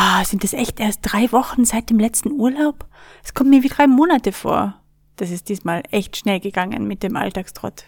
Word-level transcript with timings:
Boah, 0.00 0.24
sind 0.24 0.44
das 0.44 0.54
echt 0.54 0.80
erst 0.80 1.00
drei 1.02 1.30
Wochen 1.30 1.66
seit 1.66 1.90
dem 1.90 1.98
letzten 1.98 2.32
Urlaub? 2.32 2.86
Es 3.22 3.34
kommt 3.34 3.50
mir 3.50 3.62
wie 3.62 3.68
drei 3.68 3.86
Monate 3.86 4.32
vor. 4.32 4.80
Das 5.16 5.30
ist 5.30 5.50
diesmal 5.50 5.82
echt 5.90 6.16
schnell 6.16 6.40
gegangen 6.40 6.88
mit 6.88 7.02
dem 7.02 7.16
Alltagstrott. 7.16 7.84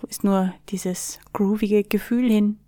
Wo 0.00 0.06
ist 0.06 0.22
nur 0.22 0.54
dieses 0.68 1.18
groovige 1.32 1.82
Gefühl 1.82 2.30
hin? 2.30 2.60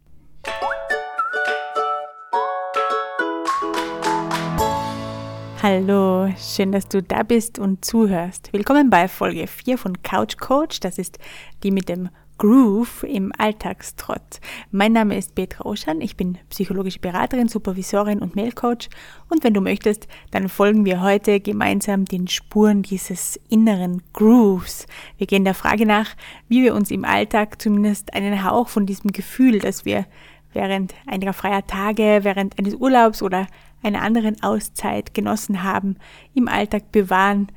Hallo, 5.62 6.34
schön, 6.36 6.72
dass 6.72 6.88
du 6.88 7.00
da 7.00 7.22
bist 7.22 7.60
und 7.60 7.84
zuhörst. 7.84 8.52
Willkommen 8.52 8.90
bei 8.90 9.06
Folge 9.06 9.46
4 9.46 9.78
von 9.78 10.02
Couch 10.02 10.36
Coach. 10.36 10.80
Das 10.80 10.98
ist 10.98 11.20
die 11.62 11.70
mit 11.70 11.88
dem 11.88 12.08
Groove 12.40 13.02
im 13.02 13.32
Alltagstrott. 13.36 14.40
Mein 14.70 14.94
Name 14.94 15.18
ist 15.18 15.34
Petra 15.34 15.66
Oschan, 15.66 16.00
ich 16.00 16.16
bin 16.16 16.38
psychologische 16.48 16.98
Beraterin, 16.98 17.48
Supervisorin 17.48 18.20
und 18.20 18.34
Mailcoach 18.34 18.88
und 19.28 19.44
wenn 19.44 19.52
du 19.52 19.60
möchtest, 19.60 20.08
dann 20.30 20.48
folgen 20.48 20.86
wir 20.86 21.02
heute 21.02 21.40
gemeinsam 21.40 22.06
den 22.06 22.28
Spuren 22.28 22.80
dieses 22.80 23.38
inneren 23.50 24.02
Grooves. 24.14 24.86
Wir 25.18 25.26
gehen 25.26 25.44
der 25.44 25.52
Frage 25.52 25.84
nach, 25.84 26.16
wie 26.48 26.62
wir 26.62 26.74
uns 26.74 26.90
im 26.90 27.04
Alltag 27.04 27.60
zumindest 27.60 28.14
einen 28.14 28.42
Hauch 28.42 28.68
von 28.68 28.86
diesem 28.86 29.12
Gefühl, 29.12 29.58
das 29.58 29.84
wir 29.84 30.06
während 30.54 30.94
einiger 31.06 31.34
freier 31.34 31.66
Tage, 31.66 32.20
während 32.22 32.58
eines 32.58 32.74
Urlaubs 32.74 33.22
oder 33.22 33.48
einer 33.82 34.00
anderen 34.00 34.42
Auszeit 34.42 35.12
genossen 35.12 35.62
haben, 35.62 35.96
im 36.32 36.48
Alltag 36.48 36.90
bewahren 36.90 37.48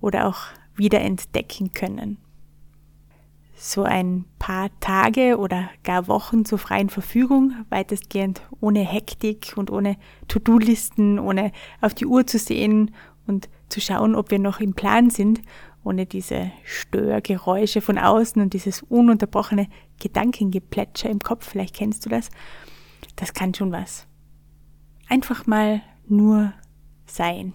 oder 0.00 0.26
auch 0.26 0.46
wiederentdecken 0.74 1.72
können 1.74 2.18
so 3.64 3.84
ein 3.84 4.24
paar 4.40 4.70
Tage 4.80 5.38
oder 5.38 5.70
gar 5.84 6.08
Wochen 6.08 6.44
zur 6.44 6.58
freien 6.58 6.88
Verfügung, 6.88 7.54
weitestgehend 7.70 8.42
ohne 8.60 8.80
Hektik 8.80 9.52
und 9.54 9.70
ohne 9.70 9.96
To-Do-Listen, 10.26 11.20
ohne 11.20 11.52
auf 11.80 11.94
die 11.94 12.06
Uhr 12.06 12.26
zu 12.26 12.40
sehen 12.40 12.92
und 13.24 13.48
zu 13.68 13.80
schauen, 13.80 14.16
ob 14.16 14.32
wir 14.32 14.40
noch 14.40 14.58
im 14.58 14.74
Plan 14.74 15.10
sind, 15.10 15.42
ohne 15.84 16.06
diese 16.06 16.50
Störgeräusche 16.64 17.80
von 17.80 17.98
außen 17.98 18.42
und 18.42 18.52
dieses 18.52 18.82
ununterbrochene 18.82 19.68
Gedankengeplätscher 20.00 21.08
im 21.08 21.20
Kopf, 21.20 21.48
vielleicht 21.48 21.76
kennst 21.76 22.04
du 22.04 22.10
das, 22.10 22.30
das 23.14 23.32
kann 23.32 23.54
schon 23.54 23.70
was. 23.70 24.08
Einfach 25.08 25.46
mal 25.46 25.82
nur 26.08 26.52
sein. 27.06 27.52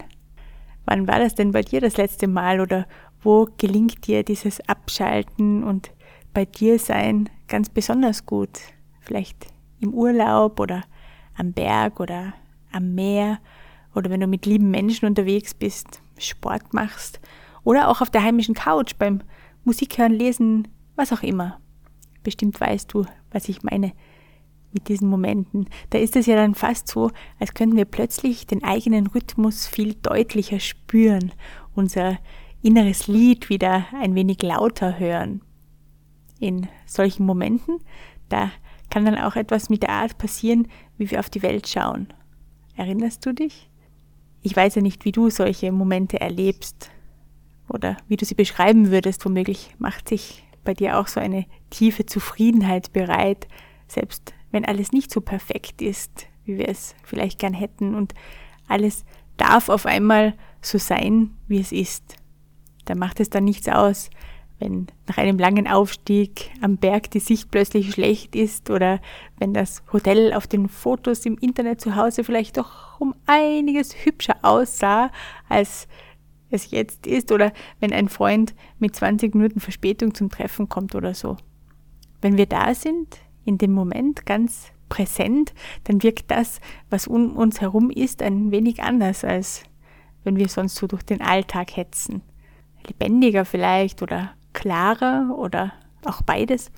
Wann 0.86 1.06
war 1.06 1.20
das 1.20 1.36
denn 1.36 1.52
bei 1.52 1.64
dir 1.64 1.82
das 1.82 1.98
letzte 1.98 2.30
Mal 2.30 2.62
oder 2.62 2.88
wo 3.22 3.50
gelingt 3.58 4.08
dir 4.08 4.24
dieses 4.24 4.62
Abschalten 4.70 5.66
und 5.66 5.92
bei 6.38 6.46
dir 6.46 6.78
sein 6.78 7.32
ganz 7.48 7.68
besonders 7.68 8.28
gut. 8.28 8.60
Vielleicht 9.00 9.48
im 9.80 9.92
Urlaub 9.92 10.60
oder 10.60 10.84
am 11.36 11.52
Berg 11.52 12.00
oder 12.00 12.32
am 12.72 12.94
Meer 12.94 13.40
oder 13.96 14.12
wenn 14.12 14.20
du 14.20 14.28
mit 14.28 14.46
lieben 14.46 14.70
Menschen 14.70 15.08
unterwegs 15.08 15.56
bist, 15.56 16.00
Sport 16.20 16.76
machst 16.76 17.20
oder 17.64 17.90
auch 17.90 18.02
auf 18.02 18.12
der 18.12 18.22
heimischen 18.22 18.54
Couch 18.54 18.94
beim 19.00 19.22
Musik 19.64 19.98
hören, 19.98 20.14
lesen, 20.14 20.68
was 20.96 21.12
auch 21.12 21.24
immer. 21.24 21.60
Bestimmt 22.22 22.62
weißt 22.62 22.94
du, 22.94 23.08
was 23.32 23.50
ich 23.50 23.64
meine 23.64 23.94
mit 24.74 24.90
diesen 24.90 25.10
Momenten. 25.10 25.68
Da 25.90 25.98
ist 25.98 26.16
es 26.16 26.28
ja 26.28 26.36
dann 26.36 26.54
fast 26.54 26.88
so, 26.88 27.10
als 27.40 27.56
könnten 27.56 27.78
wir 27.78 27.86
plötzlich 27.86 28.46
den 28.46 28.64
eigenen 28.64 29.08
Rhythmus 29.08 29.66
viel 29.66 29.96
deutlicher 29.96 30.60
spüren, 30.60 31.32
unser 31.74 32.20
inneres 32.62 33.08
Lied 33.08 33.50
wieder 33.50 33.88
ein 34.00 34.14
wenig 34.14 34.44
lauter 34.44 35.00
hören 35.00 35.42
in 36.40 36.68
solchen 36.86 37.26
Momenten. 37.26 37.80
Da 38.30 38.52
kann 38.90 39.06
dann 39.06 39.18
auch 39.18 39.36
etwas 39.36 39.70
mit 39.70 39.84
der 39.84 39.90
Art 39.90 40.18
passieren, 40.18 40.68
wie 40.98 41.12
wir 41.12 41.20
auf 41.20 41.30
die 41.30 41.42
Welt 41.42 41.68
schauen. 41.68 42.14
Erinnerst 42.76 43.26
du 43.26 43.34
dich? 43.34 43.70
Ich 44.42 44.56
weiß 44.56 44.76
ja 44.76 44.82
nicht, 44.82 45.04
wie 45.06 45.12
du 45.12 45.30
solche 45.30 45.72
Momente 45.72 46.22
erlebst 46.22 46.92
oder 47.70 47.98
wie 48.08 48.16
du 48.16 48.26
sie 48.26 48.36
beschreiben 48.36 48.92
würdest. 48.92 49.26
Womöglich 49.26 49.76
macht 49.78 50.08
sich 50.10 50.46
bei 50.64 50.74
dir 50.74 51.00
auch 51.00 51.08
so 51.08 51.20
eine 51.20 51.46
tiefe 51.70 52.06
Zufriedenheit 52.06 52.94
bereit, 52.94 53.48
selbst 53.88 54.34
wenn 54.52 54.66
alles 54.66 54.92
nicht 54.92 55.12
so 55.12 55.22
perfekt 55.22 55.82
ist, 55.82 56.28
wie 56.46 56.58
wir 56.58 56.70
es 56.70 56.96
vielleicht 57.04 57.40
gern 57.40 57.54
hätten 57.54 57.96
und 57.96 58.14
alles 58.68 59.06
darf 59.38 59.70
auf 59.70 59.86
einmal 59.86 60.34
so 60.62 60.78
sein, 60.78 61.32
wie 61.48 61.60
es 61.60 61.72
ist. 61.72 62.16
Da 62.86 62.96
macht 62.96 63.20
es 63.20 63.30
dann 63.30 63.44
nichts 63.44 63.68
aus, 63.68 64.10
wenn 64.60 64.88
nach 65.08 65.18
einem 65.18 65.38
langen 65.38 65.68
Aufstieg 65.68 66.52
am 66.62 66.78
Berg 66.78 67.12
die 67.12 67.20
Sicht 67.20 67.52
plötzlich 67.52 67.92
schlecht 67.92 68.36
ist 68.36 68.70
oder 68.70 69.00
wenn 69.38 69.54
das 69.54 69.84
Hotel 69.94 70.34
auf 70.34 70.48
den 70.48 70.68
Fotos 70.68 71.26
im 71.26 71.38
Internet 71.38 71.80
zu 71.80 71.96
Hause 71.96 72.24
vielleicht 72.24 72.58
doch 72.58 73.00
um 73.00 73.14
einiges 73.26 74.06
hübscher 74.06 74.38
aussah, 74.42 75.12
als 75.48 75.88
es 76.50 76.72
jetzt 76.72 77.06
ist 77.06 77.32
oder 77.32 77.52
wenn 77.80 77.94
ein 77.94 78.10
Freund 78.10 78.56
mit 78.80 78.96
20 78.96 79.36
Minuten 79.36 79.60
Verspätung 79.60 80.14
zum 80.14 80.30
Treffen 80.30 80.70
kommt 80.70 80.96
oder 80.96 81.14
so. 81.14 81.38
Wenn 82.22 82.38
wir 82.38 82.46
da 82.46 82.74
sind, 82.74 83.18
in 83.46 83.58
dem 83.58 83.74
Moment 83.74 84.26
ganz 84.26 84.72
präsent, 84.90 85.54
dann 85.84 86.02
wirkt 86.02 86.32
das, 86.32 86.60
was 86.90 87.08
um 87.08 87.36
uns 87.36 87.62
herum 87.62 87.92
ist, 87.92 88.22
ein 88.22 88.52
wenig 88.52 88.82
anders, 88.82 89.24
als 89.24 89.64
wenn 90.24 90.38
wir 90.38 90.48
sonst 90.48 90.76
so 90.76 90.88
durch 90.88 91.04
den 91.04 91.22
Alltag 91.22 91.76
hetzen. 91.76 92.22
Lebendiger 92.88 93.46
vielleicht 93.46 94.02
oder 94.02 94.32
klarer 94.58 95.36
oder 95.38 95.72
auch 96.04 96.24
beides. 96.24 96.72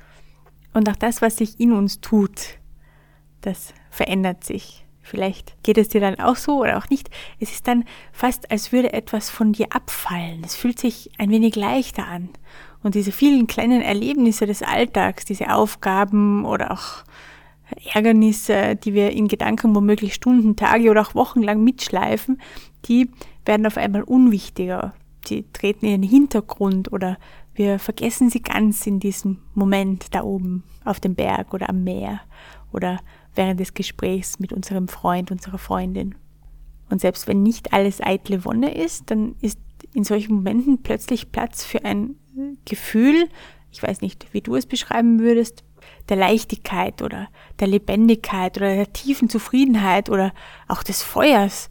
Und 0.74 0.90
auch 0.90 0.98
das, 0.98 1.22
was 1.22 1.38
sich 1.38 1.60
in 1.60 1.72
uns 1.72 2.02
tut, 2.02 2.60
das 3.42 3.74
verändert 3.90 4.44
sich. 4.44 4.86
Vielleicht 5.02 5.56
geht 5.64 5.78
es 5.78 5.88
dir 5.88 6.02
dann 6.02 6.20
auch 6.20 6.36
so 6.36 6.62
oder 6.62 6.78
auch 6.78 6.90
nicht. 6.90 7.10
Es 7.40 7.52
ist 7.52 7.68
dann 7.68 7.86
fast, 8.12 8.52
als 8.52 8.72
würde 8.74 8.94
etwas 8.94 9.30
von 9.30 9.54
dir 9.54 9.68
abfallen. 9.72 10.42
Es 10.44 10.56
fühlt 10.56 10.78
sich 10.78 11.10
ein 11.18 11.32
wenig 11.32 11.56
leichter 11.56 12.06
an. 12.06 12.30
Und 12.84 12.96
diese 12.96 13.14
vielen 13.14 13.48
kleinen 13.48 13.82
Erlebnisse 13.82 14.46
des 14.46 14.62
Alltags, 14.62 15.26
diese 15.26 15.54
Aufgaben 15.54 16.46
oder 16.46 16.72
auch 16.72 17.04
Ärgernisse, 17.94 18.76
die 18.76 18.94
wir 18.94 19.12
in 19.12 19.28
Gedanken 19.30 19.74
womöglich 19.74 20.14
Stunden, 20.14 20.56
Tage 20.58 20.92
oder 20.92 21.02
auch 21.02 21.16
Wochen 21.16 21.42
lang 21.42 21.64
mitschleifen, 21.64 22.42
die 22.86 23.10
werden 23.46 23.66
auf 23.66 23.78
einmal 23.78 24.04
unwichtiger. 24.04 24.94
Sie 25.26 25.46
treten 25.54 25.86
in 25.86 26.02
den 26.02 26.10
Hintergrund 26.10 26.92
oder 26.92 27.18
wir 27.60 27.78
vergessen 27.78 28.30
sie 28.30 28.42
ganz 28.42 28.88
in 28.88 29.02
diesem 29.02 29.40
Moment 29.54 30.16
da 30.16 30.24
oben 30.24 30.64
auf 30.86 31.02
dem 31.02 31.14
Berg 31.14 31.54
oder 31.54 31.70
am 31.70 31.84
Meer 31.84 32.22
oder 32.72 33.02
während 33.36 33.60
des 33.60 33.74
Gesprächs 33.74 34.40
mit 34.40 34.54
unserem 34.54 34.88
Freund, 34.88 35.30
unserer 35.30 35.58
Freundin. 35.58 36.16
Und 36.90 37.02
selbst 37.02 37.28
wenn 37.28 37.44
nicht 37.44 37.74
alles 37.74 38.00
eitle 38.00 38.46
Wonne 38.46 38.74
ist, 38.74 39.12
dann 39.12 39.36
ist 39.42 39.60
in 39.94 40.06
solchen 40.06 40.36
Momenten 40.36 40.84
plötzlich 40.84 41.34
Platz 41.34 41.66
für 41.66 41.84
ein 41.84 42.16
Gefühl, 42.64 43.28
ich 43.72 43.84
weiß 43.84 44.00
nicht, 44.00 44.34
wie 44.34 44.42
du 44.42 44.56
es 44.56 44.66
beschreiben 44.66 45.20
würdest, 45.20 45.66
der 46.08 46.16
Leichtigkeit 46.16 47.02
oder 47.02 47.28
der 47.60 47.68
Lebendigkeit 47.68 48.56
oder 48.56 48.74
der 48.74 48.94
tiefen 48.94 49.28
Zufriedenheit 49.28 50.10
oder 50.10 50.34
auch 50.70 50.82
des 50.82 51.04
Feuers 51.04 51.70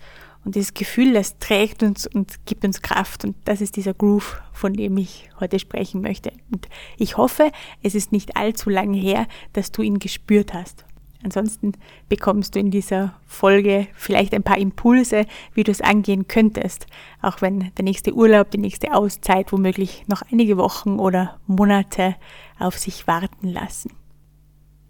und 0.49 0.55
dieses 0.55 0.73
Gefühl, 0.73 1.13
das 1.13 1.39
trägt 1.39 1.83
uns 1.83 2.07
und 2.07 2.47
gibt 2.47 2.65
uns 2.65 2.81
Kraft. 2.81 3.23
Und 3.23 3.37
das 3.45 3.61
ist 3.61 3.77
dieser 3.77 3.93
Groove, 3.93 4.41
von 4.55 4.73
dem 4.73 4.97
ich 4.97 5.29
heute 5.39 5.59
sprechen 5.59 6.01
möchte. 6.01 6.33
Und 6.51 6.69
ich 6.97 7.19
hoffe, 7.19 7.53
es 7.83 7.95
ist 7.95 8.13
nicht 8.13 8.35
allzu 8.39 8.71
lange 8.71 8.97
her, 8.97 9.27
dass 9.53 9.73
du 9.73 9.83
ihn 9.83 9.99
gespürt 9.99 10.55
hast. 10.55 10.87
Ansonsten 11.23 11.73
bekommst 12.09 12.55
du 12.55 12.61
in 12.61 12.71
dieser 12.71 13.21
Folge 13.27 13.89
vielleicht 13.93 14.33
ein 14.33 14.43
paar 14.43 14.57
Impulse, 14.57 15.27
wie 15.53 15.65
du 15.65 15.71
es 15.71 15.83
angehen 15.83 16.29
könntest, 16.29 16.87
auch 17.21 17.43
wenn 17.43 17.71
der 17.77 17.85
nächste 17.85 18.15
Urlaub, 18.15 18.51
die 18.51 18.57
nächste 18.57 18.95
Auszeit 18.95 19.53
womöglich 19.53 20.05
noch 20.07 20.23
einige 20.33 20.57
Wochen 20.57 20.99
oder 20.99 21.39
Monate 21.47 22.17
auf 22.59 22.79
sich 22.79 23.07
warten 23.07 23.49
lassen. 23.49 23.93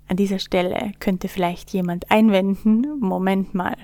An 0.07 0.17
dieser 0.17 0.39
Stelle 0.39 0.93
könnte 1.01 1.27
vielleicht 1.27 1.73
jemand 1.73 2.13
einwenden, 2.13 3.01
Moment 3.01 3.55
mal, 3.55 3.77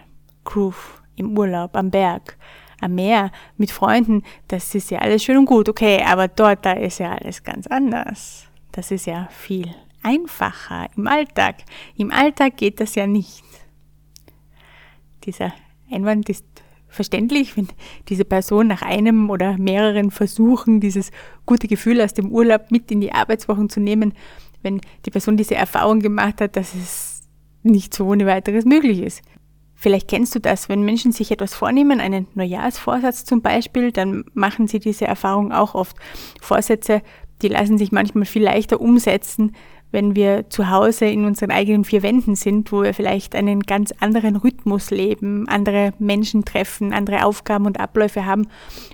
Groove, 0.44 1.02
im 1.16 1.36
Urlaub, 1.36 1.76
am 1.76 1.90
Berg, 1.90 2.36
am 2.80 2.94
Meer, 2.94 3.30
mit 3.56 3.70
Freunden, 3.70 4.22
das 4.48 4.74
ist 4.74 4.90
ja 4.90 4.98
alles 4.98 5.24
schön 5.24 5.38
und 5.38 5.46
gut, 5.46 5.68
okay, 5.68 6.02
aber 6.04 6.28
dort, 6.28 6.64
da 6.66 6.72
ist 6.72 6.98
ja 6.98 7.12
alles 7.12 7.42
ganz 7.42 7.66
anders. 7.66 8.46
Das 8.72 8.90
ist 8.90 9.06
ja 9.06 9.28
viel 9.30 9.74
einfacher 10.02 10.88
im 10.96 11.06
Alltag. 11.06 11.56
Im 11.96 12.10
Alltag 12.10 12.56
geht 12.56 12.80
das 12.80 12.94
ja 12.94 13.06
nicht. 13.06 13.42
Dieser 15.24 15.52
Einwand 15.90 16.28
ist 16.28 16.44
verständlich, 16.88 17.56
wenn 17.56 17.68
diese 18.08 18.24
Person 18.24 18.68
nach 18.68 18.82
einem 18.82 19.30
oder 19.30 19.58
mehreren 19.58 20.10
Versuchen 20.10 20.80
dieses 20.80 21.10
gute 21.46 21.68
Gefühl 21.68 22.00
aus 22.00 22.14
dem 22.14 22.30
Urlaub 22.30 22.70
mit 22.70 22.90
in 22.90 23.00
die 23.00 23.12
Arbeitswochen 23.12 23.68
zu 23.68 23.80
nehmen, 23.80 24.14
wenn 24.62 24.80
die 25.04 25.10
Person 25.10 25.36
diese 25.36 25.56
Erfahrung 25.56 26.00
gemacht 26.00 26.40
hat, 26.40 26.56
dass 26.56 26.74
es 26.74 27.22
nicht 27.62 27.94
so 27.94 28.06
ohne 28.06 28.26
weiteres 28.26 28.64
möglich 28.64 29.00
ist. 29.00 29.22
Vielleicht 29.84 30.08
kennst 30.08 30.34
du 30.34 30.38
das, 30.38 30.70
wenn 30.70 30.82
Menschen 30.82 31.12
sich 31.12 31.30
etwas 31.30 31.52
vornehmen, 31.52 32.00
einen 32.00 32.26
Neujahrsvorsatz 32.32 33.26
zum 33.26 33.42
Beispiel, 33.42 33.92
dann 33.92 34.24
machen 34.32 34.66
sie 34.66 34.78
diese 34.78 35.04
Erfahrung 35.04 35.52
auch 35.52 35.74
oft. 35.74 35.94
Vorsätze, 36.40 37.02
die 37.42 37.48
lassen 37.48 37.76
sich 37.76 37.92
manchmal 37.92 38.24
viel 38.24 38.42
leichter 38.44 38.80
umsetzen, 38.80 39.52
wenn 39.90 40.16
wir 40.16 40.48
zu 40.48 40.70
Hause 40.70 41.04
in 41.04 41.26
unseren 41.26 41.50
eigenen 41.50 41.84
vier 41.84 42.02
Wänden 42.02 42.34
sind, 42.34 42.72
wo 42.72 42.82
wir 42.82 42.94
vielleicht 42.94 43.34
einen 43.34 43.60
ganz 43.60 43.92
anderen 44.00 44.36
Rhythmus 44.36 44.90
leben, 44.90 45.46
andere 45.50 45.92
Menschen 45.98 46.46
treffen, 46.46 46.94
andere 46.94 47.26
Aufgaben 47.26 47.66
und 47.66 47.78
Abläufe 47.78 48.24
haben. 48.24 48.48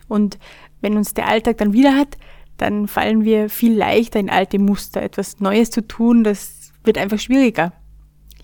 Und 0.08 0.40
wenn 0.80 0.96
uns 0.96 1.14
der 1.14 1.28
Alltag 1.28 1.58
dann 1.58 1.72
wieder 1.72 1.94
hat, 1.94 2.18
dann 2.56 2.88
fallen 2.88 3.22
wir 3.22 3.48
viel 3.48 3.76
leichter 3.76 4.18
in 4.18 4.28
alte 4.28 4.58
Muster. 4.58 5.02
Etwas 5.02 5.38
Neues 5.38 5.70
zu 5.70 5.86
tun, 5.86 6.24
das 6.24 6.72
wird 6.82 6.98
einfach 6.98 7.20
schwieriger. 7.20 7.74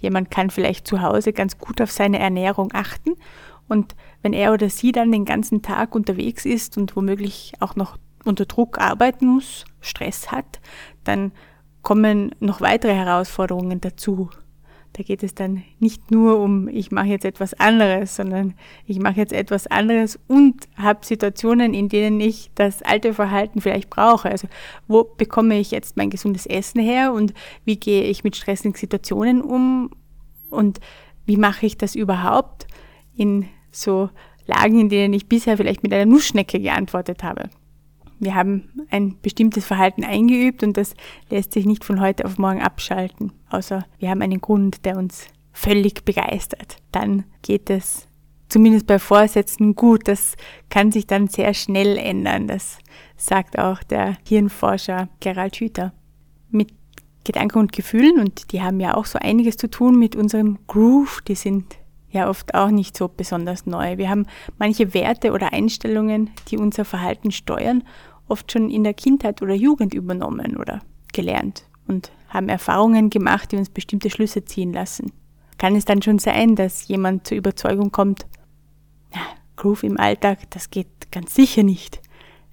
Jemand 0.01 0.31
kann 0.31 0.51
vielleicht 0.51 0.87
zu 0.87 1.03
Hause 1.03 1.33
ganz 1.33 1.59
gut 1.59 1.81
auf 1.81 1.91
seine 1.91 2.19
Ernährung 2.19 2.71
achten 2.73 3.15
und 3.69 3.95
wenn 4.23 4.33
er 4.33 4.53
oder 4.53 4.71
sie 4.71 4.93
dann 4.93 5.13
den 5.13 5.25
ganzen 5.25 5.63
Tag 5.63 5.95
unterwegs 5.95 6.45
ist 6.45 6.77
und 6.79 6.97
womöglich 6.97 7.53
auch 7.61 7.77
noch 7.77 7.97
unter 8.25 8.47
Druck 8.47 8.79
arbeiten 8.79 9.27
muss, 9.27 9.65
Stress 9.81 10.31
hat, 10.31 10.61
dann 11.05 11.33
kommen 11.83 12.35
noch 12.41 12.61
weitere 12.61 12.95
Herausforderungen 12.95 13.81
dazu. 13.81 14.31
Da 14.97 15.03
geht 15.03 15.23
es 15.23 15.35
dann 15.35 15.63
nicht 15.79 16.11
nur 16.11 16.41
um, 16.41 16.69
ich 16.69 16.91
mache 16.91 17.09
jetzt 17.09 17.27
etwas 17.27 17.53
anderes, 17.53 18.17
sondern 18.17 18.55
ich 18.87 18.99
mache 18.99 19.17
jetzt 19.17 19.35
etwas 19.35 19.67
anderes 19.67 20.19
und 20.27 20.55
habe 20.75 21.05
Situationen, 21.05 21.75
in 21.75 21.91
denen 21.91 22.19
ich 22.19 22.51
das 22.55 22.83
alte 22.83 23.13
Verhalten 23.13 23.61
vielleicht 23.61 23.91
brauche. 23.91 24.31
Also 24.31 24.49
wo 24.89 25.05
bekomme 25.05 25.59
ich 25.59 25.71
jetzt 25.71 25.99
mein 25.99 26.09
gesundes 26.09 26.47
Essen 26.47 26.81
her 26.81 27.13
und 27.13 27.35
wie 27.67 27.77
gehe 27.77 28.05
ich 28.05 28.25
mit 28.25 28.37
stressigen 28.37 28.75
Situationen 28.75 29.43
um 29.43 29.91
und 30.49 30.81
wie 31.27 31.37
mache 31.37 31.67
ich 31.67 31.77
das 31.77 31.95
überhaupt 31.95 32.67
in 33.15 33.51
so 33.71 34.09
Lagen, 34.47 34.81
in 34.81 34.89
denen 34.89 35.13
ich 35.13 35.29
bisher 35.29 35.59
vielleicht 35.59 35.83
mit 35.83 35.93
einer 35.93 36.07
Nussschnecke 36.07 36.59
geantwortet 36.59 37.23
habe. 37.23 37.51
Wir 38.19 38.35
haben 38.35 38.71
ein 38.91 39.17
bestimmtes 39.21 39.67
Verhalten 39.67 40.05
eingeübt 40.05 40.63
und 40.63 40.77
das 40.77 40.95
lässt 41.31 41.53
sich 41.53 41.67
nicht 41.67 41.85
von 41.85 42.01
heute 42.01 42.25
auf 42.25 42.39
morgen 42.39 42.63
abschalten, 42.63 43.33
außer 43.51 43.85
wir 43.99 44.11
haben 44.11 44.23
einen 44.23 44.41
Grund, 44.41 44.85
der 44.85 44.97
uns 44.97 45.27
völlig 45.53 46.05
begeistert. 46.05 46.77
Dann 46.93 47.25
geht 47.43 47.71
es 47.71 48.09
zumindest 48.49 48.87
bei 48.87 48.99
Vorsätzen 48.99 49.75
gut. 49.75 50.09
Das 50.09 50.37
kann 50.71 50.93
sich 50.93 51.07
dann 51.07 51.29
sehr 51.29 51.55
schnell 51.55 51.97
ändern. 51.97 52.47
Das 52.47 52.79
sagt 53.17 53.59
auch 53.59 53.83
der 53.83 54.17
Hirnforscher 54.27 55.09
Gerald 55.21 55.57
Hüther. 55.57 55.93
Mit 56.51 56.73
Gedanken 57.25 57.59
und 57.59 57.73
Gefühlen, 57.73 58.21
und 58.21 58.53
die 58.53 58.63
haben 58.63 58.79
ja 58.79 58.95
auch 58.95 59.07
so 59.07 59.19
einiges 59.19 59.57
zu 59.57 59.69
tun 59.69 59.99
mit 59.99 60.15
unserem 60.15 60.59
Groove, 60.69 61.23
die 61.23 61.35
sind 61.35 61.77
ja 62.17 62.29
oft 62.29 62.55
auch 62.55 62.71
nicht 62.71 62.97
so 62.97 63.09
besonders 63.09 63.67
neu. 63.67 63.99
Wir 63.99 64.11
haben 64.11 64.27
manche 64.59 64.95
Werte 64.95 65.33
oder 65.33 65.53
Einstellungen, 65.53 66.31
die 66.49 66.57
unser 66.57 66.85
Verhalten 66.85 67.31
steuern, 67.31 67.85
oft 68.29 68.51
schon 68.51 68.71
in 68.71 68.85
der 68.85 68.95
Kindheit 68.95 69.43
oder 69.43 69.55
Jugend 69.55 69.95
übernommen 69.95 70.57
oder 70.57 70.81
gelernt 71.13 71.65
und 71.87 72.11
haben 72.29 72.49
Erfahrungen 72.49 73.11
gemacht, 73.11 73.53
die 73.53 73.57
uns 73.57 73.71
bestimmte 73.71 74.11
Schlüsse 74.11 74.45
ziehen 74.45 74.73
lassen. 74.73 75.13
Kann 75.59 75.77
es 75.77 75.85
dann 75.85 76.03
schon 76.03 76.19
sein, 76.19 76.57
dass 76.57 76.89
jemand 76.89 77.27
zur 77.27 77.37
Überzeugung 77.37 77.93
kommt, 77.93 78.27
na, 79.15 79.21
Groove 79.57 79.85
im 79.85 79.99
Alltag, 79.99 80.51
das 80.51 80.71
geht 80.71 81.11
ganz 81.11 81.35
sicher 81.35 81.63
nicht. 81.63 82.01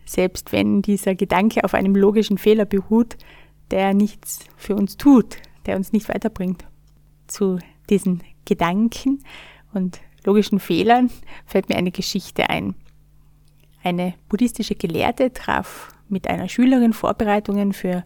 Selbst 0.06 0.52
wenn 0.52 0.82
dieser 0.82 1.16
Gedanke 1.16 1.64
auf 1.64 1.74
einem 1.74 1.96
logischen 1.96 2.38
Fehler 2.38 2.66
beruht, 2.66 3.18
der 3.72 3.94
nichts 3.94 4.40
für 4.56 4.76
uns 4.76 4.98
tut, 4.98 5.38
der 5.66 5.76
uns 5.76 5.92
nicht 5.92 6.08
weiterbringt. 6.10 6.66
Zu 7.28 7.60
diesen 7.90 8.22
Gedanken 8.46 9.24
und 9.74 10.00
logischen 10.26 10.60
Fehlern 10.60 11.10
fällt 11.46 11.70
mir 11.70 11.76
eine 11.76 11.92
Geschichte 11.92 12.50
ein. 12.50 12.76
Eine 13.84 14.14
buddhistische 14.30 14.76
Gelehrte 14.76 15.34
traf 15.34 15.90
mit 16.08 16.28
einer 16.30 16.48
Schülerin 16.48 16.94
Vorbereitungen 16.94 17.74
für 17.74 18.04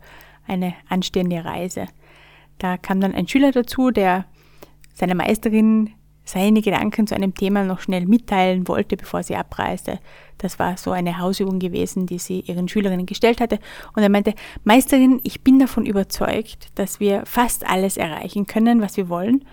eine 0.48 0.74
anstehende 0.90 1.46
Reise. 1.46 1.86
Da 2.58 2.78
kam 2.78 3.00
dann 3.00 3.14
ein 3.14 3.28
Schüler 3.28 3.52
dazu, 3.52 3.92
der 3.92 4.26
seiner 4.94 5.16
Meisterin 5.16 5.92
seine 6.28 6.62
Gedanken 6.62 7.08
zu 7.08 7.16
einem 7.16 7.34
Thema 7.34 7.64
noch 7.64 7.80
schnell 7.80 8.06
mitteilen 8.06 8.68
wollte, 8.68 8.98
bevor 8.98 9.24
sie 9.24 9.36
abreiste. 9.36 10.00
Das 10.38 10.60
war 10.60 10.76
so 10.78 10.92
eine 10.92 11.20
Hausübung 11.20 11.60
gewesen, 11.60 12.06
die 12.06 12.20
sie 12.20 12.42
ihren 12.42 12.68
Schülerinnen 12.68 13.06
gestellt 13.06 13.40
hatte. 13.40 13.60
Und 13.96 14.04
er 14.04 14.10
meinte, 14.10 14.34
Meisterin, 14.64 15.22
ich 15.24 15.42
bin 15.42 15.58
davon 15.58 15.86
überzeugt, 15.86 16.68
dass 16.76 17.00
wir 17.00 17.26
fast 17.26 17.66
alles 17.66 17.96
erreichen 17.96 18.46
können, 18.46 18.82
was 18.82 18.98
wir 18.98 19.08
wollen, 19.08 19.46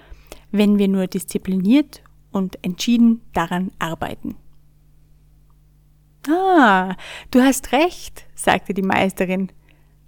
wenn 0.54 0.78
wir 0.78 0.86
nur 0.86 1.08
diszipliniert 1.08 2.00
und 2.30 2.64
entschieden 2.64 3.22
daran 3.32 3.72
arbeiten. 3.80 4.36
Ah, 6.28 6.94
du 7.32 7.42
hast 7.42 7.72
recht, 7.72 8.24
sagte 8.36 8.72
die 8.72 8.82
Meisterin. 8.82 9.50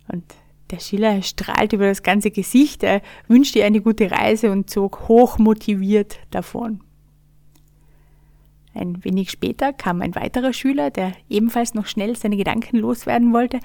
Und 0.06 0.22
der 0.70 0.78
Schiller 0.78 1.20
strahlt 1.22 1.72
über 1.72 1.86
das 1.86 2.04
ganze 2.04 2.30
Gesicht, 2.30 2.84
er 2.84 3.02
wünschte 3.26 3.58
ihr 3.58 3.66
eine 3.66 3.80
gute 3.80 4.08
Reise 4.10 4.52
und 4.52 4.70
zog 4.70 5.08
hochmotiviert 5.08 6.20
davon. 6.30 6.80
Ein 8.72 9.02
wenig 9.04 9.32
später 9.32 9.72
kam 9.72 10.00
ein 10.00 10.14
weiterer 10.14 10.52
Schüler, 10.52 10.92
der 10.92 11.12
ebenfalls 11.28 11.74
noch 11.74 11.86
schnell 11.86 12.14
seine 12.14 12.36
Gedanken 12.36 12.76
loswerden 12.76 13.32
wollte. 13.32 13.58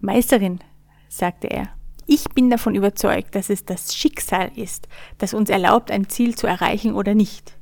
Meisterin, 0.00 0.60
sagte 1.08 1.48
er, 1.48 1.70
ich 2.06 2.28
bin 2.30 2.50
davon 2.50 2.74
überzeugt, 2.74 3.34
dass 3.34 3.50
es 3.50 3.64
das 3.64 3.94
Schicksal 3.94 4.50
ist, 4.54 4.88
das 5.18 5.34
uns 5.34 5.50
erlaubt, 5.50 5.90
ein 5.90 6.08
Ziel 6.08 6.36
zu 6.36 6.46
erreichen 6.46 6.94
oder 6.94 7.14
nicht. 7.14 7.56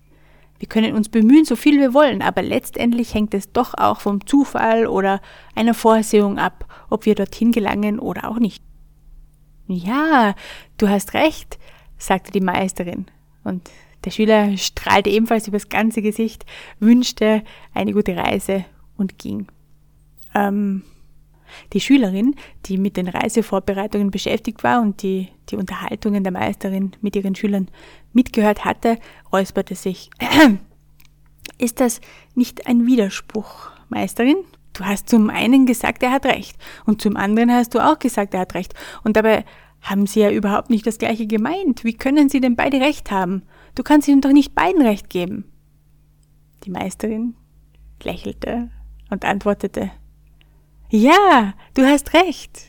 Wir 0.59 0.69
können 0.69 0.95
uns 0.95 1.09
bemühen, 1.09 1.45
so 1.45 1.57
viel 1.57 1.81
wir 1.81 1.95
wollen, 1.95 2.23
aber 2.23 2.43
letztendlich 2.43 3.13
hängt 3.15 3.35
es 3.35 3.53
doch 3.53 3.75
auch 3.75 4.01
vom 4.01 4.27
Zufall 4.27 4.87
oder 4.87 5.21
einer 5.55 5.75
Vorsehung 5.75 6.39
ab, 6.39 6.67
ob 6.91 7.07
wir 7.07 7.15
dorthin 7.15 7.53
gelangen 7.53 7.99
oder 7.99 8.31
auch 8.31 8.39
nicht. 8.39 8.63
Ja, 9.67 10.35
du 10.79 10.89
hast 10.89 11.15
recht, 11.15 11.59
sagte 11.99 12.31
die 12.31 12.41
Meisterin, 12.41 13.07
und 13.45 13.71
der 14.05 14.11
Schüler 14.11 14.57
strahlte 14.57 15.11
ebenfalls 15.11 15.49
übers 15.49 15.69
ganze 15.69 16.03
Gesicht, 16.03 16.45
wünschte 16.79 17.43
eine 17.73 17.93
gute 17.93 18.17
Reise 18.17 18.65
und 18.97 19.19
ging. 19.19 19.49
Ähm, 20.35 20.83
die 21.73 21.81
Schülerin, 21.81 22.35
die 22.67 22.79
mit 22.79 22.97
den 22.97 23.09
Reisevorbereitungen 23.09 24.11
beschäftigt 24.11 24.65
war 24.65 24.81
und 24.81 25.03
die 25.03 25.29
die 25.51 25.57
Unterhaltungen 25.57 26.25
der 26.25 26.33
Meisterin 26.33 26.93
mit 27.01 27.17
ihren 27.17 27.35
Schülern 27.35 27.69
mitgehört 28.13 28.65
hatte, 28.65 28.99
räusperte 29.33 29.75
sich. 29.75 30.11
Ist 31.59 31.81
das 31.81 32.01
nicht 32.35 32.67
ein 32.67 32.87
Widerspruch, 32.87 33.71
Meisterin? 33.89 34.37
Du 34.73 34.85
hast 34.85 35.09
zum 35.09 35.31
einen 35.31 35.67
gesagt, 35.67 36.03
er 36.03 36.11
hat 36.11 36.27
recht, 36.27 36.57
und 36.85 37.01
zum 37.01 37.17
anderen 37.17 37.53
hast 37.53 37.75
du 37.75 37.79
auch 37.79 37.99
gesagt, 37.99 38.35
er 38.35 38.41
hat 38.41 38.55
recht, 38.55 38.75
und 39.05 39.17
dabei 39.17 39.45
haben 39.81 40.07
sie 40.07 40.21
ja 40.21 40.31
überhaupt 40.31 40.71
nicht 40.71 40.87
das 40.87 40.99
gleiche 40.99 41.27
gemeint. 41.27 41.85
Wie 41.85 41.93
können 41.93 42.29
sie 42.29 42.41
denn 42.41 42.57
beide 42.57 42.81
recht 42.81 43.11
haben? 43.11 43.43
Du 43.75 43.83
kannst 43.83 44.09
ihnen 44.09 44.23
doch 44.23 44.33
nicht 44.33 44.55
beiden 44.55 44.83
recht 44.83 45.11
geben. 45.11 45.45
Die 46.65 46.71
Meisterin 46.71 47.35
lächelte 48.03 48.71
und 49.11 49.25
antwortete, 49.25 49.91
ja, 50.95 51.55
du 51.75 51.85
hast 51.85 52.15
recht. 52.15 52.69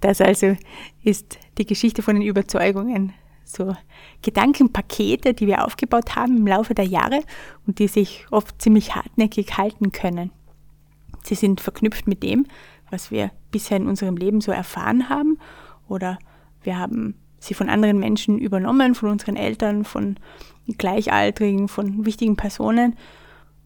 Das 0.00 0.20
also 0.20 0.56
ist 1.02 1.38
die 1.58 1.66
Geschichte 1.66 2.02
von 2.02 2.14
den 2.14 2.22
Überzeugungen. 2.22 3.12
So 3.44 3.74
Gedankenpakete, 4.22 5.34
die 5.34 5.46
wir 5.46 5.64
aufgebaut 5.64 6.14
haben 6.14 6.36
im 6.36 6.46
Laufe 6.46 6.74
der 6.74 6.84
Jahre 6.84 7.22
und 7.66 7.78
die 7.78 7.88
sich 7.88 8.26
oft 8.30 8.60
ziemlich 8.60 8.94
hartnäckig 8.94 9.56
halten 9.56 9.92
können. 9.92 10.30
Sie 11.24 11.34
sind 11.34 11.60
verknüpft 11.60 12.06
mit 12.06 12.22
dem, 12.22 12.46
was 12.90 13.10
wir 13.10 13.32
bisher 13.50 13.76
in 13.76 13.88
unserem 13.88 14.16
Leben 14.16 14.40
so 14.40 14.52
erfahren 14.52 15.08
haben 15.08 15.38
oder 15.88 16.18
wir 16.62 16.78
haben 16.78 17.14
sie 17.38 17.54
von 17.54 17.68
anderen 17.68 17.98
Menschen 17.98 18.38
übernommen, 18.38 18.94
von 18.94 19.10
unseren 19.10 19.36
Eltern, 19.36 19.84
von 19.84 20.18
Gleichaltrigen, 20.78 21.68
von 21.68 22.04
wichtigen 22.04 22.36
Personen 22.36 22.96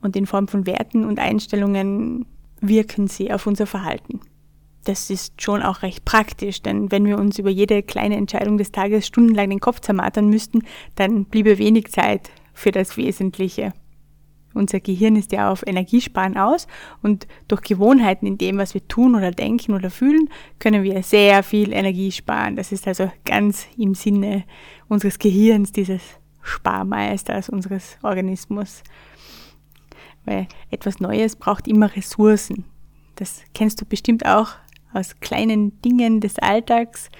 und 0.01 0.17
in 0.17 0.27
Form 0.27 0.49
von 0.49 0.67
Werten 0.67 1.05
und 1.05 1.19
Einstellungen 1.19 2.27
wirken 2.61 3.09
sie 3.09 3.33
auf 3.33 3.47
unser 3.47 3.67
Verhalten. 3.67 4.21
Das 4.85 5.11
ist 5.11 5.43
schon 5.43 5.63
auch 5.63 5.83
recht 5.83 6.05
praktisch, 6.05 6.63
denn 6.63 6.91
wenn 6.91 7.05
wir 7.05 7.19
uns 7.19 7.39
über 7.39 7.51
jede 7.51 7.83
kleine 7.83 8.17
Entscheidung 8.17 8.57
des 8.57 8.73
Tages 8.73 9.07
stundenlang 9.07 9.51
den 9.51 9.61
Kopf 9.61 9.81
zermatern 9.81 10.29
müssten, 10.29 10.63
dann 10.95 11.27
bliebe 11.27 11.59
wenig 11.59 11.93
Zeit 11.93 12.31
für 12.55 12.71
das 12.71 12.97
Wesentliche. 12.97 13.73
Unser 14.53 14.81
Gehirn 14.81 15.15
ist 15.15 15.33
ja 15.33 15.51
auf 15.51 15.65
Energiesparen 15.65 16.37
aus 16.37 16.67
und 17.03 17.29
durch 17.47 17.63
Gewohnheiten 17.63 18.27
in 18.27 18.37
dem, 18.37 18.59
was 18.59 18.75
wir 18.75 18.87
tun 18.89 19.15
oder 19.15 19.31
denken 19.31 19.75
oder 19.75 19.91
fühlen, 19.91 20.29
können 20.59 20.83
wir 20.83 21.03
sehr 21.03 21.43
viel 21.43 21.73
Energie 21.73 22.11
sparen. 22.11 22.57
Das 22.57 22.73
ist 22.73 22.89
also 22.89 23.13
ganz 23.25 23.69
im 23.77 23.95
Sinne 23.95 24.45
unseres 24.89 25.19
Gehirns, 25.19 25.71
dieses 25.71 26.03
Sparmeisters 26.43 27.49
unseres 27.49 27.97
Organismus. 28.03 28.83
Weil 30.31 30.47
etwas 30.71 31.01
Neues 31.01 31.35
braucht 31.35 31.67
immer 31.67 31.97
Ressourcen. 31.97 32.65
Das 33.17 33.43
kennst 33.53 33.81
du 33.81 33.85
bestimmt 33.85 34.25
auch 34.25 34.51
aus 34.93 35.19
kleinen 35.19 35.83
Dingen 35.83 36.21
des 36.21 36.39
Alltags. 36.39 37.11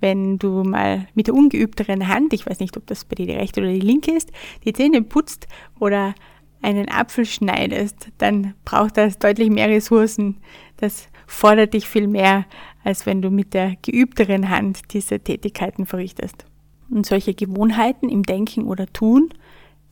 Wenn 0.00 0.38
du 0.38 0.64
mal 0.64 1.06
mit 1.14 1.26
der 1.26 1.34
ungeübteren 1.34 2.08
Hand, 2.08 2.32
ich 2.32 2.46
weiß 2.46 2.60
nicht, 2.60 2.78
ob 2.78 2.86
das 2.86 3.04
bei 3.04 3.14
dir 3.16 3.26
die 3.26 3.34
rechte 3.34 3.60
oder 3.60 3.70
die 3.70 3.80
linke 3.80 4.10
ist, 4.10 4.32
die 4.64 4.72
Zähne 4.72 5.02
putzt 5.02 5.46
oder 5.78 6.14
einen 6.62 6.88
Apfel 6.88 7.26
schneidest, 7.26 8.08
dann 8.16 8.54
braucht 8.64 8.96
das 8.96 9.18
deutlich 9.18 9.50
mehr 9.50 9.68
Ressourcen. 9.68 10.38
Das 10.78 11.08
fordert 11.26 11.74
dich 11.74 11.86
viel 11.86 12.08
mehr, 12.08 12.46
als 12.82 13.04
wenn 13.04 13.20
du 13.20 13.30
mit 13.30 13.52
der 13.52 13.76
geübteren 13.82 14.48
Hand 14.48 14.94
diese 14.94 15.20
Tätigkeiten 15.20 15.84
verrichtest. 15.84 16.46
Und 16.88 17.04
solche 17.04 17.34
Gewohnheiten 17.34 18.08
im 18.08 18.22
Denken 18.22 18.64
oder 18.64 18.86
Tun, 18.86 19.28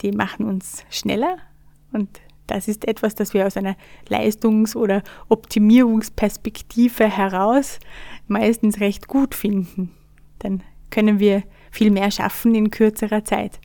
die 0.01 0.13
machen 0.13 0.47
uns 0.47 0.87
schneller 0.89 1.37
und 1.93 2.09
das 2.47 2.69
ist 2.69 2.87
etwas, 2.87 3.15
das 3.15 3.35
wir 3.35 3.47
aus 3.47 3.57
einer 3.57 3.77
Leistungs- 4.09 4.77
oder 4.77 5.03
Optimierungsperspektive 5.29 7.09
heraus 7.09 7.79
meistens 8.27 8.81
recht 8.81 9.09
gut 9.09 9.35
finden. 9.35 9.91
Dann 10.39 10.63
können 10.91 11.19
wir 11.19 11.43
viel 11.71 11.91
mehr 11.91 12.11
schaffen 12.11 12.55
in 12.55 12.71
kürzerer 12.71 13.25
Zeit. 13.25 13.59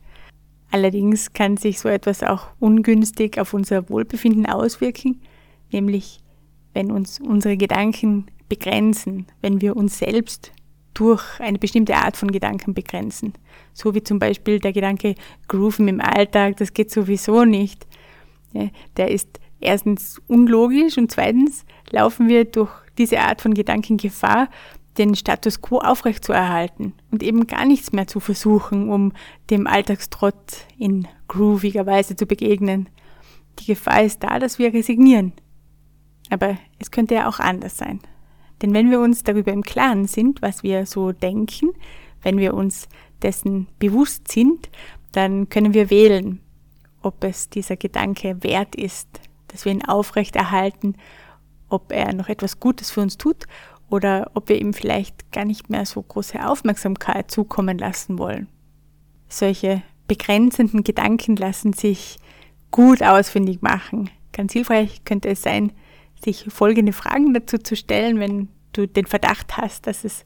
Allerdings 0.72 1.34
kann 1.34 1.58
sich 1.58 1.80
so 1.80 1.90
etwas 1.90 2.24
auch 2.24 2.48
ungünstig 2.60 3.40
auf 3.40 3.54
unser 3.54 3.90
Wohlbefinden 3.90 4.46
auswirken, 4.46 5.22
nämlich 5.72 6.20
wenn 6.74 6.92
uns 6.92 7.20
unsere 7.20 7.58
Gedanken 7.58 8.28
begrenzen, 8.48 9.26
wenn 9.42 9.62
wir 9.62 9.76
uns 9.76 10.00
selbst 10.00 10.52
durch 10.94 11.40
eine 11.40 11.58
bestimmte 11.58 11.96
Art 11.96 12.18
von 12.18 12.32
Gedanken 12.32 12.74
begrenzen. 12.74 13.34
So 13.74 13.96
wie 13.96 14.04
zum 14.04 14.20
Beispiel 14.20 14.60
der 14.60 14.74
Gedanke 14.74 15.16
Grooven 15.48 15.88
im 15.88 16.02
Alltag, 16.02 16.58
das 16.58 16.74
geht 16.74 16.92
sowieso 16.92 17.46
nicht. 17.46 17.88
Der 18.54 19.12
ist 19.12 19.40
erstens 19.60 20.22
unlogisch 20.28 20.98
und 20.98 21.12
zweitens 21.12 21.66
laufen 21.92 22.28
wir 22.28 22.46
durch 22.46 22.72
diese 22.98 23.20
Art 23.20 23.42
von 23.42 23.54
Gedanken 23.54 23.98
Gefahr, 23.98 24.50
den 24.98 25.16
Status 25.16 25.62
quo 25.62 25.80
aufrechtzuerhalten 25.80 26.94
und 27.12 27.24
eben 27.24 27.48
gar 27.48 27.66
nichts 27.66 27.92
mehr 27.92 28.08
zu 28.08 28.20
versuchen, 28.20 28.90
um 28.90 29.14
dem 29.50 29.66
Alltagstrott 29.66 30.66
in 30.78 31.08
grooviger 31.28 31.86
Weise 31.86 32.16
zu 32.16 32.26
begegnen. 32.26 32.90
Die 33.60 33.66
Gefahr 33.66 34.04
ist 34.04 34.24
da, 34.24 34.40
dass 34.40 34.60
wir 34.60 34.74
resignieren. 34.74 35.34
Aber 36.30 36.58
es 36.80 36.92
könnte 36.92 37.16
ja 37.16 37.30
auch 37.30 37.40
anders 37.40 37.78
sein. 37.78 38.00
Denn 38.62 38.74
wenn 38.74 38.92
wir 38.92 39.00
uns 39.00 39.24
darüber 39.24 39.54
im 39.54 39.64
Klaren 39.64 40.06
sind, 40.06 40.42
was 40.42 40.64
wir 40.64 40.86
so 40.86 41.12
denken, 41.12 41.72
wenn 42.22 42.38
wir 42.38 42.54
uns 42.54 42.90
dessen 43.22 43.68
bewusst 43.80 44.30
sind, 44.30 44.70
dann 45.14 45.50
können 45.50 45.74
wir 45.74 45.90
wählen, 45.90 46.42
ob 47.02 47.24
es 47.24 47.50
dieser 47.50 47.78
Gedanke 47.78 48.44
wert 48.44 48.76
ist, 48.76 49.08
dass 49.48 49.66
wir 49.66 49.72
ihn 49.72 49.86
aufrechterhalten, 49.86 50.96
ob 51.70 51.92
er 51.92 52.14
noch 52.14 52.30
etwas 52.30 52.60
Gutes 52.60 52.92
für 52.92 53.02
uns 53.02 53.18
tut 53.18 53.46
oder 53.90 54.32
ob 54.34 54.50
wir 54.50 54.60
ihm 54.60 54.74
vielleicht 54.74 55.32
gar 55.32 55.46
nicht 55.46 55.70
mehr 55.70 55.86
so 55.86 56.02
große 56.02 56.46
Aufmerksamkeit 56.46 57.32
zukommen 57.32 57.78
lassen 57.78 58.18
wollen. 58.20 58.48
Solche 59.28 59.84
begrenzenden 60.08 60.84
Gedanken 60.84 61.36
lassen 61.36 61.74
sich 61.74 62.18
gut 62.72 63.04
ausfindig 63.04 63.62
machen. 63.62 64.10
Ganz 64.32 64.54
hilfreich 64.54 65.04
könnte 65.06 65.30
es 65.30 65.42
sein, 65.42 65.72
sich 66.24 66.46
folgende 66.50 66.94
Fragen 66.94 67.34
dazu 67.34 67.58
zu 67.58 67.76
stellen, 67.76 68.20
wenn 68.20 68.50
du 68.74 68.88
den 68.88 69.06
Verdacht 69.06 69.58
hast, 69.58 69.88
dass 69.88 70.04
es 70.04 70.26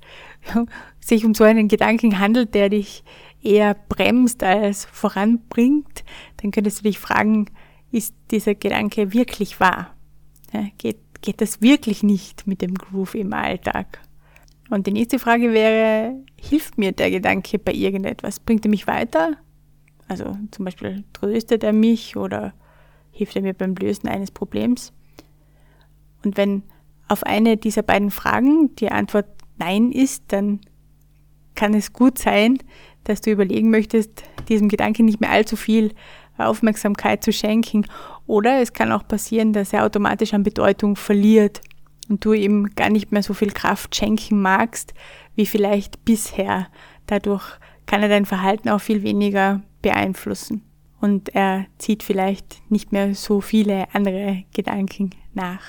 sich 1.00 1.26
um 1.26 1.34
so 1.34 1.44
einen 1.44 1.68
Gedanken 1.68 2.20
handelt, 2.20 2.54
der 2.54 2.70
dich 2.70 3.04
eher 3.42 3.76
bremst 3.90 4.44
als 4.44 4.86
voranbringt, 4.86 6.04
dann 6.44 6.52
könntest 6.52 6.80
du 6.80 6.84
dich 6.84 7.00
fragen, 7.00 7.46
ist 7.92 8.14
dieser 8.32 8.54
Gedanke 8.54 9.14
wirklich 9.14 9.60
wahr? 9.60 9.96
Ja, 10.52 10.66
geht, 10.78 11.00
geht 11.22 11.42
das 11.42 11.62
wirklich 11.62 12.04
nicht 12.04 12.46
mit 12.46 12.62
dem 12.62 12.76
Groove 12.76 13.16
im 13.16 13.34
Alltag? 13.34 14.00
Und 14.70 14.86
die 14.86 14.92
nächste 14.92 15.20
Frage 15.20 15.54
wäre, 15.54 16.22
hilft 16.40 16.78
mir 16.78 16.92
der 16.92 17.12
Gedanke 17.12 17.60
bei 17.60 17.72
irgendetwas? 17.72 18.40
Bringt 18.40 18.66
er 18.66 18.70
mich 18.70 18.88
weiter? 18.88 19.38
Also 20.08 20.38
zum 20.52 20.66
Beispiel 20.66 21.06
tröstet 21.14 21.64
er 21.64 21.74
mich 21.74 22.18
oder 22.18 22.54
hilft 23.12 23.36
er 23.36 23.42
mir 23.42 23.54
beim 23.54 23.76
Lösen 23.76 24.10
eines 24.10 24.32
Problems? 24.32 24.92
Und 26.26 26.36
wenn 26.36 26.64
auf 27.08 27.24
eine 27.24 27.56
dieser 27.56 27.84
beiden 27.84 28.12
Fragen 28.12 28.76
die 28.76 28.92
Antwort 28.92 29.28
Nein 29.58 29.92
ist, 29.92 30.26
dann 30.28 30.60
kann 31.56 31.74
es 31.74 31.94
gut 31.94 32.18
sein, 32.18 32.58
dass 33.04 33.22
du 33.22 33.32
überlegen 33.32 33.70
möchtest, 33.70 34.24
diesem 34.50 34.70
Gedanken 34.70 35.06
nicht 35.06 35.22
mehr 35.22 35.32
allzu 35.32 35.56
viel 35.56 35.94
Aufmerksamkeit 36.38 37.24
zu 37.24 37.32
schenken. 37.32 37.86
Oder 38.26 38.62
es 38.62 38.74
kann 38.74 38.92
auch 38.92 39.08
passieren, 39.08 39.54
dass 39.54 39.74
er 39.74 39.86
automatisch 39.86 40.34
an 40.34 40.44
Bedeutung 40.44 40.96
verliert 40.96 41.62
und 42.10 42.26
du 42.26 42.34
ihm 42.34 42.76
gar 42.76 42.90
nicht 42.90 43.12
mehr 43.12 43.24
so 43.24 43.34
viel 43.34 43.52
Kraft 43.52 43.96
schenken 43.96 44.42
magst, 44.42 44.94
wie 45.36 45.46
vielleicht 45.46 46.04
bisher. 46.06 46.68
Dadurch 47.08 47.44
kann 47.86 48.02
er 48.02 48.10
dein 48.10 48.26
Verhalten 48.26 48.70
auch 48.70 48.82
viel 48.82 49.04
weniger 49.04 49.62
beeinflussen. 49.82 50.64
Und 51.02 51.36
er 51.36 51.66
zieht 51.78 52.02
vielleicht 52.02 52.62
nicht 52.72 52.92
mehr 52.92 53.14
so 53.14 53.42
viele 53.42 53.94
andere 53.94 54.44
Gedanken 54.56 55.10
nach. 55.34 55.62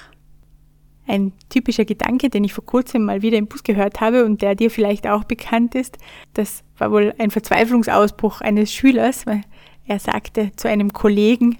Ein 1.07 1.33
typischer 1.51 1.85
Gedanke, 1.85 2.31
den 2.31 2.45
ich 2.45 2.55
vor 2.55 2.65
kurzem 2.65 3.05
mal 3.05 3.21
wieder 3.21 3.37
im 3.37 3.49
Bus 3.49 3.63
gehört 3.63 4.01
habe 4.01 4.25
und 4.25 4.43
der 4.43 4.55
dir 4.55 4.71
vielleicht 4.71 5.07
auch 5.07 5.25
bekannt 5.25 5.75
ist, 5.75 5.99
das 6.35 6.63
war 6.79 6.93
wohl 6.93 7.15
ein 7.19 7.31
Verzweiflungsausbruch 7.31 8.41
eines 8.41 8.73
Schülers, 8.73 9.27
weil 9.27 9.43
er 9.87 9.99
sagte 9.99 10.53
zu 10.57 10.69
einem 10.69 10.93
Kollegen, 10.93 11.59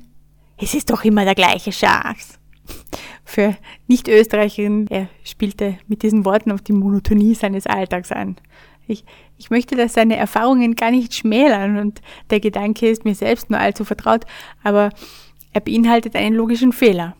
es 0.57 0.75
ist 0.75 0.91
doch 0.91 1.05
immer 1.05 1.25
der 1.25 1.35
gleiche 1.35 1.73
Schatz. 1.73 2.39
Für 3.25 3.57
Nicht-Österreicherinnen, 3.87 4.87
er 4.89 5.09
spielte 5.25 5.79
mit 5.87 6.03
diesen 6.03 6.25
Worten 6.25 6.53
auf 6.53 6.63
die 6.63 6.73
Monotonie 6.73 7.35
seines 7.35 7.67
Alltags 7.67 8.13
an. 8.13 8.37
Ich, 8.87 9.05
ich 9.39 9.51
möchte 9.51 9.77
dass 9.77 9.95
seine 9.95 10.17
Erfahrungen 10.17 10.77
gar 10.77 10.91
nicht 10.91 11.15
schmälern 11.15 11.79
und 11.79 12.01
der 12.31 12.41
Gedanke 12.41 12.89
ist 12.89 13.05
mir 13.05 13.15
selbst 13.15 13.51
nur 13.51 13.59
allzu 13.59 13.85
vertraut, 13.85 14.25
aber 14.63 14.91
er 15.53 15.61
beinhaltet 15.61 16.17
einen 16.17 16.37
logischen 16.37 16.73
Fehler. 16.73 17.17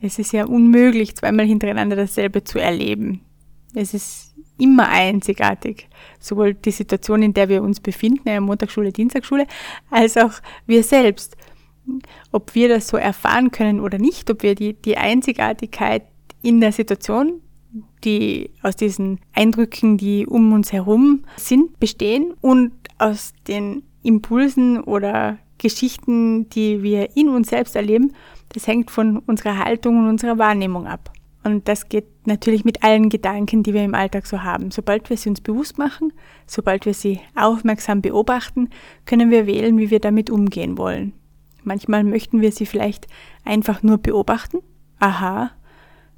Es 0.00 0.18
ist 0.18 0.32
ja 0.32 0.44
unmöglich, 0.44 1.16
zweimal 1.16 1.46
hintereinander 1.46 1.96
dasselbe 1.96 2.44
zu 2.44 2.58
erleben. 2.58 3.22
Es 3.74 3.94
ist 3.94 4.25
immer 4.58 4.88
einzigartig. 4.88 5.88
Sowohl 6.18 6.54
die 6.54 6.70
Situation, 6.70 7.22
in 7.22 7.34
der 7.34 7.48
wir 7.48 7.62
uns 7.62 7.80
befinden, 7.80 8.28
ja, 8.28 8.40
Montagsschule, 8.40 8.92
Dienstagsschule, 8.92 9.46
als 9.90 10.16
auch 10.16 10.32
wir 10.66 10.82
selbst. 10.82 11.36
Ob 12.32 12.54
wir 12.54 12.68
das 12.68 12.88
so 12.88 12.96
erfahren 12.96 13.50
können 13.50 13.80
oder 13.80 13.98
nicht, 13.98 14.30
ob 14.30 14.42
wir 14.42 14.54
die, 14.54 14.74
die 14.74 14.96
Einzigartigkeit 14.96 16.02
in 16.42 16.60
der 16.60 16.72
Situation, 16.72 17.40
die 18.04 18.50
aus 18.62 18.76
diesen 18.76 19.20
Eindrücken, 19.32 19.98
die 19.98 20.26
um 20.26 20.52
uns 20.52 20.72
herum 20.72 21.24
sind, 21.36 21.78
bestehen 21.78 22.34
und 22.40 22.72
aus 22.98 23.32
den 23.46 23.82
Impulsen 24.02 24.80
oder 24.82 25.38
Geschichten, 25.58 26.48
die 26.50 26.82
wir 26.82 27.16
in 27.16 27.28
uns 27.28 27.48
selbst 27.48 27.76
erleben, 27.76 28.12
das 28.50 28.66
hängt 28.66 28.90
von 28.90 29.18
unserer 29.18 29.58
Haltung 29.58 29.98
und 29.98 30.08
unserer 30.08 30.38
Wahrnehmung 30.38 30.86
ab. 30.86 31.10
Und 31.46 31.68
das 31.68 31.88
geht 31.88 32.26
natürlich 32.26 32.64
mit 32.64 32.82
allen 32.82 33.08
Gedanken, 33.08 33.62
die 33.62 33.72
wir 33.72 33.84
im 33.84 33.94
Alltag 33.94 34.26
so 34.26 34.42
haben. 34.42 34.72
Sobald 34.72 35.10
wir 35.10 35.16
sie 35.16 35.28
uns 35.28 35.40
bewusst 35.40 35.78
machen, 35.78 36.12
sobald 36.44 36.86
wir 36.86 36.92
sie 36.92 37.20
aufmerksam 37.36 38.02
beobachten, 38.02 38.70
können 39.04 39.30
wir 39.30 39.46
wählen, 39.46 39.78
wie 39.78 39.90
wir 39.90 40.00
damit 40.00 40.28
umgehen 40.28 40.76
wollen. 40.76 41.12
Manchmal 41.62 42.02
möchten 42.02 42.40
wir 42.40 42.50
sie 42.50 42.66
vielleicht 42.66 43.06
einfach 43.44 43.84
nur 43.84 43.98
beobachten. 43.98 44.58
Aha, 44.98 45.52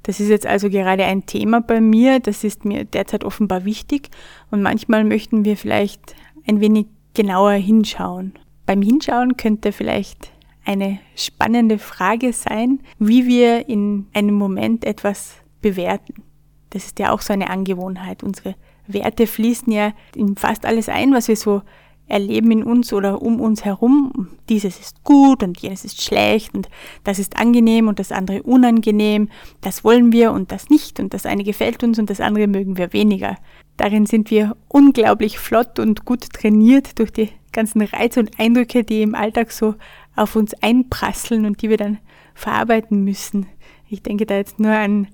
das 0.01 0.19
ist 0.19 0.29
jetzt 0.29 0.47
also 0.47 0.67
gerade 0.67 1.03
ein 1.03 1.27
Thema 1.27 1.61
bei 1.61 1.79
mir, 1.79 2.19
das 2.19 2.43
ist 2.43 2.65
mir 2.65 2.83
derzeit 2.85 3.23
offenbar 3.23 3.65
wichtig. 3.65 4.09
Und 4.49 4.63
manchmal 4.63 5.03
möchten 5.03 5.45
wir 5.45 5.57
vielleicht 5.57 6.15
ein 6.47 6.59
wenig 6.59 6.87
genauer 7.13 7.51
hinschauen. 7.51 8.33
Beim 8.65 8.81
Hinschauen 8.81 9.37
könnte 9.37 9.73
vielleicht 9.73 10.31
eine 10.69 10.99
spannende 11.15 11.79
Frage 11.79 12.31
sein, 12.31 12.81
wie 12.99 13.25
wir 13.25 13.67
in 13.67 14.05
einem 14.13 14.35
Moment 14.35 14.85
etwas 14.85 15.33
bewerten. 15.63 16.21
Das 16.69 16.85
ist 16.85 16.99
ja 16.99 17.11
auch 17.11 17.21
so 17.21 17.33
eine 17.33 17.49
Angewohnheit. 17.49 18.21
Unsere 18.21 18.53
Werte 18.85 19.25
fließen 19.25 19.73
ja 19.73 19.93
in 20.15 20.35
fast 20.35 20.67
alles 20.67 20.87
ein, 20.87 21.11
was 21.11 21.27
wir 21.27 21.35
so 21.37 21.63
erleben 22.05 22.51
in 22.51 22.63
uns 22.63 22.93
oder 22.93 23.19
um 23.23 23.41
uns 23.41 23.65
herum. 23.65 24.29
Dieses 24.47 24.79
ist 24.79 25.03
gut 25.03 25.41
und 25.41 25.59
jenes 25.59 25.85
ist 25.85 26.03
schlecht 26.03 26.53
und 26.53 26.69
das 27.03 27.17
ist 27.17 27.37
angenehm 27.37 27.87
und 27.87 27.97
das 27.97 28.11
andere 28.11 28.43
unangenehm. 28.43 29.29
Das 29.61 29.83
wollen 29.83 30.11
wir 30.11 30.31
und 30.31 30.51
das 30.51 30.69
nicht 30.69 30.99
und 30.99 31.15
das 31.15 31.25
eine 31.25 31.43
gefällt 31.43 31.83
uns 31.83 31.97
und 31.97 32.11
das 32.11 32.21
andere 32.21 32.45
mögen 32.45 32.77
wir 32.77 32.93
weniger. 32.93 33.37
Darin 33.77 34.05
sind 34.05 34.29
wir 34.29 34.55
unglaublich 34.67 35.39
flott 35.39 35.79
und 35.79 36.05
gut 36.05 36.31
trainiert 36.31 36.99
durch 36.99 37.11
die 37.11 37.29
ganzen 37.51 37.81
Reize 37.81 38.19
und 38.19 38.39
Eindrücke, 38.39 38.83
die 38.83 39.01
im 39.01 39.15
Alltag 39.15 39.51
so 39.51 39.75
auf 40.19 40.35
uns 40.35 40.53
einprasseln 40.61 41.45
und 41.45 41.61
die 41.61 41.69
wir 41.69 41.77
dann 41.77 41.97
verarbeiten 42.33 43.03
müssen. 43.03 43.47
Ich 43.87 44.03
denke 44.03 44.25
da 44.25 44.35
jetzt 44.35 44.59
nur 44.59 44.71
an 44.71 45.07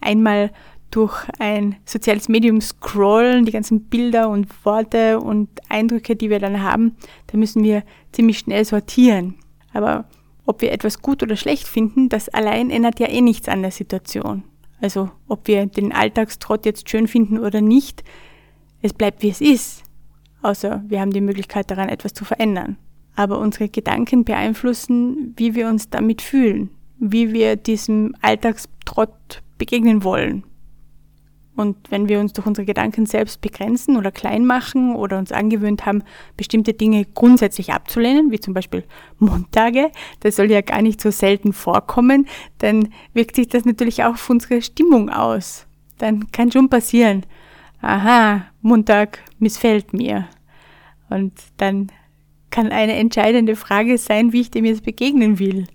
einmal 0.00 0.50
durch 0.90 1.26
ein 1.38 1.76
soziales 1.84 2.28
Medium 2.28 2.60
scrollen, 2.60 3.44
die 3.44 3.52
ganzen 3.52 3.84
Bilder 3.84 4.28
und 4.28 4.46
Worte 4.64 5.20
und 5.20 5.48
Eindrücke, 5.68 6.16
die 6.16 6.30
wir 6.30 6.38
dann 6.38 6.62
haben, 6.62 6.96
da 7.28 7.38
müssen 7.38 7.64
wir 7.64 7.82
ziemlich 8.12 8.38
schnell 8.38 8.64
sortieren. 8.64 9.36
Aber 9.72 10.04
ob 10.44 10.60
wir 10.60 10.72
etwas 10.72 11.00
gut 11.00 11.22
oder 11.22 11.36
schlecht 11.36 11.66
finden, 11.66 12.08
das 12.08 12.28
allein 12.28 12.70
ändert 12.70 13.00
ja 13.00 13.08
eh 13.08 13.20
nichts 13.20 13.48
an 13.48 13.62
der 13.62 13.70
Situation. 13.70 14.44
Also 14.80 15.10
ob 15.28 15.48
wir 15.48 15.66
den 15.66 15.92
Alltagstrott 15.92 16.66
jetzt 16.66 16.88
schön 16.88 17.08
finden 17.08 17.38
oder 17.38 17.60
nicht, 17.60 18.04
es 18.82 18.92
bleibt 18.92 19.22
wie 19.22 19.30
es 19.30 19.40
ist. 19.40 19.82
Außer 20.42 20.84
wir 20.86 21.00
haben 21.00 21.12
die 21.12 21.20
Möglichkeit 21.20 21.70
daran 21.70 21.88
etwas 21.88 22.12
zu 22.12 22.24
verändern 22.24 22.76
aber 23.14 23.38
unsere 23.38 23.68
Gedanken 23.68 24.24
beeinflussen, 24.24 25.34
wie 25.36 25.54
wir 25.54 25.68
uns 25.68 25.90
damit 25.90 26.22
fühlen, 26.22 26.70
wie 26.98 27.32
wir 27.32 27.56
diesem 27.56 28.14
Alltagstrott 28.22 29.42
begegnen 29.58 30.04
wollen. 30.04 30.44
Und 31.54 31.76
wenn 31.90 32.08
wir 32.08 32.18
uns 32.18 32.32
durch 32.32 32.46
unsere 32.46 32.64
Gedanken 32.64 33.04
selbst 33.04 33.42
begrenzen 33.42 33.98
oder 33.98 34.10
klein 34.10 34.46
machen 34.46 34.96
oder 34.96 35.18
uns 35.18 35.32
angewöhnt 35.32 35.84
haben, 35.84 36.02
bestimmte 36.36 36.72
Dinge 36.72 37.04
grundsätzlich 37.04 37.72
abzulehnen, 37.72 38.30
wie 38.30 38.40
zum 38.40 38.54
Beispiel 38.54 38.84
Montage, 39.18 39.90
das 40.20 40.36
soll 40.36 40.50
ja 40.50 40.62
gar 40.62 40.80
nicht 40.80 41.00
so 41.00 41.10
selten 41.10 41.52
vorkommen, 41.52 42.26
dann 42.58 42.88
wirkt 43.12 43.36
sich 43.36 43.48
das 43.48 43.66
natürlich 43.66 44.02
auch 44.02 44.14
auf 44.14 44.30
unsere 44.30 44.62
Stimmung 44.62 45.10
aus. 45.10 45.66
Dann 45.98 46.32
kann 46.32 46.50
schon 46.50 46.70
passieren, 46.70 47.24
aha, 47.82 48.46
Montag 48.62 49.18
missfällt 49.38 49.92
mir. 49.92 50.26
Und 51.10 51.34
dann 51.58 51.92
kann 52.52 52.70
eine 52.70 52.94
entscheidende 52.94 53.56
Frage 53.56 53.98
sein, 53.98 54.32
wie 54.32 54.42
ich 54.42 54.52
dem 54.52 54.64
jetzt 54.64 54.84
begegnen 54.84 55.40
will. 55.40 55.66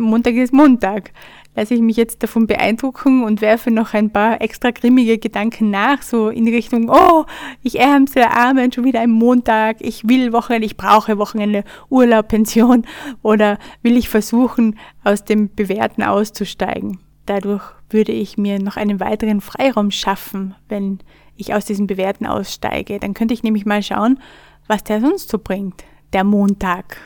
Montag 0.00 0.34
ist 0.34 0.52
Montag 0.52 1.10
lasse 1.58 1.74
ich 1.74 1.80
mich 1.80 1.96
jetzt 1.96 2.22
davon 2.22 2.46
beeindrucken 2.46 3.24
und 3.24 3.40
werfe 3.40 3.72
noch 3.72 3.92
ein 3.92 4.10
paar 4.10 4.40
extra 4.40 4.70
grimmige 4.70 5.18
Gedanken 5.18 5.70
nach, 5.70 6.02
so 6.02 6.28
in 6.28 6.46
Richtung, 6.46 6.88
oh, 6.88 7.24
ich 7.64 7.80
ärmste 7.80 8.30
Arme, 8.30 8.70
schon 8.72 8.84
wieder 8.84 9.00
ein 9.00 9.10
Montag, 9.10 9.78
ich 9.80 10.08
will 10.08 10.32
Wochenende, 10.32 10.66
ich 10.66 10.76
brauche 10.76 11.18
Wochenende, 11.18 11.64
Urlaub, 11.90 12.28
Pension 12.28 12.86
oder 13.22 13.58
will 13.82 13.96
ich 13.96 14.08
versuchen, 14.08 14.78
aus 15.02 15.24
dem 15.24 15.52
Bewährten 15.52 16.04
auszusteigen. 16.04 17.00
Dadurch 17.26 17.64
würde 17.90 18.12
ich 18.12 18.38
mir 18.38 18.60
noch 18.60 18.76
einen 18.76 19.00
weiteren 19.00 19.40
Freiraum 19.40 19.90
schaffen, 19.90 20.54
wenn 20.68 21.00
ich 21.34 21.54
aus 21.54 21.64
diesem 21.64 21.88
Bewährten 21.88 22.28
aussteige. 22.28 23.00
Dann 23.00 23.14
könnte 23.14 23.34
ich 23.34 23.42
nämlich 23.42 23.66
mal 23.66 23.82
schauen, 23.82 24.20
was 24.68 24.84
der 24.84 25.00
sonst 25.00 25.28
so 25.28 25.38
bringt, 25.38 25.82
der 26.12 26.24
Montag, 26.24 26.96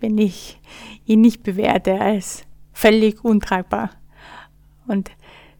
wenn 0.00 0.18
ich 0.18 0.60
ihn 1.04 1.20
nicht 1.20 1.42
bewerte 1.42 2.00
als 2.00 2.44
völlig 2.72 3.24
untragbar. 3.24 3.90
Und 4.86 5.10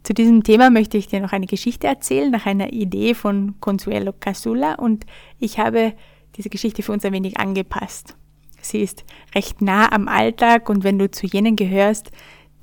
zu 0.03 0.15
diesem 0.15 0.43
Thema 0.43 0.71
möchte 0.71 0.97
ich 0.97 1.09
dir 1.09 1.21
noch 1.21 1.33
eine 1.33 1.47
Geschichte 1.47 1.87
erzählen, 1.87 2.31
nach 2.31 2.47
einer 2.47 2.73
Idee 2.73 3.15
von 3.15 3.57
Consuelo 3.61 4.13
Casula. 4.13 4.75
Und 4.75 5.05
ich 5.39 5.59
habe 5.59 5.93
diese 6.37 6.49
Geschichte 6.49 6.83
für 6.83 6.93
uns 6.93 7.05
ein 7.05 7.13
wenig 7.13 7.39
angepasst. 7.39 8.17
Sie 8.61 8.81
ist 8.81 9.05
recht 9.35 9.61
nah 9.61 9.93
am 9.93 10.09
Alltag 10.09 10.69
und 10.69 10.85
wenn 10.85 10.99
du 10.99 11.11
zu 11.11 11.27
jenen 11.27 11.57
gehörst, 11.57 12.11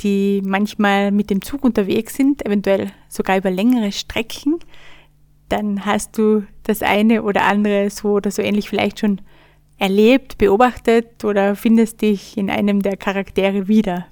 die 0.01 0.41
manchmal 0.43 1.11
mit 1.11 1.29
dem 1.29 1.41
Zug 1.41 1.63
unterwegs 1.63 2.15
sind, 2.15 2.45
eventuell 2.45 2.91
sogar 3.07 3.37
über 3.37 3.49
längere 3.49 3.91
Strecken, 3.91 4.59
dann 5.49 5.85
hast 5.85 6.17
du 6.17 6.45
das 6.63 6.81
eine 6.81 7.23
oder 7.23 7.43
andere 7.43 7.89
so 7.89 8.13
oder 8.13 8.31
so 8.31 8.41
ähnlich 8.41 8.69
vielleicht 8.69 8.99
schon 8.99 9.21
erlebt, 9.77 10.37
beobachtet 10.37 11.23
oder 11.23 11.55
findest 11.55 12.01
dich 12.01 12.37
in 12.37 12.49
einem 12.49 12.81
der 12.81 12.97
Charaktere 12.97 13.67
wieder. 13.67 14.07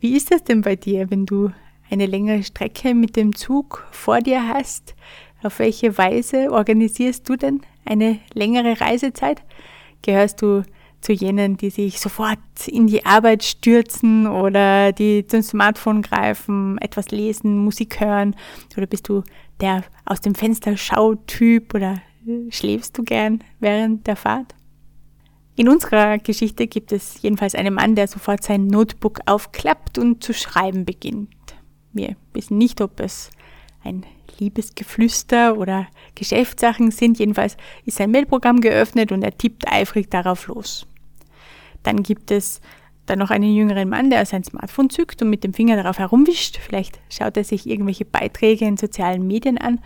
Wie 0.00 0.16
ist 0.16 0.30
das 0.30 0.44
denn 0.44 0.62
bei 0.62 0.76
dir, 0.76 1.10
wenn 1.10 1.24
du 1.24 1.50
eine 1.90 2.06
längere 2.06 2.42
Strecke 2.42 2.94
mit 2.94 3.16
dem 3.16 3.34
Zug 3.34 3.86
vor 3.92 4.20
dir 4.20 4.48
hast? 4.48 4.94
Auf 5.42 5.58
welche 5.58 5.96
Weise 5.96 6.50
organisierst 6.50 7.28
du 7.28 7.36
denn 7.36 7.62
eine 7.84 8.18
längere 8.34 8.80
Reisezeit? 8.80 9.42
Gehörst 10.02 10.42
du 10.42 10.64
zu 11.00 11.12
jenen, 11.12 11.56
die 11.56 11.70
sich 11.70 12.00
sofort 12.00 12.38
in 12.66 12.88
die 12.88 13.06
Arbeit 13.06 13.44
stürzen 13.44 14.26
oder 14.26 14.92
die 14.92 15.26
zum 15.26 15.42
Smartphone 15.42 16.02
greifen, 16.02 16.76
etwas 16.78 17.10
lesen, 17.10 17.64
Musik 17.64 18.00
hören? 18.00 18.34
Oder 18.76 18.86
bist 18.86 19.08
du 19.08 19.22
der 19.60 19.84
aus 20.04 20.20
dem 20.20 20.34
Fenster 20.34 20.76
Schau-Typ 20.76 21.74
oder 21.74 22.02
schläfst 22.50 22.96
du 22.98 23.02
gern 23.02 23.42
während 23.60 24.06
der 24.06 24.16
Fahrt? 24.16 24.54
In 25.56 25.68
unserer 25.68 26.18
Geschichte 26.18 26.68
gibt 26.68 26.92
es 26.92 27.20
jedenfalls 27.20 27.54
einen 27.54 27.74
Mann, 27.74 27.96
der 27.96 28.06
sofort 28.06 28.44
sein 28.44 28.68
Notebook 28.68 29.20
aufklappt 29.26 29.98
und 29.98 30.22
zu 30.22 30.32
schreiben 30.32 30.84
beginnt. 30.84 31.34
Wir 31.92 32.14
wissen 32.32 32.58
nicht, 32.58 32.80
ob 32.80 33.00
es 33.00 33.30
ein 33.82 34.04
Liebesgeflüster 34.38 35.58
oder 35.58 35.88
Geschäftssachen 36.14 36.90
sind. 36.90 37.18
Jedenfalls 37.18 37.56
ist 37.84 37.96
sein 37.96 38.12
Mailprogramm 38.12 38.60
geöffnet 38.60 39.10
und 39.10 39.22
er 39.22 39.36
tippt 39.36 39.66
eifrig 39.70 40.10
darauf 40.10 40.46
los. 40.46 40.86
Dann 41.82 42.02
gibt 42.02 42.30
es 42.30 42.60
dann 43.06 43.18
noch 43.18 43.30
einen 43.30 43.52
jüngeren 43.54 43.88
Mann, 43.88 44.10
der 44.10 44.26
sein 44.26 44.44
Smartphone 44.44 44.90
zückt 44.90 45.22
und 45.22 45.30
mit 45.30 45.42
dem 45.42 45.54
Finger 45.54 45.76
darauf 45.76 45.98
herumwischt. 45.98 46.58
Vielleicht 46.58 47.00
schaut 47.10 47.36
er 47.36 47.44
sich 47.44 47.66
irgendwelche 47.66 48.04
Beiträge 48.04 48.64
in 48.64 48.76
sozialen 48.76 49.26
Medien 49.26 49.58
an. 49.58 49.80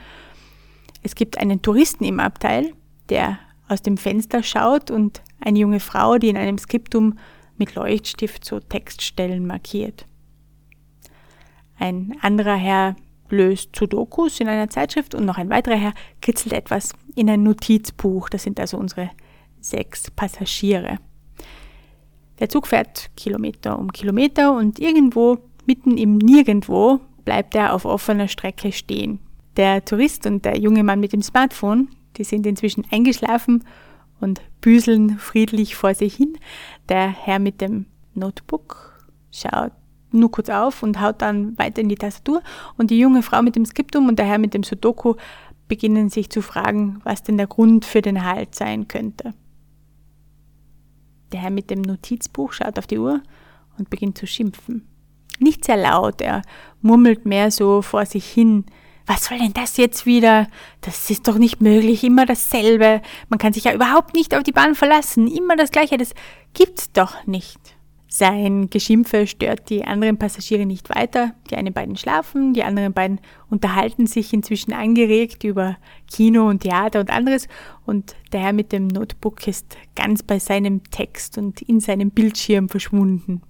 Es 1.03 1.15
gibt 1.15 1.39
einen 1.39 1.63
Touristen 1.63 2.05
im 2.05 2.21
Abteil, 2.21 2.73
der 3.09 3.39
aus 3.69 3.83
dem 3.83 3.97
Fenster 3.97 4.43
schaut 4.43 4.91
und 4.91 5.23
eine 5.41 5.59
junge 5.59 5.81
Frau, 5.81 6.19
die 6.19 6.29
in 6.29 6.37
einem 6.37 6.59
Skriptum 6.59 7.19
mit 7.57 7.75
Leuchtstift 7.75 8.45
so 8.45 8.61
Textstellen 8.61 9.47
markiert. 9.47 10.07
Ein 11.79 12.17
anderer 12.21 12.57
Herr 12.57 12.97
löst 13.29 13.75
Sudokus 13.75 14.41
in 14.41 14.49
einer 14.49 14.69
Zeitschrift 14.69 15.15
und 15.15 15.25
noch 15.25 15.39
ein 15.39 15.51
weiterer 15.51 15.77
Herr 15.77 15.95
kritzelt 16.21 16.53
etwas 16.53 16.93
in 17.17 17.29
ein 17.29 17.43
Notizbuch. 17.43 18.29
Das 18.29 18.43
sind 18.43 18.61
also 18.61 18.77
unsere 18.77 19.11
sechs 19.61 20.11
Passagiere. 20.11 20.99
Der 22.39 22.49
Zug 22.49 22.67
fährt 22.67 23.11
Kilometer 23.17 23.79
um 23.79 23.93
Kilometer 23.93 24.55
und 24.55 24.79
irgendwo, 24.79 25.39
mitten 25.67 25.97
im 25.97 26.19
Nirgendwo, 26.19 27.01
bleibt 27.25 27.55
er 27.55 27.73
auf 27.73 27.85
offener 27.85 28.29
Strecke 28.29 28.73
stehen. 28.73 29.21
Der 29.57 29.85
Tourist 29.85 30.27
und 30.27 30.45
der 30.45 30.59
junge 30.59 30.83
Mann 30.83 31.01
mit 31.01 31.13
dem 31.13 31.23
Smartphone, 31.23 31.89
die 32.17 32.25
sind 32.25 32.47
inzwischen 32.47 32.85
eingeschlafen 32.91 33.65
und 34.21 34.41
büseln 34.61 35.19
friedlich 35.19 35.75
vor 35.75 35.95
sich 35.95 36.15
hin. 36.15 36.39
Der 36.89 37.09
Herr 37.09 37.39
mit 37.39 37.61
dem 37.61 37.87
Notebook 38.15 39.07
schaut 39.31 39.73
nur 40.11 40.31
kurz 40.31 40.49
auf 40.49 40.83
und 40.83 41.01
haut 41.01 41.23
dann 41.23 41.57
weiter 41.59 41.81
in 41.81 41.89
die 41.89 41.97
Tastatur 41.97 42.43
und 42.77 42.91
die 42.91 42.99
junge 42.99 43.23
Frau 43.23 43.43
mit 43.43 43.57
dem 43.57 43.65
Skriptum 43.65 44.09
und 44.09 44.19
der 44.19 44.27
Herr 44.27 44.39
mit 44.39 44.55
dem 44.55 44.63
Sudoku 44.63 45.15
beginnen 45.69 46.11
sich 46.11 46.29
zu 46.29 46.43
fragen, 46.43 47.01
was 47.05 47.23
denn 47.23 47.39
der 47.39 47.47
Grund 47.47 47.85
für 47.85 48.03
den 48.03 48.25
Halt 48.25 48.55
sein 48.55 48.89
könnte. 48.89 49.33
Der 51.33 51.41
Herr 51.41 51.51
mit 51.51 51.71
dem 51.71 51.81
Notizbuch 51.81 52.53
schaut 52.53 52.79
auf 52.79 52.87
die 52.87 52.99
Uhr 52.99 53.23
und 53.79 53.89
beginnt 53.89 54.19
zu 54.19 54.27
schimpfen. 54.27 54.87
Nicht 55.39 55.65
sehr 55.65 55.79
laut, 55.79 56.21
er 56.21 56.43
murmelt 56.83 57.25
mehr 57.25 57.51
so 57.51 57.81
vor 57.81 58.05
sich 58.05 58.27
hin, 58.27 58.67
was 59.07 59.27
soll 59.27 59.39
denn 59.39 59.53
das 59.53 59.77
jetzt 59.77 60.07
wieder? 60.07 60.47
Das 60.81 61.11
ist 61.11 61.29
doch 61.29 61.39
nicht 61.39 61.61
möglich, 61.61 62.05
immer 62.05 62.27
dasselbe. 62.27 63.03
Man 63.29 63.39
kann 63.39 63.53
sich 63.53 63.65
ja 63.65 63.75
überhaupt 63.75 64.15
nicht 64.15 64.35
auf 64.35 64.43
die 64.43 64.53
Bahn 64.53 64.75
verlassen, 64.75 65.27
immer 65.27 65.57
das 65.57 65.71
Gleiche, 65.71 65.97
das 65.97 66.15
gibt's 66.55 66.93
doch 66.93 67.27
nicht. 67.27 67.59
Sein 68.15 68.69
Geschimpfe 68.69 69.27
stört 69.27 69.71
die 69.71 69.87
anderen 69.87 70.19
Passagiere 70.19 70.67
nicht 70.67 70.95
weiter. 70.95 71.35
Die 71.49 71.57
einen 71.57 71.73
beiden 71.73 71.97
schlafen, 71.97 72.53
die 72.53 72.63
anderen 72.63 72.93
beiden 72.93 73.23
unterhalten 73.49 74.07
sich 74.07 74.35
inzwischen 74.35 74.75
angeregt 74.75 75.45
über 75.45 75.79
Kino 76.13 76.47
und 76.47 76.61
Theater 76.61 77.01
und 77.01 77.11
anderes 77.11 77.49
und 77.87 78.15
der 78.33 78.41
Herr 78.41 78.53
mit 78.53 78.71
dem 78.71 78.87
Notebook 78.87 79.49
ist 79.49 79.79
ganz 79.97 80.23
bei 80.23 80.39
seinem 80.39 80.83
Text 80.91 81.39
und 81.39 81.63
in 81.63 81.81
seinem 81.81 82.11
Bildschirm 82.11 82.69
verschwunden. 82.69 83.41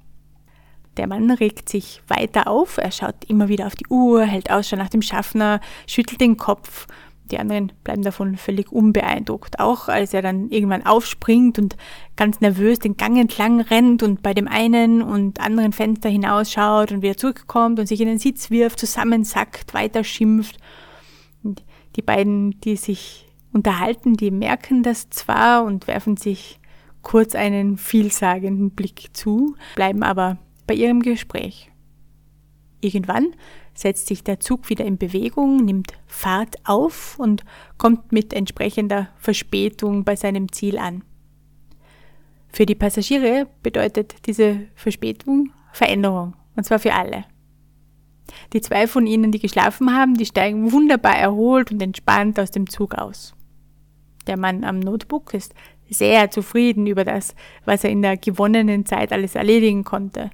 Der 0.96 1.06
Mann 1.06 1.30
regt 1.30 1.68
sich 1.68 2.02
weiter 2.06 2.46
auf, 2.48 2.76
er 2.76 2.92
schaut 2.92 3.24
immer 3.26 3.48
wieder 3.48 3.66
auf 3.66 3.74
die 3.74 3.86
Uhr, 3.88 4.24
hält 4.24 4.50
Ausschau 4.50 4.76
nach 4.76 4.90
dem 4.90 5.00
Schaffner, 5.02 5.60
schüttelt 5.86 6.20
den 6.20 6.36
Kopf. 6.36 6.86
Die 7.30 7.38
anderen 7.38 7.72
bleiben 7.82 8.02
davon 8.02 8.36
völlig 8.36 8.70
unbeeindruckt. 8.70 9.58
Auch 9.58 9.88
als 9.88 10.12
er 10.12 10.20
dann 10.20 10.50
irgendwann 10.50 10.84
aufspringt 10.84 11.58
und 11.58 11.76
ganz 12.14 12.42
nervös 12.42 12.78
den 12.78 12.98
Gang 12.98 13.18
entlang 13.18 13.62
rennt 13.62 14.02
und 14.02 14.22
bei 14.22 14.34
dem 14.34 14.46
einen 14.48 15.00
und 15.00 15.40
anderen 15.40 15.72
Fenster 15.72 16.10
hinausschaut 16.10 16.92
und 16.92 17.00
wieder 17.00 17.16
zurückkommt 17.16 17.78
und 17.78 17.86
sich 17.86 18.02
in 18.02 18.08
den 18.08 18.18
Sitz 18.18 18.50
wirft, 18.50 18.78
zusammensackt, 18.78 19.72
weiter 19.72 20.04
schimpft. 20.04 20.58
Und 21.42 21.64
die 21.96 22.02
beiden, 22.02 22.60
die 22.60 22.76
sich 22.76 23.26
unterhalten, 23.54 24.14
die 24.14 24.30
merken 24.30 24.82
das 24.82 25.08
zwar 25.08 25.64
und 25.64 25.86
werfen 25.86 26.18
sich 26.18 26.60
kurz 27.00 27.34
einen 27.34 27.78
vielsagenden 27.78 28.70
Blick 28.70 29.08
zu, 29.12 29.56
bleiben 29.74 30.02
aber 30.02 30.38
bei 30.66 30.74
ihrem 30.74 31.00
Gespräch. 31.00 31.70
Irgendwann 32.80 33.34
setzt 33.74 34.08
sich 34.08 34.24
der 34.24 34.40
Zug 34.40 34.68
wieder 34.68 34.84
in 34.84 34.98
Bewegung, 34.98 35.64
nimmt 35.64 35.92
Fahrt 36.06 36.56
auf 36.64 37.18
und 37.18 37.44
kommt 37.78 38.12
mit 38.12 38.32
entsprechender 38.32 39.08
Verspätung 39.16 40.04
bei 40.04 40.16
seinem 40.16 40.50
Ziel 40.52 40.78
an. 40.78 41.04
Für 42.48 42.66
die 42.66 42.74
Passagiere 42.74 43.46
bedeutet 43.62 44.26
diese 44.26 44.66
Verspätung 44.74 45.52
Veränderung, 45.72 46.34
und 46.54 46.64
zwar 46.64 46.78
für 46.78 46.92
alle. 46.92 47.24
Die 48.52 48.60
zwei 48.60 48.86
von 48.86 49.06
ihnen, 49.06 49.32
die 49.32 49.38
geschlafen 49.38 49.94
haben, 49.94 50.14
die 50.14 50.26
steigen 50.26 50.72
wunderbar 50.72 51.16
erholt 51.16 51.70
und 51.72 51.80
entspannt 51.80 52.38
aus 52.38 52.50
dem 52.50 52.68
Zug 52.68 52.94
aus. 52.94 53.34
Der 54.26 54.36
Mann 54.36 54.64
am 54.64 54.80
Notebook 54.80 55.34
ist 55.34 55.54
sehr 55.88 56.30
zufrieden 56.30 56.86
über 56.86 57.04
das, 57.04 57.34
was 57.64 57.84
er 57.84 57.90
in 57.90 58.02
der 58.02 58.16
gewonnenen 58.16 58.86
Zeit 58.86 59.12
alles 59.12 59.34
erledigen 59.34 59.84
konnte. 59.84 60.30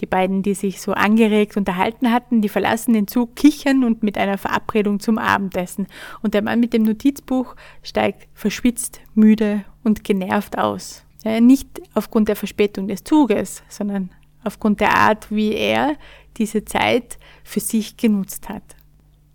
Die 0.00 0.06
beiden, 0.06 0.42
die 0.42 0.54
sich 0.54 0.80
so 0.80 0.92
angeregt 0.92 1.56
unterhalten 1.56 2.12
hatten, 2.12 2.40
die 2.40 2.48
verlassen 2.48 2.92
den 2.92 3.08
Zug, 3.08 3.34
kichern 3.34 3.84
und 3.84 4.02
mit 4.02 4.16
einer 4.16 4.38
Verabredung 4.38 5.00
zum 5.00 5.18
Abendessen. 5.18 5.86
Und 6.22 6.34
der 6.34 6.42
Mann 6.42 6.60
mit 6.60 6.72
dem 6.72 6.82
Notizbuch 6.82 7.56
steigt 7.82 8.28
verschwitzt, 8.34 9.00
müde 9.14 9.64
und 9.82 10.04
genervt 10.04 10.56
aus. 10.58 11.04
Nicht 11.40 11.82
aufgrund 11.94 12.28
der 12.28 12.36
Verspätung 12.36 12.86
des 12.86 13.02
Zuges, 13.02 13.62
sondern 13.68 14.10
aufgrund 14.44 14.80
der 14.80 14.94
Art, 14.94 15.30
wie 15.32 15.52
er 15.52 15.96
diese 16.36 16.64
Zeit 16.64 17.18
für 17.42 17.60
sich 17.60 17.96
genutzt 17.96 18.48
hat. 18.48 18.62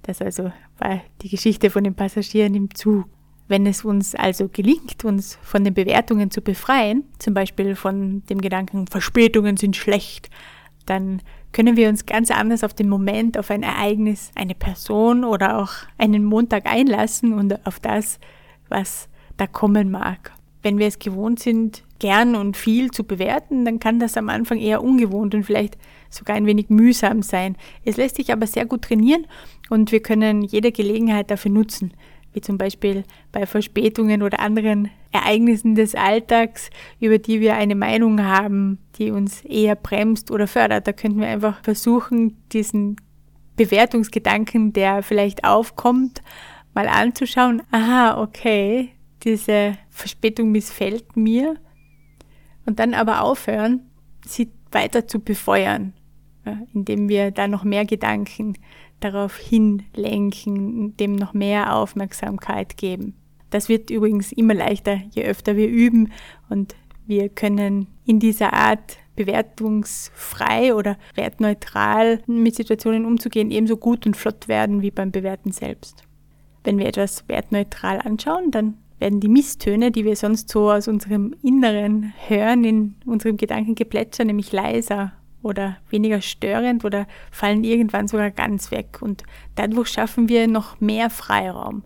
Das 0.03 0.21
also 0.21 0.51
war 0.77 1.01
die 1.21 1.29
Geschichte 1.29 1.69
von 1.69 1.83
den 1.83 1.93
Passagieren 1.93 2.55
im 2.55 2.73
Zug. 2.73 3.05
Wenn 3.49 3.65
es 3.65 3.83
uns 3.83 4.15
also 4.15 4.47
gelingt, 4.47 5.03
uns 5.03 5.37
von 5.41 5.65
den 5.65 5.73
Bewertungen 5.73 6.31
zu 6.31 6.41
befreien, 6.41 7.03
zum 7.19 7.33
Beispiel 7.33 7.75
von 7.75 8.23
dem 8.29 8.39
Gedanken, 8.39 8.87
Verspätungen 8.87 9.57
sind 9.57 9.75
schlecht, 9.75 10.29
dann 10.85 11.21
können 11.51 11.77
wir 11.77 11.89
uns 11.89 12.05
ganz 12.05 12.31
anders 12.31 12.63
auf 12.63 12.73
den 12.73 12.89
Moment, 12.89 13.37
auf 13.37 13.51
ein 13.51 13.63
Ereignis, 13.63 14.31
eine 14.35 14.55
Person 14.55 15.23
oder 15.23 15.59
auch 15.59 15.71
einen 15.97 16.25
Montag 16.25 16.65
einlassen 16.65 17.33
und 17.33 17.65
auf 17.65 17.79
das, 17.79 18.19
was 18.69 19.07
da 19.37 19.47
kommen 19.47 19.91
mag. 19.91 20.31
Wenn 20.61 20.77
wir 20.77 20.87
es 20.87 20.99
gewohnt 20.99 21.39
sind, 21.39 21.83
gern 21.99 22.35
und 22.35 22.57
viel 22.57 22.91
zu 22.91 23.03
bewerten, 23.03 23.65
dann 23.65 23.79
kann 23.79 23.99
das 23.99 24.17
am 24.17 24.29
Anfang 24.29 24.57
eher 24.57 24.83
ungewohnt 24.83 25.35
und 25.35 25.43
vielleicht 25.43 25.77
sogar 26.09 26.35
ein 26.35 26.45
wenig 26.45 26.69
mühsam 26.69 27.21
sein. 27.21 27.55
Es 27.85 27.97
lässt 27.97 28.15
sich 28.15 28.31
aber 28.31 28.47
sehr 28.47 28.65
gut 28.65 28.83
trainieren 28.83 29.27
und 29.69 29.91
wir 29.91 30.01
können 30.01 30.41
jede 30.41 30.71
Gelegenheit 30.71 31.31
dafür 31.31 31.51
nutzen, 31.51 31.93
wie 32.33 32.41
zum 32.41 32.57
Beispiel 32.57 33.03
bei 33.31 33.45
Verspätungen 33.45 34.21
oder 34.23 34.39
anderen 34.39 34.89
Ereignissen 35.11 35.75
des 35.75 35.95
Alltags, 35.95 36.69
über 36.99 37.19
die 37.19 37.39
wir 37.39 37.55
eine 37.55 37.75
Meinung 37.75 38.23
haben, 38.23 38.79
die 38.97 39.11
uns 39.11 39.41
eher 39.41 39.75
bremst 39.75 40.31
oder 40.31 40.47
fördert. 40.47 40.87
Da 40.87 40.93
könnten 40.93 41.19
wir 41.19 41.27
einfach 41.27 41.63
versuchen, 41.63 42.37
diesen 42.51 42.97
Bewertungsgedanken, 43.55 44.73
der 44.73 45.03
vielleicht 45.03 45.43
aufkommt, 45.43 46.21
mal 46.73 46.87
anzuschauen. 46.87 47.61
Aha, 47.71 48.21
okay, 48.21 48.89
diese 49.23 49.77
Verspätung 49.89 50.51
missfällt 50.51 51.15
mir. 51.15 51.55
Und 52.65 52.79
dann 52.79 52.93
aber 52.93 53.21
aufhören, 53.21 53.81
sie 54.25 54.51
weiter 54.71 55.07
zu 55.07 55.19
befeuern, 55.19 55.93
indem 56.73 57.09
wir 57.09 57.31
da 57.31 57.47
noch 57.47 57.63
mehr 57.63 57.85
Gedanken 57.85 58.57
darauf 59.03 59.37
hinlenken, 59.37 60.95
dem 60.97 61.15
noch 61.15 61.33
mehr 61.33 61.75
Aufmerksamkeit 61.75 62.77
geben. 62.77 63.15
Das 63.49 63.69
wird 63.69 63.89
übrigens 63.89 64.31
immer 64.31 64.53
leichter, 64.53 64.99
je 65.11 65.23
öfter 65.23 65.55
wir 65.55 65.67
üben 65.67 66.11
und 66.49 66.75
wir 67.05 67.29
können 67.29 67.87
in 68.05 68.19
dieser 68.19 68.53
Art 68.53 68.97
bewertungsfrei 69.15 70.73
oder 70.73 70.97
wertneutral 71.15 72.21
mit 72.25 72.55
Situationen 72.55 73.05
umzugehen 73.05 73.51
ebenso 73.51 73.77
gut 73.77 74.05
und 74.05 74.17
flott 74.17 74.47
werden 74.47 74.81
wie 74.81 74.91
beim 74.91 75.11
Bewerten 75.11 75.51
selbst. 75.51 76.03
Wenn 76.63 76.77
wir 76.77 76.87
etwas 76.87 77.27
wertneutral 77.27 77.99
anschauen, 77.99 78.51
dann 78.51 78.77
werden 78.99 79.19
die 79.19 79.27
Misstöne, 79.27 79.91
die 79.91 80.05
wir 80.05 80.15
sonst 80.15 80.49
so 80.49 80.71
aus 80.71 80.87
unserem 80.87 81.35
Inneren 81.43 82.13
hören, 82.27 82.63
in 82.63 82.95
unserem 83.05 83.37
Gedankengeplätscher 83.37 84.23
nämlich 84.23 84.51
leiser 84.51 85.11
oder 85.43 85.77
weniger 85.89 86.21
störend 86.21 86.83
oder 86.83 87.05
fallen 87.31 87.63
irgendwann 87.63 88.07
sogar 88.07 88.31
ganz 88.31 88.71
weg. 88.71 89.01
Und 89.01 89.23
dadurch 89.55 89.89
schaffen 89.89 90.29
wir 90.29 90.47
noch 90.47 90.81
mehr 90.81 91.09
Freiraum. 91.09 91.83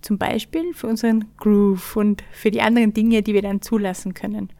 Zum 0.00 0.16
Beispiel 0.16 0.72
für 0.72 0.86
unseren 0.86 1.26
Groove 1.36 1.96
und 1.96 2.24
für 2.32 2.50
die 2.50 2.62
anderen 2.62 2.94
Dinge, 2.94 3.22
die 3.22 3.34
wir 3.34 3.42
dann 3.42 3.60
zulassen 3.60 4.14
können. 4.14 4.50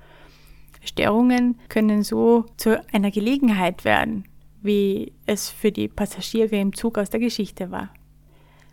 Störungen 0.83 1.59
können 1.69 2.03
so 2.03 2.45
zu 2.57 2.83
einer 2.93 3.11
Gelegenheit 3.11 3.85
werden, 3.85 4.25
wie 4.63 5.13
es 5.27 5.49
für 5.49 5.73
die 5.73 5.89
Passagiere 5.89 6.57
im 6.57 6.75
Zug 6.75 6.99
aus 6.99 7.11
der 7.11 7.21
Geschichte 7.21 7.71
war. 7.71 7.91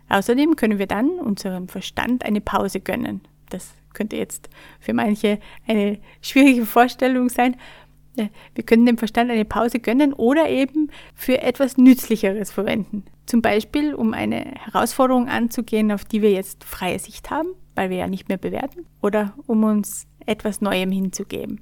Außerdem 0.08 0.56
können 0.56 0.78
wir 0.78 0.86
dann 0.86 1.10
unserem 1.10 1.68
Verstand 1.68 2.24
eine 2.24 2.40
Pause 2.40 2.80
gönnen. 2.80 3.20
Das 3.50 3.74
könnte 3.92 4.16
jetzt 4.16 4.48
für 4.80 4.94
manche 4.94 5.38
eine 5.66 5.98
schwierige 6.20 6.66
Vorstellung 6.66 7.28
sein, 7.28 7.56
wir 8.54 8.64
können 8.64 8.86
dem 8.86 8.98
Verstand 8.98 9.30
eine 9.30 9.44
Pause 9.44 9.80
gönnen 9.80 10.12
oder 10.12 10.48
eben 10.48 10.90
für 11.14 11.40
etwas 11.42 11.76
Nützlicheres 11.76 12.50
verwenden. 12.50 13.04
Zum 13.26 13.42
Beispiel, 13.42 13.94
um 13.94 14.14
eine 14.14 14.54
Herausforderung 14.64 15.28
anzugehen, 15.28 15.92
auf 15.92 16.04
die 16.04 16.22
wir 16.22 16.30
jetzt 16.30 16.64
freie 16.64 16.98
Sicht 16.98 17.30
haben, 17.30 17.48
weil 17.74 17.90
wir 17.90 17.98
ja 17.98 18.06
nicht 18.08 18.28
mehr 18.28 18.38
bewerten, 18.38 18.86
oder 19.02 19.34
um 19.46 19.64
uns 19.64 20.06
etwas 20.26 20.60
Neuem 20.60 20.90
hinzugeben. 20.90 21.60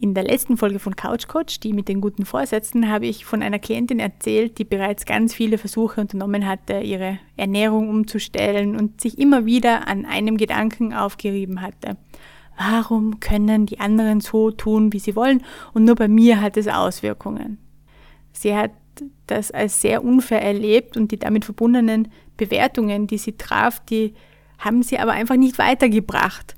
In 0.00 0.12
der 0.12 0.24
letzten 0.24 0.56
Folge 0.56 0.80
von 0.80 0.96
Couch 0.96 1.28
Coach, 1.28 1.60
die 1.60 1.72
mit 1.72 1.88
den 1.88 2.00
guten 2.00 2.26
Vorsätzen, 2.26 2.90
habe 2.90 3.06
ich 3.06 3.24
von 3.24 3.42
einer 3.42 3.58
Klientin 3.58 4.00
erzählt, 4.00 4.58
die 4.58 4.64
bereits 4.64 5.06
ganz 5.06 5.32
viele 5.32 5.56
Versuche 5.56 6.00
unternommen 6.00 6.46
hatte, 6.46 6.80
ihre 6.80 7.18
Ernährung 7.36 7.88
umzustellen 7.88 8.76
und 8.76 9.00
sich 9.00 9.18
immer 9.18 9.46
wieder 9.46 9.88
an 9.88 10.04
einem 10.04 10.36
Gedanken 10.36 10.92
aufgerieben 10.92 11.62
hatte. 11.62 11.96
Warum 12.56 13.20
können 13.20 13.66
die 13.66 13.80
anderen 13.80 14.20
so 14.20 14.50
tun, 14.50 14.92
wie 14.92 14.98
sie 14.98 15.16
wollen 15.16 15.42
und 15.72 15.84
nur 15.84 15.96
bei 15.96 16.08
mir 16.08 16.40
hat 16.40 16.56
es 16.56 16.68
Auswirkungen? 16.68 17.58
Sie 18.32 18.54
hat 18.54 18.70
das 19.26 19.50
als 19.50 19.80
sehr 19.80 20.04
unfair 20.04 20.42
erlebt 20.42 20.96
und 20.96 21.10
die 21.10 21.18
damit 21.18 21.44
verbundenen 21.44 22.08
Bewertungen, 22.36 23.06
die 23.06 23.18
sie 23.18 23.36
traf, 23.36 23.80
die 23.86 24.14
haben 24.58 24.82
sie 24.82 24.98
aber 24.98 25.12
einfach 25.12 25.36
nicht 25.36 25.58
weitergebracht. 25.58 26.54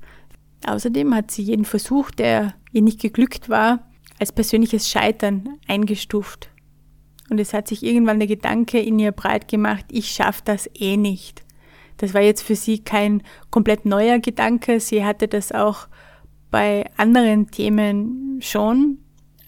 Außerdem 0.67 1.15
hat 1.15 1.31
sie 1.31 1.43
jeden 1.43 1.65
Versuch, 1.65 2.11
der 2.11 2.55
ihr 2.73 2.83
nicht 2.83 3.01
geglückt 3.01 3.49
war, 3.49 3.89
als 4.19 4.33
persönliches 4.33 4.91
Scheitern 4.91 5.59
eingestuft. 5.67 6.51
Und 7.31 7.41
es 7.41 7.53
hat 7.53 7.69
sich 7.69 7.83
irgendwann 7.83 8.19
der 8.19 8.29
Gedanke 8.29 8.79
in 8.81 8.99
ihr 8.99 9.13
breit 9.13 9.49
gemacht, 9.49 9.87
ich 9.91 10.11
schaffe 10.11 10.43
das 10.45 10.71
eh 10.75 10.97
nicht. 10.97 11.46
Das 11.97 12.15
war 12.15 12.21
jetzt 12.21 12.43
für 12.43 12.57
sie 12.57 12.81
kein 12.81 13.23
komplett 13.51 13.85
neuer 13.85 14.19
Gedanke. 14.19 14.81
Sie 14.81 15.05
hatte 15.05 15.29
das 15.29 15.53
auch 15.53 15.89
bei 16.51 16.85
anderen 16.97 17.51
Themen 17.51 18.39
schon, 18.41 18.99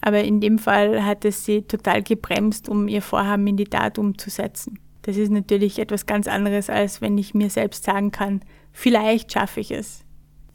aber 0.01 0.25
in 0.25 0.41
dem 0.41 0.59
Fall 0.59 1.05
hat 1.05 1.25
es 1.25 1.45
sie 1.45 1.63
total 1.63 2.03
gebremst, 2.03 2.69
um 2.69 2.89
ihr 2.89 3.03
Vorhaben 3.03 3.47
in 3.47 3.57
die 3.57 3.65
Tat 3.65 3.99
umzusetzen. 3.99 4.79
Das 5.03 5.17
ist 5.17 5.31
natürlich 5.31 5.79
etwas 5.79 6.07
ganz 6.07 6.29
anderes, 6.29 6.69
als 6.69 7.01
wenn 7.01 7.17
ich 7.19 7.35
mir 7.35 7.51
selbst 7.51 7.85
sagen 7.85 8.11
kann, 8.11 8.41
vielleicht 8.73 9.33
schaffe 9.33 9.61
ich 9.61 9.71
es. 9.71 10.05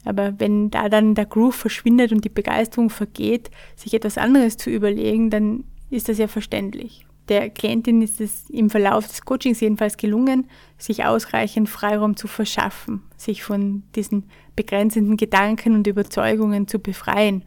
Aber 0.04 0.38
wenn 0.38 0.70
da 0.70 0.88
dann 0.88 1.14
der 1.14 1.26
Groove 1.26 1.54
verschwindet 1.54 2.12
und 2.12 2.24
die 2.24 2.30
Begeisterung 2.30 2.90
vergeht, 2.90 3.50
sich 3.74 3.94
etwas 3.94 4.18
anderes 4.18 4.56
zu 4.56 4.70
überlegen, 4.70 5.30
dann 5.30 5.64
ist 5.90 6.08
das 6.08 6.18
ja 6.18 6.28
verständlich. 6.28 7.03
Der 7.28 7.48
Klientin 7.48 8.02
ist 8.02 8.20
es 8.20 8.50
im 8.50 8.68
Verlauf 8.68 9.06
des 9.06 9.22
Coachings 9.22 9.60
jedenfalls 9.60 9.96
gelungen, 9.96 10.48
sich 10.76 11.04
ausreichend 11.04 11.68
Freiraum 11.68 12.16
zu 12.16 12.26
verschaffen, 12.26 13.02
sich 13.16 13.42
von 13.42 13.82
diesen 13.94 14.28
begrenzenden 14.56 15.16
Gedanken 15.16 15.74
und 15.74 15.86
Überzeugungen 15.86 16.68
zu 16.68 16.78
befreien. 16.78 17.44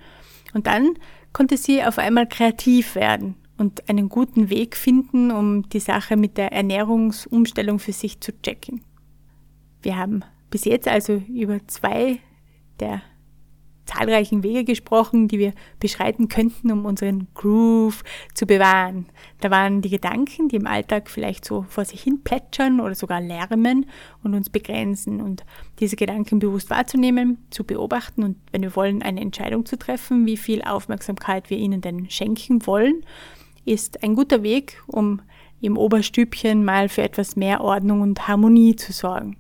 Und 0.54 0.66
dann 0.66 0.96
konnte 1.32 1.58
sie 1.58 1.84
auf 1.84 2.00
einmal 2.00 2.28
kreativ 2.28 2.96
werden 2.96 3.36
und 3.58 3.88
einen 3.90 4.10
guten 4.10 4.50
Weg 4.50 4.76
finden, 4.76 5.32
um 5.32 5.68
die 5.70 5.80
Sache 5.80 6.18
mit 6.18 6.38
der 6.38 6.52
Ernährungsumstellung 6.52 7.80
für 7.80 7.94
sich 7.94 8.20
zu 8.20 8.32
checken. 8.42 8.82
Wir 9.84 9.98
haben 9.98 10.24
bis 10.50 10.66
jetzt 10.66 10.88
also 10.88 11.22
über 11.28 11.60
zwei 11.68 12.20
der 12.80 13.02
zahlreichen 13.88 14.43
Wege 14.43 14.63
gesprochen, 14.63 15.28
die 15.28 15.39
wir 15.39 15.54
beschreiten 15.80 16.28
könnten, 16.28 16.71
um 16.71 16.86
unseren 16.86 17.28
Groove 17.34 18.04
zu 18.34 18.45
bewahren. 18.45 19.08
Da 19.39 19.50
waren 19.50 19.82
die 19.82 19.89
Gedanken, 19.89 20.50
die 20.50 20.58
im 20.58 20.67
Alltag 20.67 21.10
vielleicht 21.10 21.45
so 21.45 21.65
vor 21.69 21.86
sich 21.86 22.04
hin 22.04 22.21
plätschern 22.23 22.80
oder 22.80 22.93
sogar 22.93 23.21
lärmen 23.21 23.88
und 24.23 24.36
uns 24.36 24.50
begrenzen 24.50 25.21
und 25.21 25.45
diese 25.80 25.95
Gedanken 25.95 26.39
bewusst 26.39 26.69
wahrzunehmen, 26.69 27.38
zu 27.50 27.63
beobachten 27.63 28.23
und 28.23 28.38
wenn 28.52 28.62
wir 28.62 28.76
wollen, 28.76 29.02
eine 29.02 29.21
Entscheidung 29.21 29.65
zu 29.65 29.78
treffen, 29.78 30.26
wie 30.26 30.38
viel 30.38 30.62
Aufmerksamkeit 30.62 31.50
wir 31.50 31.58
ihnen 31.58 31.82
denn 31.82 32.10
schenken 32.10 32.65
wollen, 32.67 33.04
ist 33.65 34.04
ein 34.04 34.15
guter 34.15 34.43
Weg, 34.43 34.84
um 34.88 35.21
im 35.62 35.78
Oberstübchen 35.78 36.63
mal 36.63 36.89
für 36.89 37.02
etwas 37.02 37.36
mehr 37.36 37.62
Ordnung 37.62 38.02
und 38.02 38.28
Harmonie 38.28 38.76
zu 38.76 38.93
sorgen. 38.93 39.38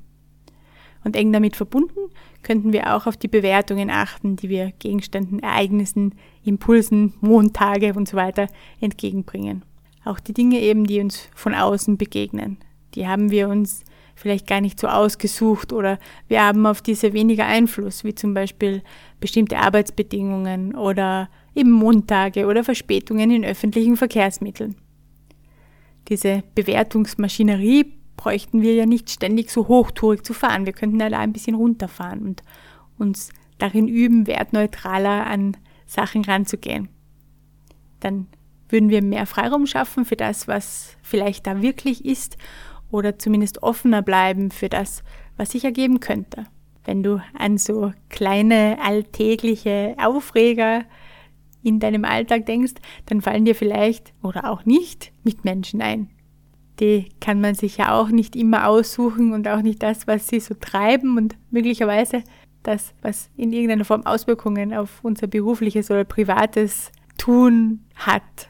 Und 1.07 1.15
eng 1.15 1.31
damit 1.31 1.55
verbunden 1.55 2.11
könnten 2.43 2.73
wir 2.73 2.93
auch 2.93 3.07
auf 3.07 3.15
die 3.15 3.29
Bewertungen 3.29 3.89
achten, 3.89 4.35
die 4.35 4.49
wir 4.49 4.73
Gegenständen, 4.77 5.39
Ereignissen, 5.39 6.15
Impulsen, 6.43 7.13
Montage 7.21 7.93
und 7.93 8.09
so 8.09 8.17
weiter 8.17 8.49
entgegenbringen. 8.81 9.63
Auch 10.03 10.19
die 10.19 10.33
Dinge 10.33 10.59
eben, 10.59 10.85
die 10.85 10.99
uns 10.99 11.29
von 11.33 11.55
außen 11.55 11.95
begegnen, 11.95 12.57
die 12.93 13.07
haben 13.07 13.31
wir 13.31 13.47
uns 13.47 13.85
vielleicht 14.15 14.47
gar 14.47 14.59
nicht 14.59 14.81
so 14.81 14.87
ausgesucht 14.89 15.71
oder 15.71 15.97
wir 16.27 16.43
haben 16.43 16.65
auf 16.65 16.81
diese 16.81 17.13
weniger 17.13 17.45
Einfluss, 17.45 18.03
wie 18.03 18.13
zum 18.13 18.33
Beispiel 18.33 18.83
bestimmte 19.21 19.59
Arbeitsbedingungen 19.59 20.75
oder 20.75 21.29
eben 21.55 21.71
Montage 21.71 22.47
oder 22.47 22.65
Verspätungen 22.65 23.31
in 23.31 23.45
öffentlichen 23.45 23.95
Verkehrsmitteln. 23.95 24.75
Diese 26.09 26.43
Bewertungsmaschinerie 26.53 27.96
bräuchten 28.17 28.61
wir 28.61 28.73
ja 28.73 28.85
nicht 28.85 29.09
ständig 29.09 29.49
so 29.51 29.69
hochtourig 29.69 30.25
zu 30.25 30.33
fahren. 30.33 30.65
Wir 30.65 30.73
könnten 30.73 30.99
ja 30.99 31.09
da 31.09 31.19
ein 31.19 31.33
bisschen 31.33 31.55
runterfahren 31.55 32.23
und 32.23 32.43
uns 32.97 33.29
darin 33.57 33.87
üben, 33.87 34.27
wertneutraler 34.27 35.25
an 35.25 35.55
Sachen 35.85 36.25
ranzugehen. 36.25 36.89
Dann 37.99 38.27
würden 38.69 38.89
wir 38.89 39.01
mehr 39.01 39.25
Freiraum 39.25 39.65
schaffen 39.65 40.03
für 40.03 40.17
das, 40.17 40.47
was 40.47 40.97
vielleicht 41.01 41.47
da 41.47 41.61
wirklich 41.61 42.03
ist 42.03 42.37
oder 42.91 43.17
zumindest 43.17 43.63
offener 43.63 44.01
bleiben 44.01 44.51
für 44.51 44.67
das, 44.67 45.03
was 45.37 45.51
sich 45.51 45.63
ergeben 45.63 45.99
könnte. 45.99 46.45
Wenn 46.83 47.03
du 47.03 47.21
an 47.37 47.57
so 47.57 47.93
kleine 48.09 48.77
alltägliche 48.81 49.95
Aufreger 50.01 50.85
in 51.63 51.79
deinem 51.79 52.05
Alltag 52.05 52.45
denkst, 52.45 52.75
dann 53.07 53.21
fallen 53.21 53.45
dir 53.45 53.55
vielleicht 53.55 54.13
oder 54.23 54.49
auch 54.49 54.65
nicht 54.65 55.11
Mitmenschen 55.23 55.81
ein, 55.81 56.09
die 56.79 57.09
kann 57.19 57.41
man 57.41 57.55
sich 57.55 57.77
ja 57.77 57.99
auch 57.99 58.09
nicht 58.09 58.35
immer 58.35 58.67
aussuchen 58.67 59.33
und 59.33 59.47
auch 59.47 59.61
nicht 59.61 59.81
das, 59.81 60.07
was 60.07 60.27
sie 60.27 60.39
so 60.39 60.53
treiben 60.53 61.17
und 61.17 61.35
möglicherweise 61.49 62.23
das, 62.63 62.93
was 63.01 63.29
in 63.37 63.53
irgendeiner 63.53 63.85
Form 63.85 64.05
Auswirkungen 64.05 64.73
auf 64.73 64.99
unser 65.03 65.27
berufliches 65.27 65.89
oder 65.89 66.03
privates 66.03 66.91
Tun 67.17 67.79
hat. 67.95 68.49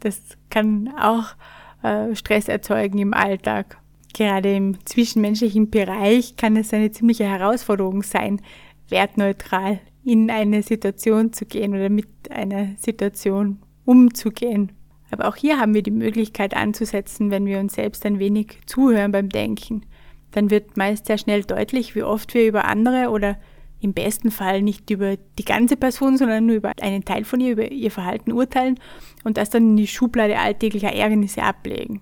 Das 0.00 0.20
kann 0.50 0.92
auch 0.98 1.34
äh, 1.82 2.14
Stress 2.14 2.48
erzeugen 2.48 2.98
im 2.98 3.14
Alltag. 3.14 3.78
Gerade 4.14 4.54
im 4.54 4.84
zwischenmenschlichen 4.84 5.70
Bereich 5.70 6.36
kann 6.36 6.56
es 6.56 6.74
eine 6.74 6.90
ziemliche 6.90 7.24
Herausforderung 7.24 8.02
sein, 8.02 8.42
wertneutral 8.88 9.80
in 10.04 10.30
eine 10.30 10.62
Situation 10.62 11.32
zu 11.32 11.46
gehen 11.46 11.74
oder 11.74 11.88
mit 11.88 12.30
einer 12.30 12.76
Situation 12.76 13.58
umzugehen. 13.84 14.72
Aber 15.12 15.28
auch 15.28 15.36
hier 15.36 15.60
haben 15.60 15.74
wir 15.74 15.82
die 15.82 15.90
Möglichkeit 15.90 16.56
anzusetzen, 16.56 17.30
wenn 17.30 17.44
wir 17.46 17.60
uns 17.60 17.74
selbst 17.74 18.04
ein 18.06 18.18
wenig 18.18 18.58
zuhören 18.66 19.12
beim 19.12 19.28
Denken. 19.28 19.84
Dann 20.32 20.50
wird 20.50 20.76
meist 20.78 21.06
sehr 21.06 21.18
schnell 21.18 21.44
deutlich, 21.44 21.94
wie 21.94 22.02
oft 22.02 22.32
wir 22.32 22.48
über 22.48 22.64
andere 22.64 23.10
oder 23.10 23.38
im 23.80 23.92
besten 23.92 24.30
Fall 24.30 24.62
nicht 24.62 24.88
über 24.90 25.16
die 25.38 25.44
ganze 25.44 25.76
Person, 25.76 26.16
sondern 26.16 26.46
nur 26.46 26.56
über 26.56 26.72
einen 26.80 27.04
Teil 27.04 27.24
von 27.24 27.40
ihr, 27.40 27.52
über 27.52 27.70
ihr 27.70 27.90
Verhalten 27.90 28.32
urteilen 28.32 28.80
und 29.22 29.36
das 29.36 29.50
dann 29.50 29.62
in 29.62 29.76
die 29.76 29.86
Schublade 29.86 30.38
alltäglicher 30.38 30.92
Ärgernisse 30.92 31.42
ablegen. 31.42 32.00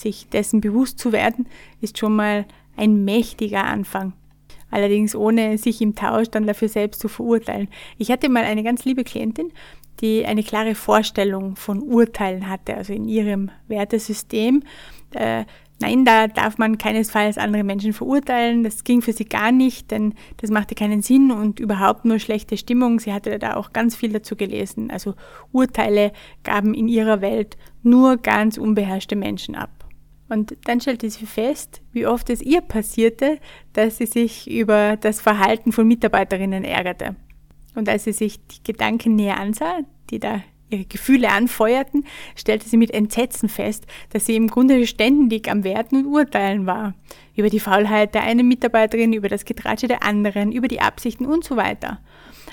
Sich 0.00 0.28
dessen 0.28 0.60
bewusst 0.60 0.98
zu 0.98 1.12
werden, 1.12 1.46
ist 1.80 1.98
schon 1.98 2.16
mal 2.16 2.46
ein 2.76 3.04
mächtiger 3.04 3.64
Anfang. 3.64 4.14
Allerdings 4.70 5.14
ohne 5.14 5.58
sich 5.58 5.82
im 5.82 5.94
Tausch 5.94 6.30
dann 6.30 6.46
dafür 6.46 6.68
selbst 6.68 7.00
zu 7.00 7.08
verurteilen. 7.08 7.68
Ich 7.98 8.10
hatte 8.10 8.30
mal 8.30 8.44
eine 8.44 8.62
ganz 8.62 8.86
liebe 8.86 9.04
Klientin, 9.04 9.52
die 10.00 10.24
eine 10.26 10.42
klare 10.42 10.74
Vorstellung 10.74 11.56
von 11.56 11.82
Urteilen 11.82 12.48
hatte, 12.48 12.76
also 12.76 12.92
in 12.92 13.06
ihrem 13.06 13.50
Wertesystem. 13.68 14.62
Äh, 15.14 15.44
nein, 15.80 16.04
da 16.04 16.26
darf 16.26 16.58
man 16.58 16.78
keinesfalls 16.78 17.38
andere 17.38 17.64
Menschen 17.64 17.92
verurteilen. 17.92 18.64
Das 18.64 18.84
ging 18.84 19.02
für 19.02 19.12
sie 19.12 19.26
gar 19.26 19.52
nicht, 19.52 19.90
denn 19.90 20.14
das 20.38 20.50
machte 20.50 20.74
keinen 20.74 21.02
Sinn 21.02 21.30
und 21.30 21.60
überhaupt 21.60 22.04
nur 22.04 22.18
schlechte 22.18 22.56
Stimmung. 22.56 22.98
Sie 22.98 23.12
hatte 23.12 23.38
da 23.38 23.56
auch 23.56 23.72
ganz 23.72 23.94
viel 23.94 24.12
dazu 24.12 24.34
gelesen. 24.34 24.90
Also 24.90 25.14
Urteile 25.52 26.12
gaben 26.42 26.74
in 26.74 26.88
ihrer 26.88 27.20
Welt 27.20 27.56
nur 27.82 28.16
ganz 28.16 28.58
unbeherrschte 28.58 29.16
Menschen 29.16 29.54
ab. 29.54 29.70
Und 30.28 30.56
dann 30.64 30.80
stellte 30.80 31.10
sie 31.10 31.26
fest, 31.26 31.82
wie 31.92 32.06
oft 32.06 32.30
es 32.30 32.40
ihr 32.40 32.62
passierte, 32.62 33.38
dass 33.74 33.98
sie 33.98 34.06
sich 34.06 34.50
über 34.50 34.96
das 34.96 35.20
Verhalten 35.20 35.72
von 35.72 35.86
Mitarbeiterinnen 35.86 36.64
ärgerte. 36.64 37.16
Und 37.74 37.88
als 37.88 38.04
sie 38.04 38.12
sich 38.12 38.46
die 38.46 38.62
Gedanken 38.64 39.16
näher 39.16 39.40
ansah, 39.40 39.80
die 40.10 40.18
da 40.18 40.42
ihre 40.72 40.84
Gefühle 40.84 41.30
anfeuerten, 41.30 42.04
stellte 42.34 42.68
sie 42.68 42.76
mit 42.76 42.90
Entsetzen 42.90 43.48
fest, 43.48 43.86
dass 44.10 44.26
sie 44.26 44.36
im 44.36 44.48
Grunde 44.48 44.86
ständig 44.86 45.50
am 45.50 45.64
Werten 45.64 45.96
und 45.96 46.06
Urteilen 46.06 46.66
war. 46.66 46.94
Über 47.36 47.50
die 47.50 47.60
Faulheit 47.60 48.14
der 48.14 48.22
einen 48.22 48.48
Mitarbeiterin, 48.48 49.12
über 49.12 49.28
das 49.28 49.44
Getratsche 49.44 49.88
der 49.88 50.02
anderen, 50.02 50.52
über 50.52 50.68
die 50.68 50.80
Absichten 50.80 51.26
und 51.26 51.44
so 51.44 51.56
weiter. 51.56 52.00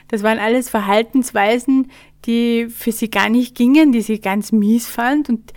Das 0.09 0.23
waren 0.23 0.39
alles 0.39 0.69
Verhaltensweisen, 0.69 1.91
die 2.25 2.67
für 2.69 2.91
sie 2.91 3.09
gar 3.09 3.29
nicht 3.29 3.55
gingen, 3.55 3.91
die 3.91 4.01
sie 4.01 4.19
ganz 4.19 4.51
mies 4.51 4.87
fand 4.87 5.29
und 5.29 5.53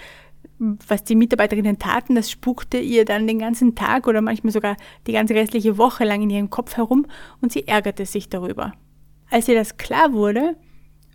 was 0.87 1.03
die 1.03 1.17
Mitarbeiterinnen 1.17 1.81
taten, 1.81 2.15
das 2.15 2.31
spukte 2.31 2.79
ihr 2.79 3.05
dann 3.05 3.27
den 3.27 3.41
ganzen 3.41 3.75
Tag 3.75 4.07
oder 4.07 4.21
manchmal 4.21 4.53
sogar 4.53 4.77
die 5.09 5.13
ganze 5.13 5.35
restliche 5.35 5.77
Woche 5.77 6.05
lang 6.05 6.23
in 6.23 6.31
ihrem 6.31 6.51
Kopf 6.51 6.77
herum 6.77 7.07
und 7.41 7.51
sie 7.51 7.67
ärgerte 7.67 8.07
sich 8.07 8.29
darüber. 8.29 8.73
Als 9.33 9.49
ihr 9.49 9.55
das 9.55 9.79
klar 9.79 10.13
wurde 10.13 10.57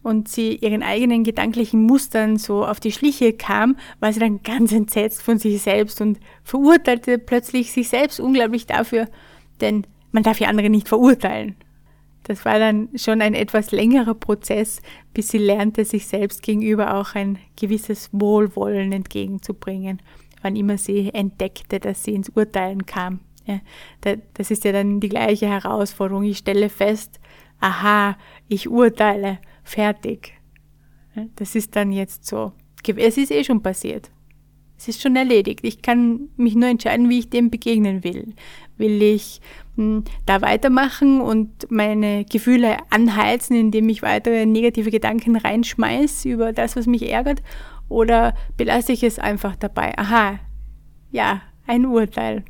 und 0.02 0.28
sie 0.28 0.56
ihren 0.56 0.82
eigenen 0.82 1.24
gedanklichen 1.24 1.84
Mustern 1.84 2.38
so 2.38 2.66
auf 2.66 2.80
die 2.80 2.92
Schliche 2.92 3.32
kam, 3.34 3.78
war 4.00 4.12
sie 4.12 4.20
dann 4.20 4.42
ganz 4.42 4.72
entsetzt 4.72 5.22
von 5.22 5.38
sich 5.38 5.62
selbst 5.62 6.02
und 6.02 6.20
verurteilte 6.44 7.20
plötzlich 7.20 7.72
sich 7.72 7.90
selbst 7.90 8.20
unglaublich 8.20 8.66
dafür, 8.66 9.08
denn 9.62 9.86
man 10.12 10.24
darf 10.24 10.40
ja 10.40 10.48
andere 10.48 10.72
nicht 10.72 10.88
verurteilen. 10.88 11.58
Das 12.24 12.44
war 12.44 12.58
dann 12.58 12.90
schon 12.96 13.22
ein 13.22 13.36
etwas 13.36 13.72
längerer 13.72 14.16
Prozess, 14.16 14.82
bis 15.14 15.28
sie 15.28 15.38
lernte, 15.38 15.86
sich 15.86 16.08
selbst 16.08 16.42
gegenüber 16.42 16.96
auch 16.96 17.14
ein 17.14 17.38
gewisses 17.56 18.10
Wohlwollen 18.14 18.94
entgegenzubringen, 18.94 20.02
wann 20.42 20.56
immer 20.56 20.80
sie 20.80 21.14
entdeckte, 21.14 21.80
dass 21.80 22.04
sie 22.04 22.16
ins 22.16 22.30
Urteilen 22.30 22.88
kam. 22.88 23.20
Ja, 23.46 23.62
das 24.34 24.50
ist 24.50 24.66
ja 24.66 24.72
dann 24.72 25.02
die 25.02 25.08
gleiche 25.08 25.48
Herausforderung. 25.48 26.24
Ich 26.24 26.40
stelle 26.40 26.68
fest, 26.68 27.20
aha, 27.60 28.18
ich 28.48 28.70
urteile, 28.70 29.40
fertig. 29.64 30.34
Das 31.36 31.56
ist 31.56 31.76
dann 31.76 31.92
jetzt 31.92 32.26
so. 32.26 32.54
Es 32.96 33.18
ist 33.18 33.32
eh 33.32 33.44
schon 33.44 33.62
passiert. 33.62 34.12
Es 34.78 34.88
ist 34.88 35.02
schon 35.02 35.16
erledigt. 35.16 35.62
Ich 35.64 35.82
kann 35.82 36.30
mich 36.38 36.56
nur 36.56 36.70
entscheiden, 36.70 37.10
wie 37.10 37.20
ich 37.20 37.30
dem 37.30 37.50
begegnen 37.50 38.04
will. 38.04 38.36
Will 38.78 39.02
ich 39.02 39.42
hm, 39.76 40.04
da 40.28 40.42
weitermachen 40.42 41.20
und 41.20 41.70
meine 41.72 42.26
Gefühle 42.26 42.78
anheizen, 42.92 43.56
indem 43.56 43.90
ich 43.90 44.04
weitere 44.04 44.46
negative 44.46 44.92
Gedanken 44.92 45.36
reinschmeiße 45.36 46.30
über 46.30 46.54
das, 46.54 46.76
was 46.76 46.86
mich 46.86 47.10
ärgert? 47.12 47.42
Oder 47.90 48.36
belasse 48.56 48.92
ich 48.92 49.04
es 49.04 49.18
einfach 49.18 49.56
dabei? 49.56 49.98
Aha, 49.98 50.40
ja, 51.12 51.42
ein 51.66 51.86
Urteil 51.88 52.46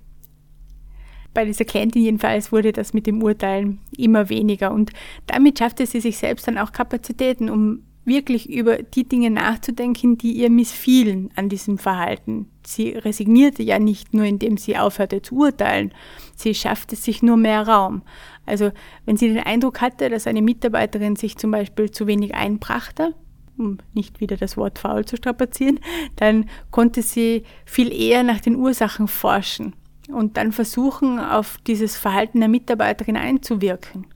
bei 1.37 1.45
dieser 1.45 1.65
Klientin 1.65 2.01
jedenfalls 2.01 2.51
wurde 2.51 2.71
das 2.71 2.95
mit 2.95 3.05
dem 3.05 3.21
Urteilen 3.21 3.77
immer 3.95 4.27
weniger 4.27 4.71
und 4.71 4.91
damit 5.27 5.59
schaffte 5.59 5.85
sie 5.85 5.99
sich 5.99 6.17
selbst 6.17 6.47
dann 6.47 6.57
auch 6.57 6.71
Kapazitäten, 6.71 7.51
um 7.51 7.83
wirklich 8.05 8.49
über 8.49 8.81
die 8.81 9.07
Dinge 9.07 9.29
nachzudenken, 9.29 10.17
die 10.17 10.31
ihr 10.31 10.49
missfielen 10.49 11.29
an 11.35 11.47
diesem 11.47 11.77
Verhalten. 11.77 12.47
Sie 12.65 12.89
resignierte 12.89 13.61
ja 13.61 13.77
nicht 13.77 14.15
nur, 14.15 14.25
indem 14.25 14.57
sie 14.57 14.79
aufhörte 14.79 15.21
zu 15.21 15.35
urteilen, 15.35 15.93
sie 16.35 16.55
schaffte 16.55 16.95
sich 16.95 17.21
nur 17.21 17.37
mehr 17.37 17.67
Raum. 17.67 18.01
Also 18.47 18.71
wenn 19.05 19.17
sie 19.17 19.27
den 19.27 19.43
Eindruck 19.43 19.79
hatte, 19.79 20.09
dass 20.09 20.25
eine 20.25 20.41
Mitarbeiterin 20.41 21.17
sich 21.17 21.37
zum 21.37 21.51
Beispiel 21.51 21.91
zu 21.91 22.07
wenig 22.07 22.33
einbrachte, 22.33 23.13
um 23.59 23.77
nicht 23.93 24.21
wieder 24.21 24.37
das 24.37 24.57
Wort 24.57 24.79
faul 24.79 25.05
zu 25.05 25.17
strapazieren, 25.17 25.79
dann 26.15 26.49
konnte 26.71 27.03
sie 27.03 27.43
viel 27.63 27.93
eher 27.93 28.23
nach 28.23 28.39
den 28.39 28.55
Ursachen 28.55 29.07
forschen 29.07 29.75
und 30.07 30.37
dann 30.37 30.51
versuchen, 30.51 31.19
auf 31.19 31.57
dieses 31.67 31.97
Verhalten 31.97 32.39
der 32.39 32.49
Mitarbeiterin 32.49 33.17
einzuwirken. 33.17 34.07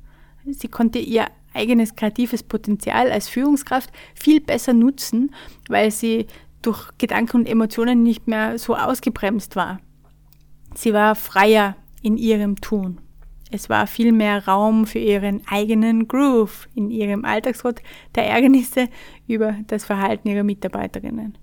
Sie 0.45 0.67
konnte 0.67 0.99
ihr 0.99 1.27
eigenes 1.54 1.95
kreatives 1.95 2.43
Potenzial 2.43 3.12
als 3.12 3.27
Führungskraft 3.27 3.91
viel 4.15 4.39
besser 4.39 4.73
nutzen, 4.73 5.34
weil 5.67 5.91
sie 5.91 6.27
durch 6.62 6.89
Gedanken 6.97 7.38
und 7.38 7.49
Emotionen 7.49 8.04
nicht 8.04 8.27
mehr 8.27 8.58
so 8.58 8.75
ausgebremst 8.75 9.56
war. 9.56 9.80
Sie 10.75 10.93
war 10.93 11.15
freier 11.15 11.75
in 12.01 12.17
ihrem 12.17 12.56
Tun. 12.62 13.01
Es 13.51 13.69
war 13.69 13.86
viel 13.86 14.13
mehr 14.13 14.47
Raum 14.47 14.86
für 14.86 14.99
ihren 14.99 15.41
eigenen 15.45 16.08
Groove 16.08 16.69
in 16.73 16.89
ihrem 16.89 17.25
Alltagsrot 17.25 17.82
der 18.15 18.27
Ärgernisse 18.27 18.88
über 19.27 19.56
das 19.67 19.84
Verhalten 19.84 20.30
ihrer 20.30 20.43
Mitarbeiterinnen. 20.43 21.38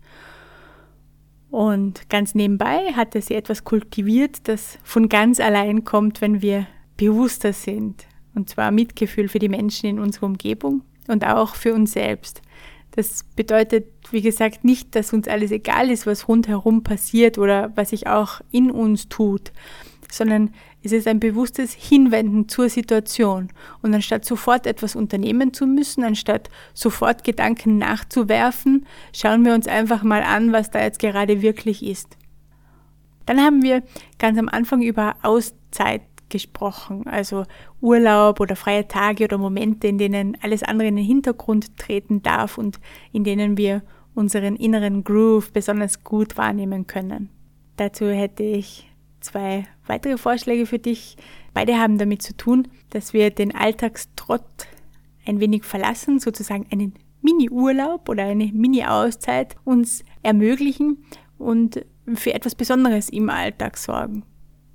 Und 1.50 2.08
ganz 2.10 2.34
nebenbei 2.34 2.92
hatte 2.94 3.22
sie 3.22 3.34
etwas 3.34 3.64
kultiviert, 3.64 4.48
das 4.48 4.78
von 4.82 5.08
ganz 5.08 5.40
allein 5.40 5.84
kommt, 5.84 6.20
wenn 6.20 6.42
wir 6.42 6.66
bewusster 6.96 7.52
sind. 7.52 8.06
Und 8.34 8.50
zwar 8.50 8.70
Mitgefühl 8.70 9.28
für 9.28 9.38
die 9.38 9.48
Menschen 9.48 9.88
in 9.88 9.98
unserer 9.98 10.26
Umgebung 10.26 10.82
und 11.08 11.26
auch 11.26 11.54
für 11.54 11.74
uns 11.74 11.92
selbst. 11.92 12.42
Das 12.92 13.24
bedeutet, 13.36 13.86
wie 14.10 14.22
gesagt, 14.22 14.64
nicht, 14.64 14.94
dass 14.94 15.12
uns 15.12 15.28
alles 15.28 15.50
egal 15.50 15.90
ist, 15.90 16.06
was 16.06 16.28
rundherum 16.28 16.82
passiert 16.82 17.38
oder 17.38 17.72
was 17.76 17.90
sich 17.90 18.06
auch 18.06 18.40
in 18.50 18.70
uns 18.70 19.08
tut, 19.08 19.52
sondern 20.10 20.50
es 20.82 20.92
ist 20.92 21.06
ein 21.06 21.20
bewusstes 21.20 21.72
Hinwenden 21.72 22.48
zur 22.48 22.68
Situation. 22.68 23.50
Und 23.82 23.94
anstatt 23.94 24.24
sofort 24.24 24.66
etwas 24.66 24.96
unternehmen 24.96 25.52
zu 25.52 25.66
müssen, 25.66 26.04
anstatt 26.04 26.48
sofort 26.74 27.24
Gedanken 27.24 27.78
nachzuwerfen, 27.78 28.86
schauen 29.12 29.44
wir 29.44 29.54
uns 29.54 29.66
einfach 29.66 30.02
mal 30.02 30.22
an, 30.22 30.52
was 30.52 30.70
da 30.70 30.80
jetzt 30.80 30.98
gerade 30.98 31.42
wirklich 31.42 31.84
ist. 31.84 32.16
Dann 33.26 33.40
haben 33.40 33.62
wir 33.62 33.82
ganz 34.18 34.38
am 34.38 34.48
Anfang 34.48 34.80
über 34.82 35.16
Auszeit 35.22 36.02
gesprochen, 36.28 37.06
also 37.06 37.44
Urlaub 37.80 38.40
oder 38.40 38.56
freie 38.56 38.86
Tage 38.86 39.24
oder 39.24 39.38
Momente, 39.38 39.88
in 39.88 39.98
denen 39.98 40.36
alles 40.42 40.62
andere 40.62 40.88
in 40.88 40.96
den 40.96 41.04
Hintergrund 41.04 41.76
treten 41.78 42.22
darf 42.22 42.58
und 42.58 42.80
in 43.12 43.24
denen 43.24 43.56
wir 43.56 43.82
unseren 44.14 44.56
inneren 44.56 45.04
Groove 45.04 45.52
besonders 45.52 46.04
gut 46.04 46.36
wahrnehmen 46.36 46.86
können. 46.86 47.30
Dazu 47.76 48.06
hätte 48.08 48.42
ich 48.42 48.90
zwei 49.20 49.64
weitere 49.88 50.18
Vorschläge 50.18 50.66
für 50.66 50.78
dich. 50.78 51.16
Beide 51.54 51.78
haben 51.78 51.98
damit 51.98 52.22
zu 52.22 52.36
tun, 52.36 52.68
dass 52.90 53.12
wir 53.12 53.30
den 53.30 53.54
Alltagstrott 53.54 54.66
ein 55.26 55.40
wenig 55.40 55.64
verlassen, 55.64 56.20
sozusagen 56.20 56.66
einen 56.70 56.94
Mini-Urlaub 57.22 58.08
oder 58.08 58.24
eine 58.24 58.46
Mini-Auszeit 58.46 59.56
uns 59.64 60.04
ermöglichen 60.22 61.04
und 61.36 61.84
für 62.14 62.34
etwas 62.34 62.54
Besonderes 62.54 63.08
im 63.08 63.28
Alltag 63.28 63.76
sorgen. 63.76 64.24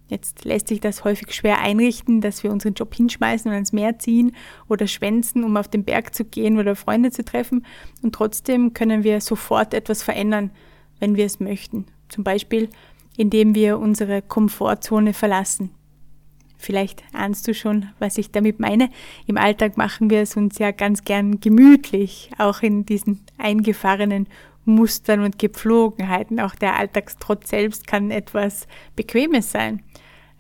Jetzt 0.10 0.46
lässt 0.46 0.68
sich 0.68 0.80
das 0.80 1.06
häufig 1.06 1.34
schwer 1.34 1.60
einrichten, 1.60 2.22
dass 2.22 2.44
wir 2.44 2.52
unseren 2.52 2.74
Job 2.74 2.94
hinschmeißen 2.94 3.50
und 3.50 3.56
ans 3.56 3.74
Meer 3.74 3.98
ziehen 3.98 4.36
oder 4.68 4.86
schwänzen, 4.86 5.44
um 5.44 5.58
auf 5.58 5.68
den 5.68 5.86
Berg 5.86 6.14
zu 6.14 6.26
gehen 6.26 6.60
oder 6.60 6.76
Freunde 6.76 7.10
zu 7.10 7.24
treffen. 7.24 7.66
Und 8.04 8.14
trotzdem 8.14 8.74
können 8.74 9.04
wir 9.04 9.22
sofort 9.22 9.74
etwas 9.74 10.04
verändern, 10.04 10.52
wenn 11.00 11.16
wir 11.16 11.26
es 11.26 11.40
möchten 11.40 11.86
Zum 12.10 12.24
Beispiel, 12.24 12.70
indem 13.18 13.56
wir 13.56 13.80
unsere 13.80 14.22
Komfortzone 14.22 15.14
verlassen. 15.14 15.72
Vielleicht 16.58 17.04
ahnst 17.12 17.48
du 17.48 17.54
schon, 17.54 17.90
was 18.00 18.18
ich 18.18 18.32
damit 18.32 18.60
meine. 18.60 18.90
Im 19.28 19.38
Alltag 19.38 19.76
machen 19.76 20.10
wir 20.10 20.22
es 20.22 20.38
uns 20.38 20.60
ja 20.60 20.72
ganz 20.72 21.04
gern 21.04 21.42
gemütlich, 21.42 22.30
auch 22.38 22.62
in 22.62 22.86
diesen 22.86 23.20
eingefahrenen 23.38 24.28
Mustern 24.64 25.20
und 25.20 25.40
Gepflogenheiten. 25.40 26.40
Auch 26.40 26.56
der 26.56 26.78
Alltagstrotz 26.78 27.50
selbst 27.50 27.86
kann 27.86 28.12
etwas 28.12 28.68
Bequemes 28.96 29.52
sein. 29.52 29.84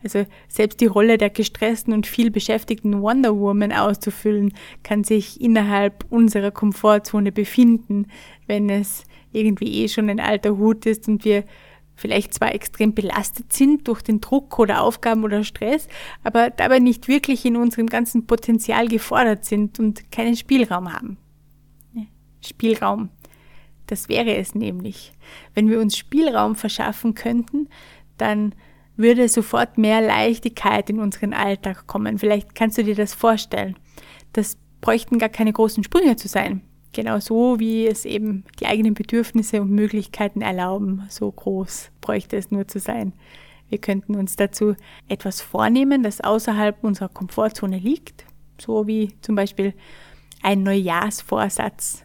Also 0.02 0.26
selbst 0.48 0.82
die 0.82 0.86
Rolle 0.86 1.18
der 1.18 1.30
gestressten 1.30 1.94
und 1.94 2.08
viel 2.08 2.30
beschäftigten 2.30 3.02
Wonder 3.02 3.38
Woman 3.38 3.72
auszufüllen, 3.72 4.54
kann 4.84 5.04
sich 5.04 5.40
innerhalb 5.40 6.06
unserer 6.10 6.52
Komfortzone 6.52 7.32
befinden, 7.32 8.08
wenn 8.48 8.70
es 8.70 9.04
irgendwie 9.32 9.84
eh 9.84 9.88
schon 9.88 10.10
ein 10.10 10.20
alter 10.20 10.58
Hut 10.58 10.86
ist 10.86 11.08
und 11.08 11.26
wir 11.26 11.44
vielleicht 11.96 12.34
zwar 12.34 12.54
extrem 12.54 12.94
belastet 12.94 13.54
sind 13.54 13.88
durch 13.88 14.02
den 14.02 14.22
Druck 14.22 14.60
oder 14.60 14.82
Aufgaben 14.82 15.24
oder 15.24 15.44
Stress, 15.44 15.88
aber 16.24 16.50
dabei 16.50 16.80
nicht 16.80 17.08
wirklich 17.08 17.46
in 17.46 17.56
unserem 17.56 17.88
ganzen 17.88 18.26
Potenzial 18.28 18.88
gefordert 18.88 19.46
sind 19.46 19.80
und 19.80 20.12
keinen 20.12 20.36
Spielraum 20.36 20.92
haben. 20.92 21.18
Spielraum. 22.46 23.10
Das 23.88 24.10
wäre 24.10 24.36
es 24.36 24.56
nämlich. 24.56 25.14
Wenn 25.54 25.70
wir 25.70 25.80
uns 25.80 25.98
Spielraum 25.98 26.56
verschaffen 26.56 27.14
könnten, 27.14 27.70
dann 28.18 28.56
würde 28.96 29.28
sofort 29.28 29.78
mehr 29.78 30.02
Leichtigkeit 30.02 30.90
in 30.90 31.00
unseren 31.00 31.34
Alltag 31.34 31.88
kommen. 31.88 32.18
Vielleicht 32.18 32.56
kannst 32.56 32.78
du 32.78 32.84
dir 32.84 32.96
das 32.96 33.14
vorstellen. 33.14 33.76
Das 34.34 34.58
bräuchten 34.82 35.20
gar 35.20 35.30
keine 35.30 35.54
großen 35.54 35.84
Sprünge 35.84 36.16
zu 36.16 36.28
sein. 36.28 36.62
Genau 36.94 37.20
so, 37.20 37.60
wie 37.60 37.88
es 37.88 38.06
eben 38.06 38.46
die 38.60 38.68
eigenen 38.68 38.94
Bedürfnisse 38.94 39.62
und 39.62 39.72
Möglichkeiten 39.72 40.42
erlauben. 40.42 41.04
So 41.10 41.32
groß 41.32 41.90
bräuchte 42.02 42.38
es 42.38 42.52
nur 42.52 42.68
zu 42.68 42.80
sein. 42.80 43.14
Wir 43.70 43.80
könnten 43.80 44.16
uns 44.16 44.36
dazu 44.36 44.76
etwas 45.08 45.42
vornehmen, 45.42 46.04
das 46.04 46.22
außerhalb 46.22 46.84
unserer 46.84 47.10
Komfortzone 47.10 47.80
liegt. 47.80 48.26
So 48.62 48.86
wie 48.86 49.14
zum 49.22 49.36
Beispiel 49.36 49.74
ein 50.44 50.62
Neujahrsvorsatz. 50.62 52.04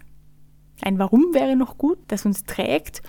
Ein 0.81 0.99
Warum 0.99 1.35
wäre 1.35 1.57
noch 1.57 1.77
gut, 1.77 1.99
das 2.09 2.25
uns 2.25 2.45
trägt. 2.45 3.03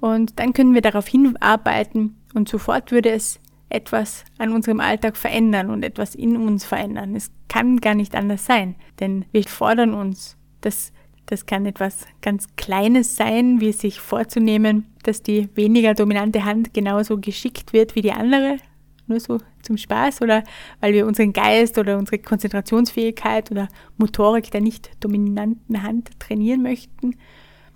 Und 0.00 0.38
dann 0.38 0.52
können 0.52 0.74
wir 0.74 0.82
darauf 0.82 1.06
hinarbeiten, 1.06 2.18
und 2.34 2.48
sofort 2.48 2.90
würde 2.90 3.10
es 3.10 3.40
etwas 3.68 4.24
an 4.38 4.52
unserem 4.52 4.80
Alltag 4.80 5.16
verändern 5.16 5.70
und 5.70 5.84
etwas 5.84 6.14
in 6.14 6.36
uns 6.36 6.64
verändern. 6.64 7.14
Es 7.16 7.30
kann 7.48 7.78
gar 7.78 7.94
nicht 7.94 8.14
anders 8.14 8.44
sein, 8.44 8.74
denn 9.00 9.24
wir 9.32 9.44
fordern 9.44 9.94
uns. 9.94 10.36
Das, 10.60 10.92
das 11.26 11.46
kann 11.46 11.66
etwas 11.66 12.06
ganz 12.20 12.46
Kleines 12.56 13.16
sein, 13.16 13.60
wie 13.60 13.72
sich 13.72 14.00
vorzunehmen, 14.00 14.86
dass 15.02 15.22
die 15.22 15.48
weniger 15.54 15.94
dominante 15.94 16.44
Hand 16.44 16.74
genauso 16.74 17.18
geschickt 17.18 17.72
wird 17.72 17.94
wie 17.94 18.02
die 18.02 18.12
andere, 18.12 18.58
nur 19.06 19.20
so 19.20 19.38
zum 19.62 19.76
Spaß 19.76 20.22
oder 20.22 20.42
weil 20.80 20.92
wir 20.92 21.06
unseren 21.06 21.32
Geist 21.32 21.78
oder 21.78 21.98
unsere 21.98 22.18
Konzentrationsfähigkeit 22.18 23.50
oder 23.50 23.68
Motorik 23.96 24.50
der 24.50 24.60
nicht 24.60 24.90
dominanten 25.00 25.82
Hand 25.82 26.10
trainieren 26.18 26.62
möchten. 26.62 27.16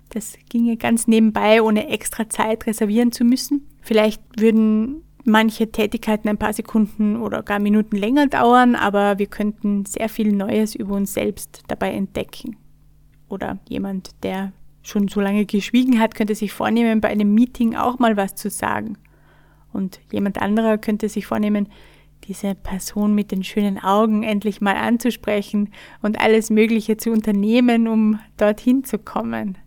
Das 0.09 0.37
ginge 0.49 0.77
ganz 0.77 1.07
nebenbei, 1.07 1.61
ohne 1.61 1.89
extra 1.89 2.29
Zeit 2.29 2.65
reservieren 2.65 3.11
zu 3.11 3.23
müssen. 3.23 3.67
Vielleicht 3.81 4.21
würden 4.39 5.03
manche 5.25 5.71
Tätigkeiten 5.71 6.29
ein 6.29 6.37
paar 6.37 6.53
Sekunden 6.53 7.17
oder 7.17 7.43
gar 7.43 7.59
Minuten 7.59 7.97
länger 7.97 8.27
dauern, 8.27 8.75
aber 8.75 9.19
wir 9.19 9.27
könnten 9.27 9.85
sehr 9.85 10.07
viel 10.07 10.31
Neues 10.31 10.75
über 10.75 10.95
uns 10.95 11.13
selbst 11.13 11.63
dabei 11.67 11.91
entdecken. 11.93 12.55
Oder 13.29 13.59
jemand, 13.67 14.11
der 14.23 14.51
schon 14.83 15.07
so 15.07 15.19
lange 15.19 15.45
geschwiegen 15.45 15.99
hat, 15.99 16.15
könnte 16.15 16.35
sich 16.35 16.53
vornehmen, 16.53 17.01
bei 17.01 17.09
einem 17.09 17.33
Meeting 17.33 17.75
auch 17.75 17.99
mal 17.99 18.15
was 18.15 18.35
zu 18.35 18.49
sagen. 18.49 18.97
Und 19.73 19.99
jemand 20.11 20.41
anderer 20.41 20.77
könnte 20.77 21.09
sich 21.09 21.25
vornehmen, 21.25 21.67
diese 22.23 22.55
Person 22.55 23.13
mit 23.13 23.31
den 23.31 23.43
schönen 23.43 23.79
Augen 23.79 24.23
endlich 24.23 24.59
mal 24.59 24.75
anzusprechen 24.75 25.71
und 26.01 26.19
alles 26.19 26.49
Mögliche 26.49 26.97
zu 26.97 27.11
unternehmen, 27.11 27.87
um 27.87 28.19
dorthin 28.37 28.83
zu 28.83 28.97
kommen. 28.97 29.57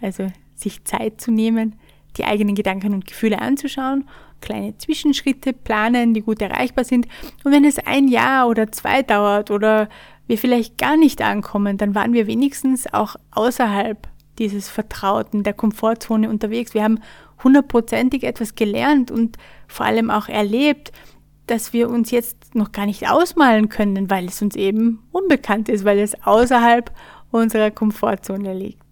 Also 0.00 0.28
sich 0.54 0.84
Zeit 0.84 1.20
zu 1.20 1.30
nehmen, 1.30 1.76
die 2.16 2.24
eigenen 2.24 2.54
Gedanken 2.54 2.94
und 2.94 3.06
Gefühle 3.06 3.40
anzuschauen, 3.40 4.08
kleine 4.40 4.76
Zwischenschritte 4.78 5.52
planen, 5.52 6.14
die 6.14 6.22
gut 6.22 6.40
erreichbar 6.40 6.84
sind. 6.84 7.06
Und 7.44 7.52
wenn 7.52 7.64
es 7.64 7.78
ein 7.78 8.08
Jahr 8.08 8.48
oder 8.48 8.70
zwei 8.72 9.02
dauert 9.02 9.50
oder 9.50 9.88
wir 10.28 10.38
vielleicht 10.38 10.78
gar 10.78 10.96
nicht 10.96 11.20
ankommen, 11.20 11.76
dann 11.78 11.94
waren 11.94 12.12
wir 12.12 12.26
wenigstens 12.28 12.92
auch 12.92 13.16
außerhalb 13.32 14.06
dieses 14.38 14.68
Vertrauten, 14.68 15.42
der 15.42 15.54
Komfortzone 15.54 16.30
unterwegs. 16.30 16.74
Wir 16.74 16.84
haben 16.84 17.00
hundertprozentig 17.42 18.22
etwas 18.22 18.54
gelernt 18.54 19.10
und 19.10 19.36
vor 19.66 19.86
allem 19.86 20.10
auch 20.10 20.28
erlebt, 20.28 20.92
dass 21.46 21.72
wir 21.72 21.88
uns 21.88 22.10
jetzt 22.10 22.54
noch 22.54 22.72
gar 22.72 22.86
nicht 22.86 23.10
ausmalen 23.10 23.68
können, 23.68 24.10
weil 24.10 24.26
es 24.26 24.40
uns 24.42 24.54
eben 24.54 25.02
unbekannt 25.10 25.68
ist, 25.68 25.84
weil 25.84 25.98
es 25.98 26.22
außerhalb 26.22 26.92
unserer 27.30 27.70
Komfortzone 27.70 28.54
liegt. 28.54 28.82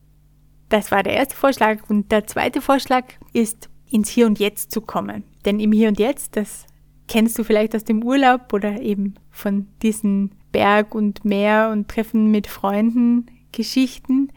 Das 0.68 0.90
war 0.90 1.02
der 1.02 1.14
erste 1.14 1.36
Vorschlag. 1.36 1.88
Und 1.88 2.10
der 2.10 2.26
zweite 2.26 2.60
Vorschlag 2.60 3.04
ist, 3.32 3.68
ins 3.88 4.08
Hier 4.08 4.26
und 4.26 4.38
Jetzt 4.38 4.72
zu 4.72 4.80
kommen. 4.80 5.24
Denn 5.44 5.60
im 5.60 5.70
Hier 5.70 5.88
und 5.88 5.98
Jetzt, 5.98 6.36
das 6.36 6.66
kennst 7.08 7.38
du 7.38 7.44
vielleicht 7.44 7.74
aus 7.74 7.84
dem 7.84 8.02
Urlaub 8.02 8.52
oder 8.52 8.80
eben 8.80 9.14
von 9.30 9.66
diesen 9.82 10.32
Berg- 10.52 10.94
und 10.94 11.24
Meer- 11.24 11.70
und 11.70 11.88
Treffen 11.88 12.30
mit 12.30 12.46
Freunden 12.46 13.26
Geschichten, 13.52 14.30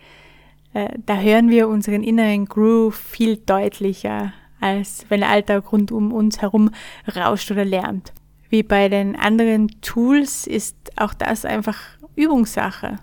äh, 0.73 0.89
da 1.05 1.17
hören 1.17 1.49
wir 1.49 1.67
unseren 1.67 2.03
inneren 2.03 2.45
Groove 2.45 2.95
viel 2.95 3.37
deutlicher, 3.37 4.33
als 4.59 5.05
wenn 5.09 5.21
der 5.21 5.29
Alltag 5.29 5.71
rund 5.71 5.91
um 5.91 6.13
uns 6.13 6.41
herum 6.41 6.71
rauscht 7.15 7.51
oder 7.51 7.65
lärmt. 7.65 8.13
Wie 8.49 8.63
bei 8.63 8.89
den 8.89 9.15
anderen 9.15 9.69
Tools 9.81 10.47
ist 10.47 10.75
auch 10.95 11.13
das 11.13 11.45
einfach 11.45 11.77
Übungssache. 12.15 12.97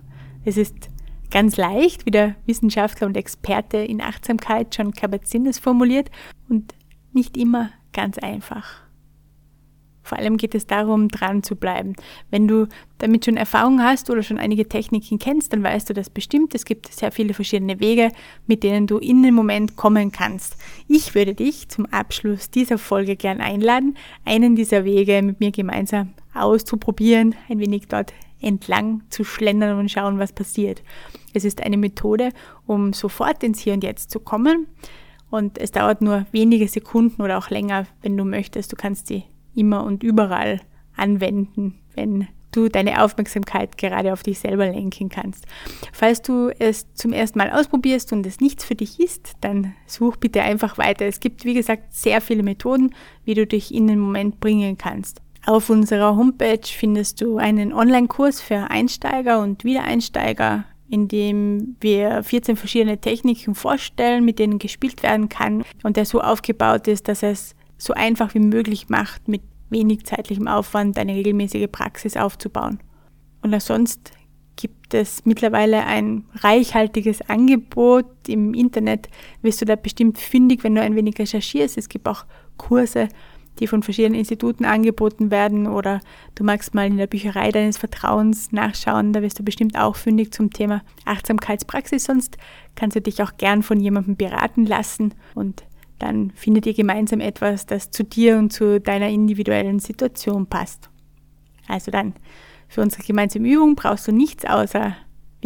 Es 0.44 0.56
ist 0.56 0.90
Ganz 1.30 1.56
leicht, 1.56 2.06
wie 2.06 2.10
der 2.10 2.36
Wissenschaftler 2.46 3.06
und 3.06 3.16
Experte 3.16 3.78
in 3.78 4.00
Achtsamkeit 4.00 4.76
John 4.76 4.92
Kabat-Zinn 4.92 5.46
es 5.46 5.58
formuliert, 5.58 6.10
und 6.48 6.74
nicht 7.12 7.36
immer 7.36 7.70
ganz 7.92 8.18
einfach. 8.18 8.85
Vor 10.06 10.18
allem 10.18 10.36
geht 10.36 10.54
es 10.54 10.66
darum, 10.66 11.08
dran 11.08 11.42
zu 11.42 11.56
bleiben. 11.56 11.94
Wenn 12.30 12.46
du 12.46 12.68
damit 12.98 13.24
schon 13.24 13.36
Erfahrung 13.36 13.82
hast 13.82 14.08
oder 14.08 14.22
schon 14.22 14.38
einige 14.38 14.68
Techniken 14.68 15.18
kennst, 15.18 15.52
dann 15.52 15.62
weißt 15.62 15.90
du 15.90 15.94
das 15.94 16.10
bestimmt. 16.10 16.54
Es 16.54 16.64
gibt 16.64 16.92
sehr 16.92 17.10
viele 17.10 17.34
verschiedene 17.34 17.80
Wege, 17.80 18.12
mit 18.46 18.62
denen 18.62 18.86
du 18.86 18.98
in 18.98 19.22
den 19.22 19.34
Moment 19.34 19.76
kommen 19.76 20.12
kannst. 20.12 20.56
Ich 20.88 21.14
würde 21.14 21.34
dich 21.34 21.68
zum 21.68 21.86
Abschluss 21.86 22.50
dieser 22.50 22.78
Folge 22.78 23.16
gern 23.16 23.40
einladen, 23.40 23.96
einen 24.24 24.54
dieser 24.54 24.84
Wege 24.84 25.20
mit 25.22 25.40
mir 25.40 25.50
gemeinsam 25.50 26.14
auszuprobieren, 26.34 27.34
ein 27.48 27.58
wenig 27.58 27.88
dort 27.88 28.12
entlang 28.40 29.02
zu 29.10 29.24
schlendern 29.24 29.78
und 29.78 29.90
schauen, 29.90 30.18
was 30.18 30.32
passiert. 30.32 30.82
Es 31.34 31.44
ist 31.44 31.62
eine 31.62 31.76
Methode, 31.76 32.30
um 32.66 32.92
sofort 32.92 33.42
ins 33.42 33.60
Hier 33.60 33.74
und 33.74 33.82
Jetzt 33.82 34.10
zu 34.10 34.20
kommen. 34.20 34.66
Und 35.30 35.58
es 35.58 35.72
dauert 35.72 36.02
nur 36.02 36.26
wenige 36.32 36.68
Sekunden 36.68 37.20
oder 37.22 37.38
auch 37.38 37.50
länger, 37.50 37.86
wenn 38.02 38.16
du 38.16 38.24
möchtest. 38.24 38.72
Du 38.72 38.76
kannst 38.76 39.08
sie 39.08 39.24
immer 39.56 39.84
und 39.84 40.02
überall 40.02 40.60
anwenden, 40.96 41.78
wenn 41.94 42.28
du 42.56 42.68
deine 42.68 43.02
Aufmerksamkeit 43.02 43.76
gerade 43.76 44.12
auf 44.12 44.22
dich 44.22 44.38
selber 44.38 44.66
lenken 44.66 45.08
kannst. 45.08 45.46
Falls 45.92 46.22
du 46.22 46.50
es 46.58 46.92
zum 46.94 47.12
ersten 47.12 47.38
Mal 47.38 47.50
ausprobierst 47.50 48.12
und 48.12 48.26
es 48.26 48.40
nichts 48.40 48.64
für 48.64 48.74
dich 48.74 48.98
ist, 48.98 49.34
dann 49.40 49.74
such 49.86 50.16
bitte 50.16 50.42
einfach 50.42 50.78
weiter. 50.78 51.06
Es 51.06 51.20
gibt, 51.20 51.44
wie 51.44 51.54
gesagt, 51.54 51.92
sehr 51.92 52.20
viele 52.20 52.42
Methoden, 52.42 52.94
wie 53.24 53.34
du 53.34 53.46
dich 53.46 53.74
in 53.74 53.86
den 53.86 53.98
Moment 53.98 54.40
bringen 54.40 54.78
kannst. 54.78 55.20
Auf 55.44 55.70
unserer 55.70 56.16
Homepage 56.16 56.58
findest 56.64 57.20
du 57.20 57.36
einen 57.36 57.72
Online-Kurs 57.72 58.40
für 58.40 58.70
Einsteiger 58.70 59.40
und 59.40 59.62
Wiedereinsteiger, 59.62 60.64
in 60.88 61.08
dem 61.08 61.76
wir 61.80 62.22
14 62.22 62.56
verschiedene 62.56 62.98
Techniken 62.98 63.54
vorstellen, 63.54 64.24
mit 64.24 64.38
denen 64.38 64.58
gespielt 64.58 65.02
werden 65.02 65.28
kann 65.28 65.62
und 65.82 65.96
der 65.96 66.04
so 66.04 66.20
aufgebaut 66.20 66.88
ist, 66.88 67.06
dass 67.06 67.22
es 67.22 67.54
so 67.78 67.92
einfach 67.92 68.34
wie 68.34 68.40
möglich 68.40 68.88
macht, 68.88 69.28
mit 69.28 69.42
wenig 69.70 70.04
zeitlichem 70.04 70.48
Aufwand 70.48 70.98
eine 70.98 71.14
regelmäßige 71.14 71.68
Praxis 71.70 72.16
aufzubauen. 72.16 72.78
Und 73.42 73.54
auch 73.54 73.60
sonst 73.60 74.12
gibt 74.56 74.94
es 74.94 75.24
mittlerweile 75.24 75.84
ein 75.84 76.24
reichhaltiges 76.34 77.20
Angebot. 77.28 78.06
Im 78.26 78.54
Internet 78.54 79.08
wirst 79.42 79.60
du 79.60 79.64
da 79.64 79.76
bestimmt 79.76 80.18
fündig, 80.18 80.64
wenn 80.64 80.74
du 80.74 80.80
ein 80.80 80.96
wenig 80.96 81.18
recherchierst. 81.18 81.76
Es 81.76 81.88
gibt 81.88 82.08
auch 82.08 82.24
Kurse 82.56 83.08
die 83.58 83.66
von 83.66 83.82
verschiedenen 83.82 84.18
Instituten 84.18 84.64
angeboten 84.64 85.30
werden 85.30 85.66
oder 85.66 86.00
du 86.34 86.44
magst 86.44 86.74
mal 86.74 86.86
in 86.86 86.96
der 86.96 87.06
Bücherei 87.06 87.50
deines 87.50 87.78
Vertrauens 87.78 88.52
nachschauen, 88.52 89.12
da 89.12 89.22
wirst 89.22 89.38
du 89.38 89.44
bestimmt 89.44 89.78
auch 89.78 89.96
fündig 89.96 90.32
zum 90.32 90.52
Thema 90.52 90.82
Achtsamkeitspraxis, 91.04 92.04
sonst 92.04 92.36
kannst 92.74 92.96
du 92.96 93.00
dich 93.00 93.22
auch 93.22 93.36
gern 93.38 93.62
von 93.62 93.80
jemandem 93.80 94.16
beraten 94.16 94.66
lassen 94.66 95.14
und 95.34 95.64
dann 95.98 96.30
findet 96.32 96.66
ihr 96.66 96.74
gemeinsam 96.74 97.20
etwas, 97.20 97.66
das 97.66 97.90
zu 97.90 98.04
dir 98.04 98.36
und 98.36 98.52
zu 98.52 98.80
deiner 98.80 99.08
individuellen 99.08 99.78
Situation 99.78 100.46
passt. 100.46 100.90
Also 101.68 101.90
dann, 101.90 102.14
für 102.68 102.82
unsere 102.82 103.02
gemeinsame 103.02 103.48
Übung 103.48 103.76
brauchst 103.76 104.08
du 104.08 104.12
nichts 104.12 104.44
außer 104.44 104.96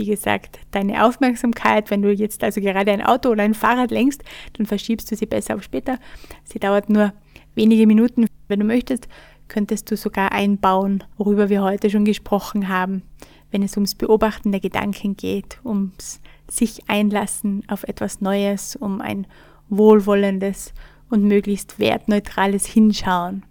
wie 0.01 0.07
gesagt, 0.07 0.59
deine 0.71 1.05
Aufmerksamkeit. 1.05 1.91
Wenn 1.91 2.03
du 2.03 2.11
jetzt 2.11 2.43
also 2.43 2.61
gerade 2.61 2.91
ein 2.91 3.03
Auto 3.03 3.31
oder 3.31 3.43
ein 3.43 3.55
Fahrrad 3.55 3.91
lenkst, 3.91 4.23
dann 4.55 4.67
verschiebst 4.67 5.11
du 5.11 5.17
sie 5.17 5.27
besser 5.27 5.57
auf 5.57 5.63
später. 5.63 5.99
Sie 6.45 6.59
dauert 6.59 6.89
nur 6.89 7.13
wenige 7.55 7.87
Minuten. 7.87 8.27
Wenn 8.49 8.61
du 8.61 8.67
möchtest, 8.67 9.09
könntest 9.49 9.91
du 9.91 9.97
sogar 9.97 10.33
einbauen, 10.33 11.05
worüber 11.19 11.49
wir 11.49 11.63
heute 11.63 11.91
schon 11.91 12.05
gesprochen 12.05 12.69
haben, 12.69 13.03
wenn 13.51 13.63
es 13.63 13.77
ums 13.77 13.95
Beobachten 13.95 14.53
der 14.53 14.61
Gedanken 14.61 15.17
geht, 15.17 15.61
ums 15.65 16.21
sich 16.49 16.89
einlassen 16.89 17.63
auf 17.69 17.85
etwas 17.85 18.21
Neues, 18.21 18.77
um 18.77 19.01
ein 19.01 19.27
wohlwollendes 19.71 20.75
und 21.09 21.25
möglichst 21.25 21.79
wertneutrales 21.79 22.67
Hinschauen. 22.67 23.45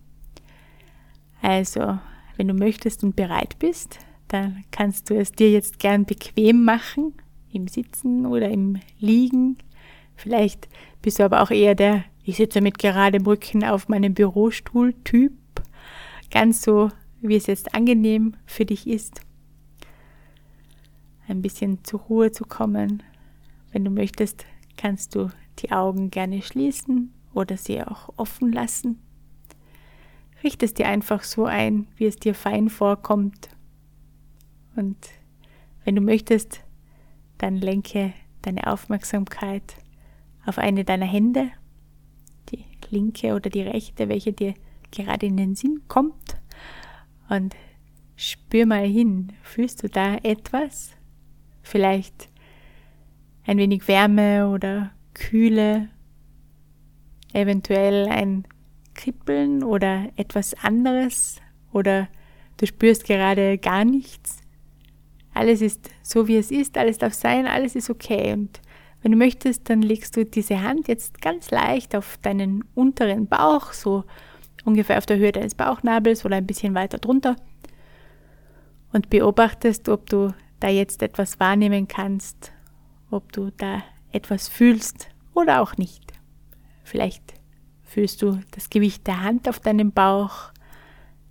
Also, 1.42 2.00
wenn 2.38 2.48
du 2.48 2.54
möchtest 2.54 3.04
und 3.04 3.16
bereit 3.16 3.58
bist, 3.60 4.00
dann 4.28 4.64
kannst 4.72 5.10
du 5.10 5.16
es 5.16 5.32
dir 5.32 5.52
jetzt 5.52 5.80
gern 5.80 6.06
bequem 6.06 6.64
machen, 6.64 7.14
im 7.52 7.68
Sitzen 7.68 8.26
oder 8.26 8.50
im 8.50 8.80
Liegen. 9.00 9.58
Vielleicht 10.16 10.70
bist 11.02 11.20
du 11.20 11.24
aber 11.24 11.42
auch 11.42 11.52
eher 11.52 11.76
der, 11.76 12.04
ich 12.24 12.38
sitze 12.38 12.62
mit 12.62 12.78
geradem 12.78 13.26
Rücken 13.26 13.64
auf 13.64 13.90
meinem 13.90 14.14
Bürostuhl-Typ. 14.14 15.34
Ganz 16.30 16.62
so, 16.62 16.92
wie 17.22 17.36
es 17.36 17.48
jetzt 17.48 17.74
angenehm 17.74 18.36
für 18.46 18.66
dich 18.66 18.86
ist. 18.88 19.22
Ein 21.28 21.42
bisschen 21.42 21.84
zur 21.84 22.02
Ruhe 22.02 22.32
zu 22.32 22.46
kommen. 22.46 23.04
Wenn 23.72 23.86
du 23.86 23.92
möchtest, 23.92 24.46
kannst 24.78 25.16
du 25.16 25.30
die 25.62 25.72
Augen 25.72 26.12
gerne 26.12 26.42
schließen 26.42 27.14
oder 27.34 27.58
sie 27.58 27.82
auch 27.82 28.10
offen 28.18 28.52
lassen. 28.52 29.00
Richte 30.44 30.66
es 30.66 30.74
dir 30.74 30.88
einfach 30.88 31.24
so 31.24 31.46
ein, 31.46 31.88
wie 31.98 32.06
es 32.06 32.16
dir 32.16 32.34
fein 32.34 32.70
vorkommt. 32.70 33.50
Und 34.76 34.98
wenn 35.84 35.96
du 35.96 36.02
möchtest, 36.02 36.62
dann 37.38 37.56
lenke 37.56 38.14
deine 38.42 38.68
Aufmerksamkeit 38.68 39.76
auf 40.46 40.58
eine 40.58 40.86
deiner 40.86 41.06
Hände, 41.06 41.50
die 42.50 42.66
linke 42.90 43.36
oder 43.36 43.50
die 43.50 43.62
rechte, 43.62 44.10
welche 44.10 44.34
dir 44.34 44.54
gerade 44.92 45.26
in 45.26 45.38
den 45.38 45.56
Sinn 45.56 45.82
kommt. 45.88 46.38
Und 47.30 47.56
spür 48.16 48.66
mal 48.66 48.88
hin, 48.88 49.34
fühlst 49.42 49.84
du 49.84 49.90
da 49.90 50.16
etwas? 50.16 50.92
Vielleicht 51.62 52.30
ein 53.46 53.58
wenig 53.58 53.88
Wärme 53.88 54.50
oder 54.50 54.92
Kühle, 55.20 55.90
eventuell 57.34 58.08
ein 58.08 58.46
Kribbeln 58.96 59.64
oder 59.64 60.10
etwas 60.16 60.56
anderes 60.64 61.38
oder 61.72 62.08
du 62.58 62.66
spürst 62.66 63.06
gerade 63.06 63.58
gar 63.58 63.86
nichts. 63.86 64.38
Alles 65.34 65.62
ist 65.62 65.90
so, 66.02 66.28
wie 66.28 66.38
es 66.38 66.52
ist, 66.52 66.78
alles 66.78 66.98
darf 66.98 67.14
sein, 67.14 67.46
alles 67.46 67.76
ist 67.76 67.90
okay. 67.90 68.34
Und 68.34 68.60
wenn 69.02 69.12
du 69.12 69.18
möchtest, 69.18 69.70
dann 69.70 69.82
legst 69.82 70.18
du 70.18 70.26
diese 70.26 70.62
Hand 70.62 70.88
jetzt 70.88 71.22
ganz 71.22 71.52
leicht 71.52 71.96
auf 71.96 72.18
deinen 72.22 72.64
unteren 72.74 73.28
Bauch, 73.28 73.74
so 73.74 74.04
ungefähr 74.66 74.98
auf 74.98 75.06
der 75.06 75.18
Höhe 75.18 75.32
deines 75.32 75.56
Bauchnabels 75.56 76.26
oder 76.26 76.38
ein 76.38 76.48
bisschen 76.48 76.76
weiter 76.76 76.98
drunter 76.98 77.36
und 78.92 79.10
beobachtest, 79.10 79.88
ob 79.90 80.10
du 80.10 80.34
da 80.60 80.68
jetzt 80.68 81.02
etwas 81.04 81.40
wahrnehmen 81.40 81.88
kannst, 81.88 82.52
ob 83.12 83.32
du 83.32 83.52
da 83.56 83.84
etwas 84.12 84.48
fühlst 84.48 85.10
oder 85.34 85.62
auch 85.62 85.78
nicht. 85.78 86.14
Vielleicht 86.84 87.34
fühlst 87.84 88.22
du 88.22 88.40
das 88.52 88.70
Gewicht 88.70 89.08
der 89.08 89.22
Hand 89.22 89.48
auf 89.48 89.60
deinem 89.60 89.92
Bauch, 89.92 90.52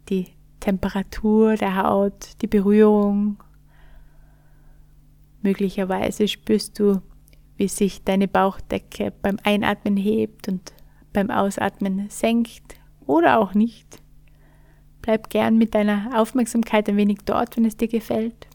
die 0.09 0.29
Temperatur 0.61 1.55
der 1.55 1.77
Haut, 1.77 2.41
die 2.43 2.47
Berührung 2.47 3.39
Möglicherweise 5.43 6.27
spürst 6.27 6.79
du, 6.79 7.01
wie 7.57 7.69
sich 7.69 8.05
deine 8.05 8.29
Bauchdecke 8.29 9.13
beim 9.23 9.39
Einatmen 9.45 9.97
hebt 9.97 10.49
und 10.49 10.73
beim 11.13 11.31
Ausatmen 11.31 12.07
senkt 12.09 12.75
oder 13.07 13.39
auch 13.39 13.55
nicht. 13.55 14.03
Bleib 15.01 15.31
gern 15.31 15.57
mit 15.57 15.75
deiner 15.75 16.21
Aufmerksamkeit 16.21 16.89
ein 16.89 16.97
wenig 16.97 17.19
dort, 17.25 17.57
wenn 17.57 17.65
es 17.65 17.77
dir 17.77 17.89
gefällt. 17.89 18.48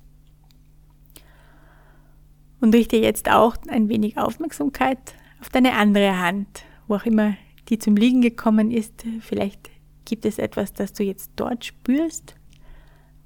Und 2.64 2.74
richte 2.74 2.96
jetzt 2.96 3.30
auch 3.30 3.56
ein 3.68 3.90
wenig 3.90 4.18
Aufmerksamkeit 4.18 4.98
auf 5.42 5.50
deine 5.50 5.74
andere 5.74 6.20
Hand, 6.20 6.64
wo 6.88 6.96
auch 6.96 7.06
immer 7.06 7.36
die 7.68 7.78
zum 7.78 7.98
Liegen 7.98 8.22
gekommen 8.22 8.72
ist. 8.72 9.06
Vielleicht 9.20 9.70
gibt 10.06 10.26
es 10.26 10.40
etwas, 10.40 10.74
das 10.74 10.94
du 10.94 11.04
jetzt 11.04 11.32
dort 11.36 11.66
spürst, 11.66 12.36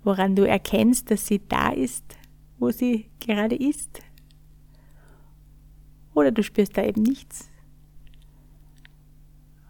woran 0.03 0.35
du 0.35 0.47
erkennst, 0.47 1.11
dass 1.11 1.27
sie 1.27 1.39
da 1.47 1.69
ist 1.69 2.17
wo 2.59 2.71
sie 2.71 3.09
gerade 3.19 3.55
ist. 3.55 3.99
Oder 6.13 6.31
du 6.31 6.43
spürst 6.43 6.77
da 6.77 6.83
eben 6.83 7.03
nichts. 7.03 7.49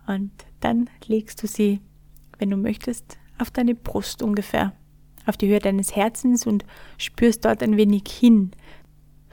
Und 0.05 0.31
dann 0.61 0.89
legst 1.05 1.43
du 1.43 1.47
sie, 1.47 1.81
wenn 2.37 2.49
du 2.49 2.57
möchtest, 2.57 3.17
auf 3.37 3.51
deine 3.51 3.75
Brust 3.75 4.23
ungefähr, 4.23 4.73
auf 5.25 5.35
die 5.35 5.49
Höhe 5.49 5.59
deines 5.59 5.95
Herzens 5.95 6.47
und 6.47 6.65
spürst 6.97 7.43
dort 7.43 7.61
ein 7.61 7.75
wenig 7.75 8.03
hin. 8.07 8.51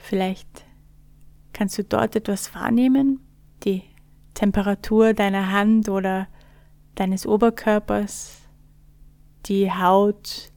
Vielleicht 0.07 0.67
kannst 1.55 1.79
du 1.79 1.83
dort 1.83 2.15
etwas 2.15 2.55
wahrnehmen, 2.55 3.21
die 3.65 3.85
Temperatur 4.35 5.15
deiner 5.15 5.51
Hand 5.51 5.89
oder 5.89 6.29
deines 6.95 7.27
Oberkörpers, 7.27 8.43
die 9.47 9.73
Haut, 9.73 10.53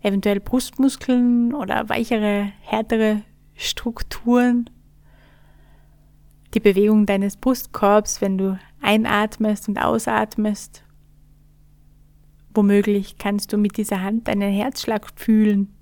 eventuell 0.00 0.40
Brustmuskeln 0.40 1.52
oder 1.52 1.90
weichere, 1.90 2.50
härtere 2.62 3.20
Strukturen. 3.56 4.70
Die 6.54 6.60
Bewegung 6.60 7.04
deines 7.04 7.36
Brustkorbs, 7.36 8.22
wenn 8.22 8.38
du 8.38 8.58
einatmest 8.80 9.68
und 9.68 9.76
ausatmest. 9.76 10.82
Womöglich 12.54 13.18
kannst 13.18 13.52
du 13.52 13.58
mit 13.58 13.76
dieser 13.76 14.00
Hand 14.00 14.28
deinen 14.28 14.50
Herzschlag 14.50 15.08
fühlen 15.14 15.74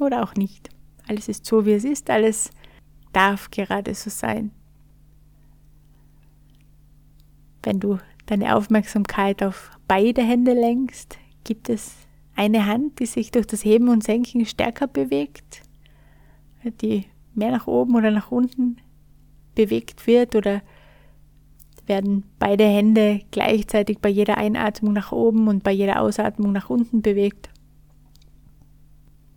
oder 0.00 0.22
auch 0.22 0.34
nicht. 0.36 0.70
Alles 1.12 1.28
ist 1.28 1.44
so, 1.44 1.66
wie 1.66 1.74
es 1.74 1.84
ist, 1.84 2.08
alles 2.08 2.50
darf 3.12 3.50
gerade 3.50 3.94
so 3.94 4.08
sein. 4.08 4.50
Wenn 7.62 7.80
du 7.80 7.98
deine 8.24 8.56
Aufmerksamkeit 8.56 9.42
auf 9.42 9.72
beide 9.86 10.22
Hände 10.22 10.54
lenkst, 10.54 11.18
gibt 11.44 11.68
es 11.68 11.96
eine 12.34 12.64
Hand, 12.64 12.98
die 12.98 13.04
sich 13.04 13.30
durch 13.30 13.46
das 13.46 13.62
Heben 13.62 13.90
und 13.90 14.02
Senken 14.02 14.46
stärker 14.46 14.86
bewegt, 14.86 15.60
die 16.80 17.04
mehr 17.34 17.50
nach 17.50 17.66
oben 17.66 17.94
oder 17.94 18.10
nach 18.10 18.30
unten 18.30 18.78
bewegt 19.54 20.06
wird 20.06 20.34
oder 20.34 20.62
werden 21.84 22.24
beide 22.38 22.64
Hände 22.64 23.20
gleichzeitig 23.30 23.98
bei 23.98 24.08
jeder 24.08 24.38
Einatmung 24.38 24.94
nach 24.94 25.12
oben 25.12 25.48
und 25.48 25.62
bei 25.62 25.72
jeder 25.72 26.00
Ausatmung 26.00 26.52
nach 26.52 26.70
unten 26.70 27.02
bewegt. 27.02 27.50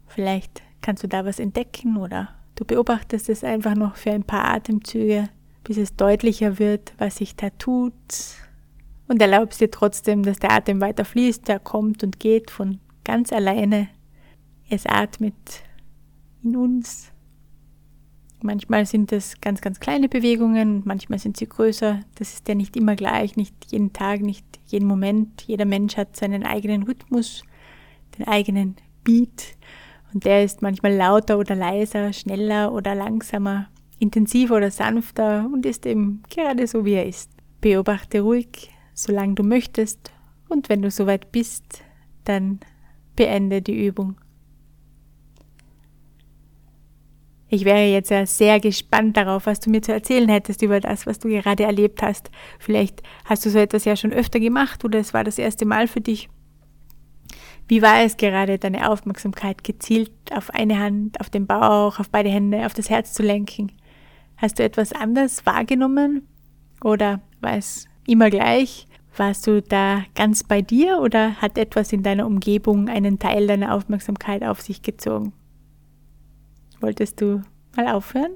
Vielleicht 0.07 0.64
kannst 0.85 1.03
du 1.03 1.07
da 1.07 1.25
was 1.25 1.39
entdecken 1.39 1.97
oder 1.97 2.29
du 2.53 2.63
beobachtest 2.63 3.27
es 3.29 3.43
einfach 3.43 3.73
noch 3.73 3.95
für 3.95 4.11
ein 4.11 4.23
paar 4.23 4.45
Atemzüge, 4.45 5.29
bis 5.63 5.77
es 5.77 5.95
deutlicher 5.95 6.59
wird, 6.59 6.93
was 6.99 7.15
sich 7.15 7.35
da 7.35 7.49
tut 7.49 7.93
und 9.07 9.19
erlaubst 9.19 9.59
dir 9.59 9.71
trotzdem, 9.71 10.21
dass 10.21 10.37
der 10.37 10.51
Atem 10.51 10.81
weiter 10.81 11.03
fließt, 11.03 11.47
der 11.47 11.59
kommt 11.59 12.03
und 12.03 12.19
geht 12.19 12.51
von 12.51 12.79
ganz 13.03 13.33
alleine. 13.33 13.87
Es 14.69 14.85
atmet 14.85 15.63
in 16.43 16.55
uns. 16.55 17.11
Manchmal 18.43 18.85
sind 18.85 19.11
es 19.11 19.41
ganz, 19.41 19.61
ganz 19.61 19.79
kleine 19.79 20.07
Bewegungen, 20.07 20.83
manchmal 20.85 21.17
sind 21.17 21.35
sie 21.35 21.49
größer. 21.49 22.01
Das 22.13 22.35
ist 22.35 22.47
ja 22.47 22.53
nicht 22.53 22.77
immer 22.77 22.95
gleich, 22.95 23.35
nicht 23.37 23.55
jeden 23.71 23.91
Tag, 23.91 24.21
nicht 24.21 24.45
jeden 24.67 24.87
Moment. 24.87 25.41
Jeder 25.47 25.65
Mensch 25.65 25.97
hat 25.97 26.15
seinen 26.15 26.43
eigenen 26.43 26.83
Rhythmus, 26.83 27.43
den 28.19 28.27
eigenen 28.27 28.75
Beat. 29.03 29.55
Und 30.15 30.23
der 30.23 30.45
ist 30.45 30.61
manchmal 30.61 30.95
lauter 30.95 31.37
oder 31.37 31.55
leiser, 31.55 32.13
schneller 32.13 32.71
oder 32.71 32.95
langsamer, 32.95 33.67
intensiver 33.99 34.55
oder 34.55 34.71
sanfter 34.71 35.45
und 35.51 35.65
ist 35.65 35.85
eben 35.85 36.23
gerade 36.29 36.67
so, 36.67 36.85
wie 36.85 36.93
er 36.93 37.05
ist. 37.05 37.29
Beobachte 37.59 38.21
ruhig, 38.21 38.71
solange 38.93 39.33
du 39.33 39.43
möchtest. 39.43 40.13
Und 40.47 40.69
wenn 40.69 40.81
du 40.81 40.89
soweit 40.89 41.33
bist, 41.33 41.83
dann 42.23 42.61
beende 43.17 43.61
die 43.61 43.85
Übung. 43.85 44.15
Ich 47.49 47.65
wäre 47.65 47.83
jetzt 47.83 48.09
ja 48.09 48.25
sehr 48.25 48.61
gespannt 48.61 49.17
darauf, 49.17 49.45
was 49.47 49.59
du 49.59 49.69
mir 49.69 49.81
zu 49.81 49.91
erzählen 49.91 50.29
hättest 50.29 50.61
über 50.61 50.79
das, 50.79 51.05
was 51.05 51.19
du 51.19 51.27
gerade 51.27 51.63
erlebt 51.63 52.01
hast. 52.01 52.31
Vielleicht 52.57 53.03
hast 53.25 53.45
du 53.45 53.49
so 53.49 53.59
etwas 53.59 53.83
ja 53.83 53.97
schon 53.97 54.13
öfter 54.13 54.39
gemacht 54.39 54.85
oder 54.85 54.97
es 54.97 55.13
war 55.13 55.25
das 55.25 55.37
erste 55.37 55.65
Mal 55.65 55.89
für 55.89 55.99
dich. 55.99 56.29
Wie 57.67 57.81
war 57.81 58.03
es 58.03 58.17
gerade, 58.17 58.59
deine 58.59 58.89
Aufmerksamkeit 58.89 59.63
gezielt 59.63 60.11
auf 60.31 60.51
eine 60.51 60.79
Hand, 60.79 61.19
auf 61.19 61.29
den 61.29 61.47
Bauch, 61.47 61.99
auf 61.99 62.09
beide 62.09 62.29
Hände, 62.29 62.65
auf 62.65 62.73
das 62.75 62.89
Herz 62.89 63.13
zu 63.13 63.23
lenken? 63.23 63.71
Hast 64.37 64.59
du 64.59 64.63
etwas 64.63 64.91
anders 64.93 65.45
wahrgenommen 65.45 66.27
oder 66.83 67.21
war 67.41 67.57
es 67.57 67.87
immer 68.05 68.29
gleich? 68.29 68.87
Warst 69.17 69.47
du 69.47 69.61
da 69.61 70.03
ganz 70.13 70.43
bei 70.43 70.61
dir 70.61 70.99
oder 70.99 71.35
hat 71.41 71.57
etwas 71.57 71.93
in 71.93 72.03
deiner 72.03 72.27
Umgebung 72.27 72.89
einen 72.89 73.17
Teil 73.17 73.47
deiner 73.47 73.73
Aufmerksamkeit 73.73 74.43
auf 74.43 74.61
sich 74.61 74.81
gezogen? 74.81 75.33
Wolltest 76.81 77.21
du 77.21 77.41
mal 77.75 77.87
aufhören? 77.87 78.33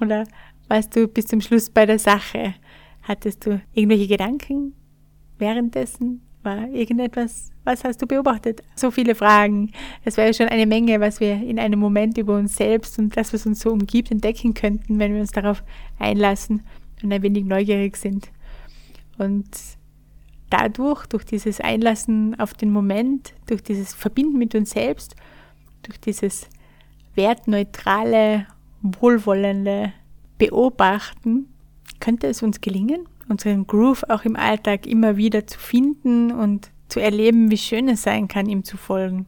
Oder 0.00 0.24
warst 0.68 0.96
du 0.96 1.06
bis 1.06 1.26
zum 1.26 1.40
Schluss 1.40 1.70
bei 1.70 1.86
der 1.86 1.98
Sache? 1.98 2.54
Hattest 3.02 3.44
du 3.46 3.60
irgendwelche 3.74 4.08
Gedanken 4.08 4.74
währenddessen? 5.38 6.22
War 6.42 6.68
irgendetwas, 6.68 7.52
was 7.64 7.84
hast 7.84 8.02
du 8.02 8.06
beobachtet? 8.06 8.62
So 8.74 8.90
viele 8.90 9.14
Fragen. 9.14 9.70
Es 10.04 10.16
wäre 10.16 10.34
schon 10.34 10.48
eine 10.48 10.66
Menge, 10.66 11.00
was 11.00 11.20
wir 11.20 11.34
in 11.34 11.58
einem 11.58 11.78
Moment 11.78 12.18
über 12.18 12.36
uns 12.36 12.56
selbst 12.56 12.98
und 12.98 13.16
das, 13.16 13.32
was 13.32 13.46
uns 13.46 13.60
so 13.60 13.70
umgibt, 13.70 14.10
entdecken 14.10 14.52
könnten, 14.52 14.98
wenn 14.98 15.14
wir 15.14 15.20
uns 15.20 15.30
darauf 15.30 15.62
einlassen 16.00 16.62
und 17.02 17.12
ein 17.12 17.22
wenig 17.22 17.44
neugierig 17.44 17.96
sind. 17.96 18.30
Und 19.18 19.46
dadurch, 20.50 21.06
durch 21.06 21.24
dieses 21.24 21.60
Einlassen 21.60 22.38
auf 22.40 22.54
den 22.54 22.70
Moment, 22.70 23.34
durch 23.46 23.62
dieses 23.62 23.94
Verbinden 23.94 24.38
mit 24.38 24.54
uns 24.54 24.70
selbst, 24.70 25.14
durch 25.82 25.98
dieses 26.00 26.48
wertneutrale, 27.14 28.46
wohlwollende 28.82 29.92
Beobachten, 30.38 31.48
könnte 32.00 32.26
es 32.26 32.42
uns 32.42 32.60
gelingen, 32.60 33.06
unseren 33.28 33.66
Groove 33.66 34.04
auch 34.08 34.24
im 34.24 34.36
Alltag 34.36 34.86
immer 34.86 35.16
wieder 35.16 35.46
zu 35.46 35.58
finden 35.58 36.32
und 36.32 36.70
zu 36.88 37.00
erleben, 37.00 37.50
wie 37.50 37.58
schön 37.58 37.88
es 37.88 38.02
sein 38.02 38.28
kann, 38.28 38.48
ihm 38.48 38.64
zu 38.64 38.76
folgen. 38.76 39.26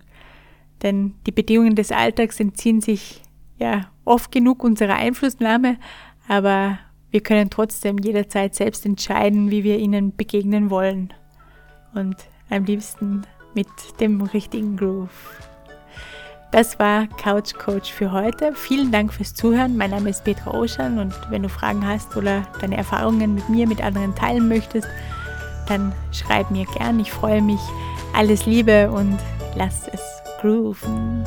Denn 0.82 1.14
die 1.26 1.32
Bedingungen 1.32 1.74
des 1.74 1.92
Alltags 1.92 2.40
entziehen 2.40 2.80
sich 2.80 3.22
ja 3.58 3.90
oft 4.04 4.30
genug 4.32 4.62
unserer 4.62 4.96
Einflussnahme, 4.96 5.78
aber 6.28 6.78
wir 7.10 7.20
können 7.20 7.48
trotzdem 7.48 7.98
jederzeit 7.98 8.54
selbst 8.54 8.84
entscheiden, 8.84 9.50
wie 9.50 9.64
wir 9.64 9.78
ihnen 9.78 10.14
begegnen 10.14 10.68
wollen. 10.68 11.12
Und 11.94 12.16
am 12.50 12.64
liebsten 12.64 13.22
mit 13.54 13.68
dem 14.00 14.20
richtigen 14.20 14.76
Groove. 14.76 15.53
Das 16.54 16.78
war 16.78 17.08
Couch 17.08 17.52
Coach 17.54 17.92
für 17.92 18.12
heute. 18.12 18.54
Vielen 18.54 18.92
Dank 18.92 19.12
fürs 19.12 19.34
Zuhören. 19.34 19.76
Mein 19.76 19.90
Name 19.90 20.10
ist 20.10 20.22
Petra 20.22 20.52
Oschan 20.52 21.00
und 21.00 21.12
wenn 21.28 21.42
du 21.42 21.48
Fragen 21.48 21.84
hast 21.84 22.16
oder 22.16 22.46
deine 22.60 22.76
Erfahrungen 22.76 23.34
mit 23.34 23.48
mir, 23.48 23.66
mit 23.66 23.82
anderen 23.82 24.14
teilen 24.14 24.46
möchtest, 24.46 24.86
dann 25.66 25.92
schreib 26.12 26.52
mir 26.52 26.64
gern. 26.78 27.00
Ich 27.00 27.10
freue 27.10 27.42
mich. 27.42 27.58
Alles 28.14 28.46
Liebe 28.46 28.88
und 28.92 29.18
lass 29.56 29.88
es 29.88 30.00
grooven. 30.40 31.24